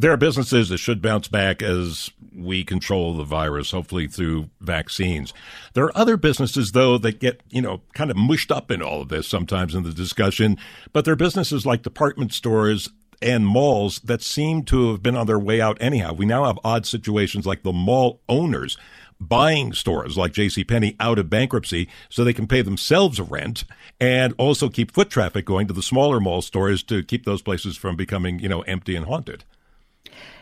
there 0.01 0.13
are 0.13 0.17
businesses 0.17 0.71
that 0.71 0.79
should 0.79 1.03
bounce 1.03 1.29
back 1.29 1.63
as 1.63 2.11
we 2.35 2.65
control 2.65 3.15
the 3.15 3.25
virus, 3.25 3.71
hopefully 3.71 4.07
through 4.07 4.49
vaccines. 4.61 5.35
There 5.75 5.85
are 5.85 5.97
other 5.97 6.17
businesses, 6.17 6.73
though, 6.73 6.97
that 6.99 7.21
get, 7.21 7.43
you 7.51 7.61
know, 7.61 7.83
kind 7.93 8.11
of 8.11 8.17
mushed 8.17 8.51
up 8.51 8.71
in 8.71 8.83
all 8.83 9.03
of 9.03 9.09
this 9.09 9.29
sometimes 9.29 9.75
in 9.75 9.83
the 9.83 9.93
discussion. 9.93 10.57
But 10.93 11.05
there 11.05 11.13
are 11.13 11.17
businesses 11.17 11.67
like 11.67 11.83
department 11.83 12.33
stores 12.33 12.89
and 13.21 13.47
malls 13.47 13.99
that 14.01 14.23
seem 14.23 14.63
to 14.65 14.93
have 14.93 15.03
been 15.03 15.17
on 15.17 15.27
their 15.27 15.39
way 15.39 15.61
out 15.61 15.77
anyhow. 15.81 16.15
We 16.15 16.25
now 16.25 16.47
have 16.47 16.59
odd 16.65 16.87
situations 16.87 17.47
like 17.47 17.63
the 17.63 17.73
mall 17.73 18.21
owners 18.29 18.79
buying 19.21 19.75
stores 19.75 20.17
like 20.17 20.33
JCPenney 20.33 20.97
out 20.99 21.19
of 21.19 21.29
bankruptcy 21.29 21.89
so 22.09 22.25
they 22.25 22.33
can 22.33 22.47
pay 22.47 22.63
themselves 22.63 23.19
a 23.19 23.23
rent 23.23 23.65
and 24.01 24.33
also 24.39 24.71
keep 24.71 24.91
foot 24.91 25.11
traffic 25.11 25.45
going 25.45 25.67
to 25.67 25.75
the 25.75 25.83
smaller 25.83 26.21
mall 26.21 26.41
stores 26.41 26.83
to 26.85 27.03
keep 27.03 27.27
those 27.27 27.43
places 27.43 27.77
from 27.77 27.97
becoming, 27.97 28.39
you 28.39 28.49
know, 28.49 28.63
empty 28.63 28.97
and 28.97 29.05
haunted. 29.05 29.45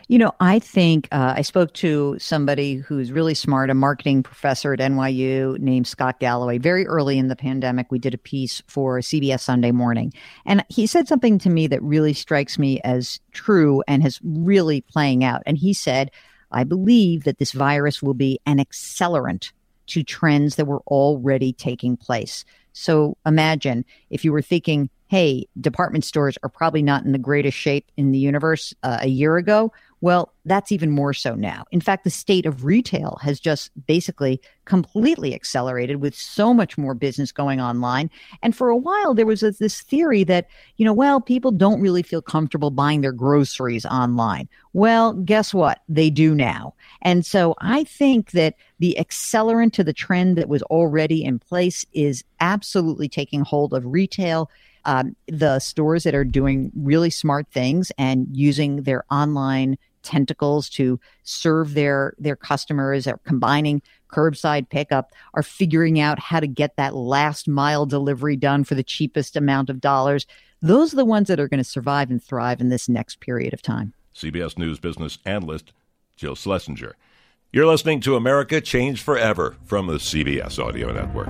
You 0.09 0.17
know, 0.17 0.31
I 0.39 0.57
think 0.57 1.07
uh, 1.11 1.35
I 1.37 1.43
spoke 1.43 1.71
to 1.75 2.17
somebody 2.17 2.77
who's 2.77 3.11
really 3.11 3.35
smart, 3.35 3.69
a 3.69 3.75
marketing 3.75 4.23
professor 4.23 4.73
at 4.73 4.79
NYU 4.79 5.59
named 5.59 5.85
Scott 5.85 6.19
Galloway. 6.19 6.57
Very 6.57 6.87
early 6.87 7.19
in 7.19 7.27
the 7.27 7.35
pandemic, 7.35 7.91
we 7.91 7.99
did 7.99 8.15
a 8.15 8.17
piece 8.17 8.63
for 8.65 9.01
CBS 9.01 9.41
Sunday 9.41 9.71
Morning. 9.71 10.11
And 10.47 10.65
he 10.67 10.87
said 10.87 11.07
something 11.07 11.37
to 11.37 11.51
me 11.51 11.67
that 11.67 11.83
really 11.83 12.13
strikes 12.13 12.57
me 12.57 12.81
as 12.81 13.19
true 13.33 13.83
and 13.87 14.01
has 14.01 14.19
really 14.23 14.81
playing 14.81 15.23
out. 15.23 15.43
And 15.45 15.59
he 15.59 15.75
said, 15.75 16.09
I 16.51 16.63
believe 16.63 17.23
that 17.25 17.37
this 17.37 17.51
virus 17.51 18.01
will 18.01 18.15
be 18.15 18.39
an 18.47 18.57
accelerant 18.57 19.51
to 19.89 20.01
trends 20.01 20.55
that 20.55 20.65
were 20.65 20.81
already 20.87 21.53
taking 21.53 21.95
place. 21.95 22.45
So 22.73 23.15
imagine 23.27 23.85
if 24.09 24.25
you 24.25 24.31
were 24.31 24.41
thinking, 24.41 24.89
hey, 25.09 25.47
department 25.59 26.05
stores 26.05 26.37
are 26.43 26.49
probably 26.49 26.83
not 26.83 27.03
in 27.03 27.13
the 27.13 27.17
greatest 27.17 27.57
shape 27.57 27.91
in 27.97 28.11
the 28.11 28.19
universe 28.19 28.75
uh, 28.83 28.99
a 29.01 29.07
year 29.07 29.37
ago. 29.37 29.73
Well, 30.01 30.31
that's 30.45 30.71
even 30.71 30.91
more 30.91 31.13
so 31.13 31.33
now. 31.33 31.65
In 31.71 31.81
fact, 31.81 32.03
the 32.03 32.11
state 32.11 32.45
of 32.45 32.63
retail 32.63 33.17
has 33.21 33.39
just 33.39 33.71
basically 33.87 34.39
completely 34.65 35.33
accelerated 35.33 35.97
with 35.97 36.15
so 36.15 36.53
much 36.53 36.77
more 36.77 36.93
business 36.93 37.31
going 37.31 37.59
online. 37.59 38.09
And 38.43 38.55
for 38.55 38.69
a 38.69 38.77
while, 38.77 39.15
there 39.15 39.25
was 39.25 39.41
this 39.41 39.81
theory 39.81 40.23
that, 40.25 40.47
you 40.77 40.85
know, 40.85 40.93
well, 40.93 41.19
people 41.19 41.51
don't 41.51 41.81
really 41.81 42.03
feel 42.03 42.21
comfortable 42.21 42.69
buying 42.69 43.01
their 43.01 43.11
groceries 43.11 43.85
online. 43.87 44.47
Well, 44.73 45.13
guess 45.13 45.55
what? 45.55 45.81
They 45.89 46.11
do 46.11 46.35
now. 46.35 46.75
And 47.01 47.25
so 47.25 47.55
I 47.59 47.83
think 47.83 48.31
that 48.31 48.55
the 48.77 48.95
accelerant 48.97 49.73
to 49.73 49.83
the 49.83 49.91
trend 49.91 50.37
that 50.37 50.49
was 50.49 50.61
already 50.63 51.25
in 51.25 51.39
place 51.39 51.83
is 51.93 52.23
absolutely 52.39 53.09
taking 53.09 53.41
hold 53.41 53.73
of 53.73 53.85
retail 53.85 54.49
um, 54.85 55.15
the 55.27 55.59
stores 55.59 56.03
that 56.03 56.15
are 56.15 56.25
doing 56.25 56.71
really 56.75 57.09
smart 57.09 57.47
things 57.51 57.91
and 57.97 58.27
using 58.31 58.83
their 58.83 59.03
online 59.11 59.77
tentacles 60.01 60.69
to 60.69 60.99
serve 61.23 61.73
their 61.73 62.13
their 62.17 62.35
customers 62.35 63.05
are 63.07 63.19
combining 63.25 63.81
curbside 64.09 64.69
pickup 64.69 65.11
are 65.33 65.43
figuring 65.43 65.99
out 65.99 66.19
how 66.19 66.39
to 66.39 66.47
get 66.47 66.75
that 66.77 66.95
last 66.95 67.47
mile 67.47 67.85
delivery 67.85 68.35
done 68.35 68.63
for 68.63 68.75
the 68.75 68.83
cheapest 68.83 69.35
amount 69.35 69.69
of 69.69 69.81
dollars. 69.81 70.25
Those 70.61 70.93
are 70.93 70.97
the 70.97 71.05
ones 71.05 71.27
that 71.27 71.39
are 71.39 71.47
going 71.47 71.59
to 71.59 71.63
survive 71.63 72.09
and 72.09 72.23
thrive 72.23 72.59
in 72.61 72.69
this 72.69 72.89
next 72.89 73.19
period 73.19 73.53
of 73.53 73.61
time. 73.61 73.93
Cbs 74.15 74.57
news 74.57 74.79
business 74.79 75.19
analyst 75.25 75.73
jill 76.15 76.35
schlesinger. 76.35 76.95
You're 77.51 77.67
listening 77.67 77.99
to 78.01 78.15
america 78.15 78.61
changed 78.61 79.01
forever 79.01 79.57
from 79.65 79.87
the 79.87 79.95
cbs 79.95 80.63
audio 80.63 80.91
network 80.91 81.29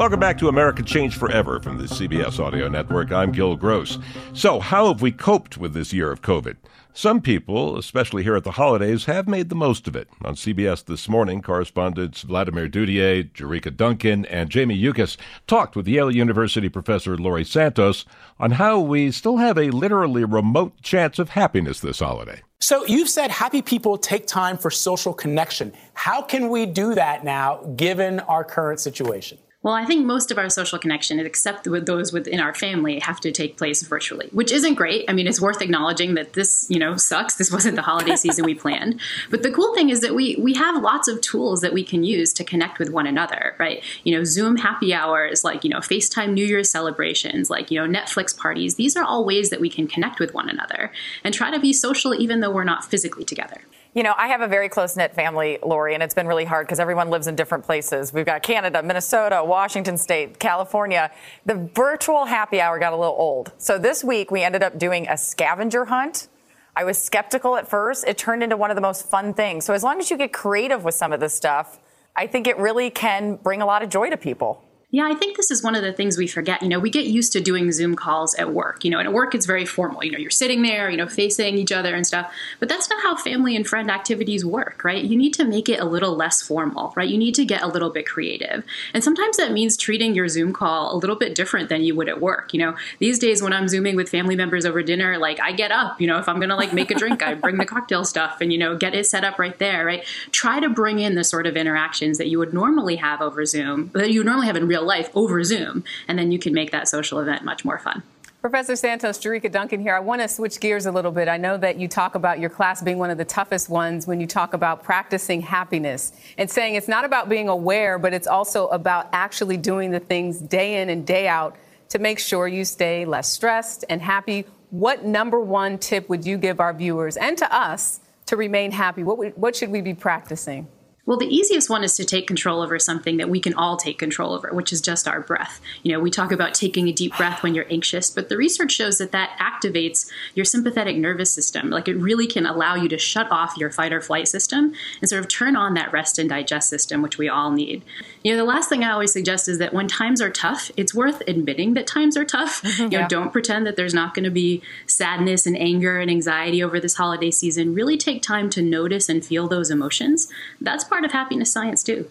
Welcome 0.00 0.18
back 0.18 0.38
to 0.38 0.48
America 0.48 0.82
Change 0.82 1.18
Forever 1.18 1.60
from 1.60 1.76
the 1.76 1.84
CBS 1.84 2.40
Audio 2.40 2.68
Network. 2.68 3.12
I'm 3.12 3.32
Gil 3.32 3.54
Gross. 3.54 3.98
So, 4.32 4.58
how 4.58 4.88
have 4.88 5.02
we 5.02 5.12
coped 5.12 5.58
with 5.58 5.74
this 5.74 5.92
year 5.92 6.10
of 6.10 6.22
COVID? 6.22 6.56
Some 6.94 7.20
people, 7.20 7.76
especially 7.76 8.22
here 8.22 8.34
at 8.34 8.44
the 8.44 8.52
holidays, 8.52 9.04
have 9.04 9.28
made 9.28 9.50
the 9.50 9.54
most 9.54 9.86
of 9.86 9.94
it. 9.94 10.08
On 10.24 10.34
CBS 10.34 10.86
This 10.86 11.06
Morning, 11.06 11.42
correspondents 11.42 12.22
Vladimir 12.22 12.66
Duthiers, 12.66 13.30
Jericka 13.34 13.76
Duncan, 13.76 14.24
and 14.24 14.48
Jamie 14.48 14.74
Yuccas 14.74 15.18
talked 15.46 15.76
with 15.76 15.86
Yale 15.86 16.10
University 16.10 16.70
professor 16.70 17.18
Laurie 17.18 17.44
Santos 17.44 18.06
on 18.38 18.52
how 18.52 18.80
we 18.80 19.10
still 19.10 19.36
have 19.36 19.58
a 19.58 19.68
literally 19.68 20.24
remote 20.24 20.80
chance 20.80 21.18
of 21.18 21.28
happiness 21.28 21.80
this 21.80 21.98
holiday. 21.98 22.40
So 22.60 22.86
you've 22.86 23.10
said 23.10 23.30
happy 23.30 23.60
people 23.60 23.98
take 23.98 24.26
time 24.26 24.56
for 24.56 24.70
social 24.70 25.12
connection. 25.12 25.74
How 25.92 26.22
can 26.22 26.48
we 26.48 26.64
do 26.64 26.94
that 26.94 27.22
now, 27.22 27.64
given 27.76 28.20
our 28.20 28.44
current 28.44 28.80
situation? 28.80 29.36
Well, 29.62 29.74
I 29.74 29.84
think 29.84 30.06
most 30.06 30.30
of 30.30 30.38
our 30.38 30.48
social 30.48 30.78
connection, 30.78 31.20
except 31.20 31.68
with 31.68 31.84
those 31.84 32.14
within 32.14 32.40
our 32.40 32.54
family, 32.54 32.98
have 33.00 33.20
to 33.20 33.30
take 33.30 33.58
place 33.58 33.82
virtually, 33.82 34.30
which 34.32 34.52
isn't 34.52 34.74
great. 34.74 35.04
I 35.06 35.12
mean, 35.12 35.26
it's 35.26 35.40
worth 35.40 35.60
acknowledging 35.60 36.14
that 36.14 36.32
this, 36.32 36.66
you 36.70 36.78
know, 36.78 36.96
sucks. 36.96 37.34
This 37.34 37.52
wasn't 37.52 37.76
the 37.76 37.82
holiday 37.82 38.16
season 38.24 38.46
we 38.46 38.54
planned. 38.54 38.98
But 39.28 39.42
the 39.42 39.50
cool 39.50 39.74
thing 39.74 39.90
is 39.90 40.00
that 40.00 40.14
we 40.14 40.34
we 40.40 40.54
have 40.54 40.82
lots 40.82 41.08
of 41.08 41.20
tools 41.20 41.60
that 41.60 41.74
we 41.74 41.84
can 41.84 42.04
use 42.04 42.32
to 42.34 42.44
connect 42.44 42.78
with 42.78 42.88
one 42.88 43.06
another, 43.06 43.54
right? 43.58 43.84
You 44.02 44.16
know, 44.16 44.24
Zoom 44.24 44.56
happy 44.56 44.94
hours, 44.94 45.44
like, 45.44 45.62
you 45.62 45.68
know, 45.68 45.80
FaceTime 45.80 46.32
New 46.32 46.46
Year's 46.46 46.70
celebrations, 46.70 47.50
like, 47.50 47.70
you 47.70 47.78
know, 47.78 48.00
Netflix 48.00 48.34
parties. 48.34 48.76
These 48.76 48.96
are 48.96 49.04
all 49.04 49.26
ways 49.26 49.50
that 49.50 49.60
we 49.60 49.68
can 49.68 49.86
connect 49.86 50.20
with 50.20 50.32
one 50.32 50.48
another 50.48 50.90
and 51.22 51.34
try 51.34 51.50
to 51.50 51.60
be 51.60 51.74
social 51.74 52.14
even 52.14 52.40
though 52.40 52.50
we're 52.50 52.64
not 52.64 52.86
physically 52.86 53.24
together. 53.24 53.60
You 53.92 54.04
know, 54.04 54.14
I 54.16 54.28
have 54.28 54.40
a 54.40 54.46
very 54.46 54.68
close 54.68 54.96
knit 54.96 55.16
family, 55.16 55.58
Laurie, 55.64 55.94
and 55.94 56.02
it's 56.02 56.14
been 56.14 56.28
really 56.28 56.44
hard 56.44 56.64
because 56.64 56.78
everyone 56.78 57.10
lives 57.10 57.26
in 57.26 57.34
different 57.34 57.64
places. 57.64 58.12
We've 58.12 58.24
got 58.24 58.40
Canada, 58.40 58.84
Minnesota, 58.84 59.42
Washington 59.42 59.96
State, 59.96 60.38
California. 60.38 61.10
The 61.44 61.68
virtual 61.74 62.24
happy 62.24 62.60
hour 62.60 62.78
got 62.78 62.92
a 62.92 62.96
little 62.96 63.16
old. 63.18 63.50
So 63.58 63.78
this 63.78 64.04
week 64.04 64.30
we 64.30 64.42
ended 64.44 64.62
up 64.62 64.78
doing 64.78 65.08
a 65.08 65.16
scavenger 65.16 65.86
hunt. 65.86 66.28
I 66.76 66.84
was 66.84 67.02
skeptical 67.02 67.56
at 67.56 67.66
first. 67.66 68.04
It 68.06 68.16
turned 68.16 68.44
into 68.44 68.56
one 68.56 68.70
of 68.70 68.76
the 68.76 68.80
most 68.80 69.08
fun 69.08 69.34
things. 69.34 69.64
So 69.64 69.74
as 69.74 69.82
long 69.82 69.98
as 69.98 70.08
you 70.08 70.16
get 70.16 70.32
creative 70.32 70.84
with 70.84 70.94
some 70.94 71.12
of 71.12 71.18
this 71.18 71.34
stuff, 71.34 71.80
I 72.14 72.28
think 72.28 72.46
it 72.46 72.58
really 72.58 72.90
can 72.90 73.36
bring 73.42 73.60
a 73.60 73.66
lot 73.66 73.82
of 73.82 73.88
joy 73.88 74.08
to 74.10 74.16
people. 74.16 74.62
Yeah, 74.92 75.06
I 75.06 75.14
think 75.14 75.36
this 75.36 75.52
is 75.52 75.62
one 75.62 75.76
of 75.76 75.82
the 75.82 75.92
things 75.92 76.18
we 76.18 76.26
forget. 76.26 76.62
You 76.62 76.68
know, 76.68 76.80
we 76.80 76.90
get 76.90 77.06
used 77.06 77.32
to 77.34 77.40
doing 77.40 77.70
Zoom 77.70 77.94
calls 77.94 78.34
at 78.34 78.52
work. 78.52 78.84
You 78.84 78.90
know, 78.90 78.98
and 78.98 79.06
at 79.06 79.14
work 79.14 79.36
it's 79.36 79.46
very 79.46 79.64
formal. 79.64 80.02
You 80.02 80.10
know, 80.10 80.18
you're 80.18 80.30
sitting 80.30 80.62
there, 80.62 80.90
you 80.90 80.96
know, 80.96 81.06
facing 81.06 81.58
each 81.58 81.70
other 81.70 81.94
and 81.94 82.04
stuff. 82.04 82.32
But 82.58 82.68
that's 82.68 82.90
not 82.90 83.00
how 83.00 83.14
family 83.14 83.54
and 83.54 83.64
friend 83.64 83.88
activities 83.88 84.44
work, 84.44 84.82
right? 84.82 85.04
You 85.04 85.16
need 85.16 85.32
to 85.34 85.44
make 85.44 85.68
it 85.68 85.78
a 85.78 85.84
little 85.84 86.16
less 86.16 86.42
formal, 86.42 86.92
right? 86.96 87.08
You 87.08 87.18
need 87.18 87.36
to 87.36 87.44
get 87.44 87.62
a 87.62 87.68
little 87.68 87.90
bit 87.90 88.04
creative. 88.06 88.64
And 88.92 89.04
sometimes 89.04 89.36
that 89.36 89.52
means 89.52 89.76
treating 89.76 90.14
your 90.14 90.26
Zoom 90.26 90.52
call 90.52 90.92
a 90.92 90.96
little 90.96 91.16
bit 91.16 91.36
different 91.36 91.68
than 91.68 91.82
you 91.82 91.94
would 91.94 92.08
at 92.08 92.20
work. 92.20 92.52
You 92.52 92.58
know, 92.58 92.76
these 92.98 93.20
days 93.20 93.42
when 93.42 93.52
I'm 93.52 93.68
Zooming 93.68 93.94
with 93.94 94.08
family 94.08 94.34
members 94.34 94.66
over 94.66 94.82
dinner, 94.82 95.18
like 95.18 95.38
I 95.40 95.52
get 95.52 95.70
up, 95.70 96.00
you 96.00 96.08
know, 96.08 96.18
if 96.18 96.28
I'm 96.28 96.40
going 96.40 96.48
to 96.48 96.56
like 96.56 96.72
make 96.72 96.90
a 96.90 96.96
drink, 96.96 97.22
I 97.22 97.34
bring 97.34 97.58
the 97.58 97.64
cocktail 97.64 98.04
stuff 98.04 98.40
and, 98.40 98.52
you 98.52 98.58
know, 98.58 98.76
get 98.76 98.96
it 98.96 99.06
set 99.06 99.22
up 99.22 99.38
right 99.38 99.56
there, 99.60 99.86
right? 99.86 100.04
Try 100.32 100.58
to 100.58 100.68
bring 100.68 100.98
in 100.98 101.14
the 101.14 101.22
sort 101.22 101.46
of 101.46 101.56
interactions 101.56 102.18
that 102.18 102.26
you 102.26 102.40
would 102.40 102.52
normally 102.52 102.96
have 102.96 103.20
over 103.20 103.44
Zoom, 103.46 103.92
that 103.94 104.10
you 104.10 104.24
normally 104.24 104.48
have 104.48 104.56
in 104.56 104.66
real 104.66 104.79
life 104.82 105.10
over 105.14 105.42
Zoom, 105.44 105.84
and 106.08 106.18
then 106.18 106.32
you 106.32 106.38
can 106.38 106.52
make 106.52 106.70
that 106.72 106.88
social 106.88 107.18
event 107.18 107.44
much 107.44 107.64
more 107.64 107.78
fun. 107.78 108.02
Professor 108.40 108.74
Santos, 108.74 109.18
Jericka 109.18 109.52
Duncan 109.52 109.82
here. 109.82 109.94
I 109.94 110.00
want 110.00 110.22
to 110.22 110.28
switch 110.28 110.60
gears 110.60 110.86
a 110.86 110.92
little 110.92 111.10
bit. 111.10 111.28
I 111.28 111.36
know 111.36 111.58
that 111.58 111.78
you 111.78 111.88
talk 111.88 112.14
about 112.14 112.40
your 112.40 112.48
class 112.48 112.80
being 112.80 112.96
one 112.96 113.10
of 113.10 113.18
the 113.18 113.24
toughest 113.24 113.68
ones 113.68 114.06
when 114.06 114.18
you 114.18 114.26
talk 114.26 114.54
about 114.54 114.82
practicing 114.82 115.42
happiness 115.42 116.14
and 116.38 116.50
saying 116.50 116.74
it's 116.74 116.88
not 116.88 117.04
about 117.04 117.28
being 117.28 117.48
aware, 117.48 117.98
but 117.98 118.14
it's 118.14 118.26
also 118.26 118.68
about 118.68 119.10
actually 119.12 119.58
doing 119.58 119.90
the 119.90 120.00
things 120.00 120.40
day 120.40 120.80
in 120.80 120.88
and 120.88 121.06
day 121.06 121.28
out 121.28 121.54
to 121.90 121.98
make 121.98 122.18
sure 122.18 122.48
you 122.48 122.64
stay 122.64 123.04
less 123.04 123.30
stressed 123.30 123.84
and 123.90 124.00
happy. 124.00 124.46
What 124.70 125.04
number 125.04 125.38
one 125.38 125.76
tip 125.76 126.08
would 126.08 126.24
you 126.24 126.38
give 126.38 126.60
our 126.60 126.72
viewers 126.72 127.18
and 127.18 127.36
to 127.36 127.54
us 127.54 128.00
to 128.24 128.36
remain 128.36 128.70
happy? 128.70 129.02
What, 129.02 129.36
what 129.36 129.54
should 129.54 129.70
we 129.70 129.82
be 129.82 129.92
practicing? 129.92 130.66
Well, 131.10 131.18
the 131.18 131.26
easiest 131.26 131.68
one 131.68 131.82
is 131.82 131.96
to 131.96 132.04
take 132.04 132.28
control 132.28 132.62
over 132.62 132.78
something 132.78 133.16
that 133.16 133.28
we 133.28 133.40
can 133.40 133.52
all 133.54 133.76
take 133.76 133.98
control 133.98 134.32
over, 134.32 134.50
which 134.52 134.72
is 134.72 134.80
just 134.80 135.08
our 135.08 135.20
breath. 135.20 135.60
You 135.82 135.90
know, 135.90 135.98
we 135.98 136.08
talk 136.08 136.30
about 136.30 136.54
taking 136.54 136.86
a 136.86 136.92
deep 136.92 137.16
breath 137.16 137.42
when 137.42 137.52
you're 137.52 137.66
anxious, 137.68 138.10
but 138.10 138.28
the 138.28 138.36
research 138.36 138.70
shows 138.70 138.98
that 138.98 139.10
that 139.10 139.36
activates 139.40 140.08
your 140.36 140.44
sympathetic 140.44 140.96
nervous 140.96 141.32
system. 141.32 141.68
Like 141.68 141.88
it 141.88 141.96
really 141.96 142.28
can 142.28 142.46
allow 142.46 142.76
you 142.76 142.88
to 142.90 142.96
shut 142.96 143.26
off 143.28 143.56
your 143.56 143.72
fight 143.72 143.92
or 143.92 144.00
flight 144.00 144.28
system 144.28 144.72
and 145.00 145.08
sort 145.08 145.18
of 145.18 145.26
turn 145.26 145.56
on 145.56 145.74
that 145.74 145.92
rest 145.92 146.16
and 146.16 146.28
digest 146.28 146.68
system, 146.68 147.02
which 147.02 147.18
we 147.18 147.28
all 147.28 147.50
need. 147.50 147.82
You 148.22 148.30
know, 148.30 148.38
the 148.38 148.44
last 148.44 148.68
thing 148.68 148.84
I 148.84 148.92
always 148.92 149.12
suggest 149.12 149.48
is 149.48 149.58
that 149.58 149.74
when 149.74 149.88
times 149.88 150.22
are 150.22 150.30
tough, 150.30 150.70
it's 150.76 150.94
worth 150.94 151.22
admitting 151.26 151.74
that 151.74 151.88
times 151.88 152.16
are 152.16 152.24
tough. 152.24 152.62
You 152.80 152.88
know, 152.88 153.00
yeah. 153.00 153.08
don't 153.08 153.32
pretend 153.32 153.66
that 153.66 153.76
there's 153.76 153.92
not 153.92 154.14
going 154.14 154.24
to 154.24 154.30
be 154.30 154.62
sadness 154.86 155.44
and 155.44 155.56
anger 155.58 155.98
and 155.98 156.10
anxiety 156.10 156.62
over 156.62 156.80
this 156.80 156.94
holiday 156.94 157.30
season. 157.30 157.74
Really 157.74 157.98
take 157.98 158.22
time 158.22 158.48
to 158.50 158.62
notice 158.62 159.08
and 159.08 159.24
feel 159.24 159.48
those 159.48 159.70
emotions. 159.70 160.28
That's 160.60 160.82
part 160.84 160.99
of 161.04 161.12
happiness 161.12 161.52
science 161.52 161.82
too. 161.82 162.08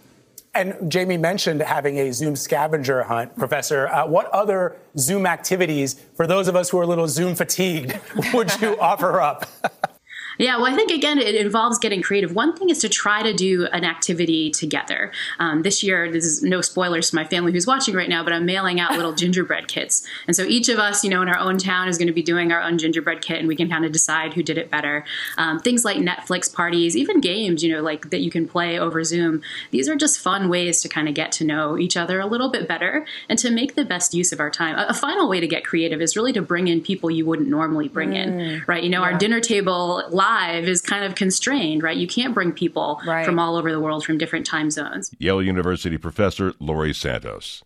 And 0.56 0.92
Jamie 0.92 1.18
mentioned 1.18 1.62
having 1.62 2.00
a 2.00 2.12
Zoom 2.12 2.36
scavenger 2.36 3.04
hunt. 3.04 3.38
Professor, 3.38 3.88
uh, 3.88 4.08
what 4.08 4.26
other 4.32 4.78
Zoom 4.98 5.26
activities, 5.26 5.94
for 6.16 6.26
those 6.26 6.48
of 6.48 6.56
us 6.56 6.70
who 6.70 6.80
are 6.80 6.84
a 6.84 6.88
little 6.88 7.08
Zoom 7.08 7.36
fatigued, 7.36 8.00
would 8.34 8.60
you 8.60 8.80
offer 8.80 9.22
up? 9.22 9.46
Yeah, 10.40 10.56
well, 10.56 10.72
I 10.72 10.76
think 10.76 10.90
again, 10.90 11.20
it 11.20 11.36
involves 11.36 11.78
getting 11.78 12.02
creative. 12.02 12.34
One 12.34 12.56
thing 12.56 12.70
is 12.70 12.80
to 12.80 12.90
try 12.90 13.22
to 13.22 13.34
do 13.34 13.68
an 13.74 13.84
activity 13.84 14.50
together. 14.50 15.12
Um, 15.38 15.64
this 15.64 15.84
year, 15.84 16.10
this 16.10 16.24
is 16.24 16.42
no 16.42 16.62
spoilers 16.62 17.10
to 17.10 17.16
my 17.16 17.26
family 17.26 17.52
who's 17.52 17.68
watching 17.68 17.94
right 17.94 18.08
now, 18.08 18.24
but 18.24 18.32
I'm 18.32 18.46
mailing 18.46 18.80
out 18.80 18.94
little 18.94 19.12
gingerbread 19.12 19.68
kits. 19.68 20.08
And 20.28 20.36
so 20.36 20.44
each 20.44 20.70
of 20.70 20.80
us, 20.80 21.04
you 21.04 21.10
know, 21.10 21.22
in 21.22 21.28
our 21.28 21.38
own 21.38 21.58
town 21.58 21.90
is 21.90 21.98
going 21.98 22.08
to 22.08 22.14
be 22.14 22.22
doing 22.22 22.54
our 22.54 22.62
own 22.62 22.78
gingerbread 22.78 23.22
kit, 23.22 23.40
and 23.40 23.50
we 23.50 23.56
can 23.58 23.70
kind 23.70 23.84
of 23.84 23.92
decide 23.92 24.34
who 24.34 24.42
did 24.42 24.58
it 24.58 24.72
better. 24.72 25.04
Um, 25.38 25.60
things 25.60 25.84
like 25.84 25.98
Netflix 25.98 26.52
parties, 26.52 26.96
even 26.96 27.20
games, 27.20 27.62
you 27.62 27.76
know, 27.76 27.82
like 27.82 28.10
that 28.10 28.22
you 28.22 28.32
can 28.32 28.48
play 28.48 28.80
over 28.80 29.04
Zoom. 29.04 29.42
These 29.72 29.90
are 29.90 29.96
just 29.96 30.22
fun 30.22 30.48
ways 30.48 30.82
to 30.84 30.88
kind 30.88 31.10
of 31.10 31.16
get 31.16 31.34
to 31.34 31.44
know 31.44 31.78
each 31.78 31.98
other 31.98 32.22
a 32.22 32.26
little 32.26 32.50
bit 32.50 32.66
better 32.66 33.06
and 33.28 33.38
to 33.40 33.52
make 33.52 33.76
the 33.76 33.84
best 33.84 34.14
use 34.14 34.32
of 34.32 34.40
our 34.40 34.50
time. 34.50 34.78
A, 34.78 34.88
a 34.92 34.94
final 34.94 35.28
way 35.28 35.42
to 35.42 35.48
get 35.48 35.66
creative 35.66 36.02
is 36.02 36.16
really 36.16 36.32
to 36.32 36.42
bring 36.42 36.70
in 36.70 36.80
people 36.80 37.12
you 37.12 37.26
wouldn't 37.26 37.50
normally 37.50 37.90
bring 37.90 38.12
mm, 38.12 38.16
in, 38.16 38.64
right? 38.68 38.84
You 38.84 38.90
know, 38.90 39.02
yeah. 39.02 39.12
our 39.12 39.18
dinner 39.18 39.42
table 39.42 40.02
live 40.30 40.68
is 40.68 40.82
kind 40.82 41.04
of 41.04 41.16
constrained, 41.16 41.82
right? 41.82 41.98
You 41.98 42.08
can't 42.08 42.34
bring 42.34 42.52
people 42.52 43.02
right. 43.06 43.26
from 43.26 43.40
all 43.40 43.56
over 43.56 43.72
the 43.72 43.80
world 43.80 44.06
from 44.06 44.18
different 44.18 44.46
time 44.46 44.70
zones. 44.70 45.12
Yale 45.18 45.42
University 45.42 45.98
professor 45.98 46.54
Laurie 46.60 46.94
Santos. 46.94 47.64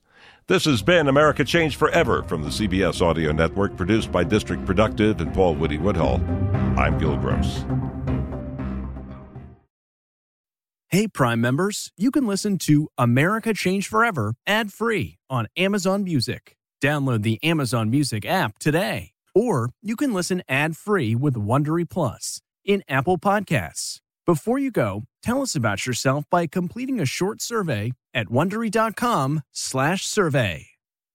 This 0.48 0.66
has 0.66 0.82
been 0.82 1.08
America 1.08 1.44
Changed 1.44 1.78
Forever 1.78 2.24
from 2.24 2.44
the 2.44 2.50
CBS 2.50 3.02
Audio 3.02 3.32
Network, 3.32 3.76
produced 3.76 4.12
by 4.12 4.24
District 4.24 4.66
Productive 4.66 5.20
and 5.20 5.34
Paul 5.34 5.56
Woody 5.56 5.78
Woodhull. 5.78 6.22
I'm 6.78 6.98
Gil 6.98 7.18
Gross. 7.18 7.66
Hey, 10.90 11.08
Prime 11.08 11.42
members, 11.42 11.92
you 11.98 12.12
can 12.12 12.28
listen 12.28 12.58
to 12.60 12.88
America 12.98 13.54
Changed 13.54 13.88
Forever 13.88 14.36
ad 14.46 14.72
free 14.72 15.18
on 15.30 15.48
Amazon 15.58 16.04
Music. 16.04 16.56
Download 16.82 17.24
the 17.24 17.44
Amazon 17.44 17.90
Music 17.90 18.26
app 18.26 18.60
today. 18.60 19.12
Or 19.36 19.72
you 19.82 19.96
can 19.96 20.14
listen 20.14 20.44
ad 20.48 20.78
free 20.78 21.16
with 21.16 21.34
Wondery 21.34 21.90
Plus 21.90 22.40
in 22.66 22.84
Apple 22.88 23.18
Podcasts. 23.18 23.98
Before 24.26 24.60
you 24.60 24.72
go, 24.72 25.04
tell 25.22 25.42
us 25.42 25.54
about 25.56 25.86
yourself 25.86 26.24
by 26.30 26.48
completing 26.48 27.00
a 27.00 27.06
short 27.06 27.42
survey 27.42 27.92
at 28.14 28.28
wondery.com/survey. 28.28 30.73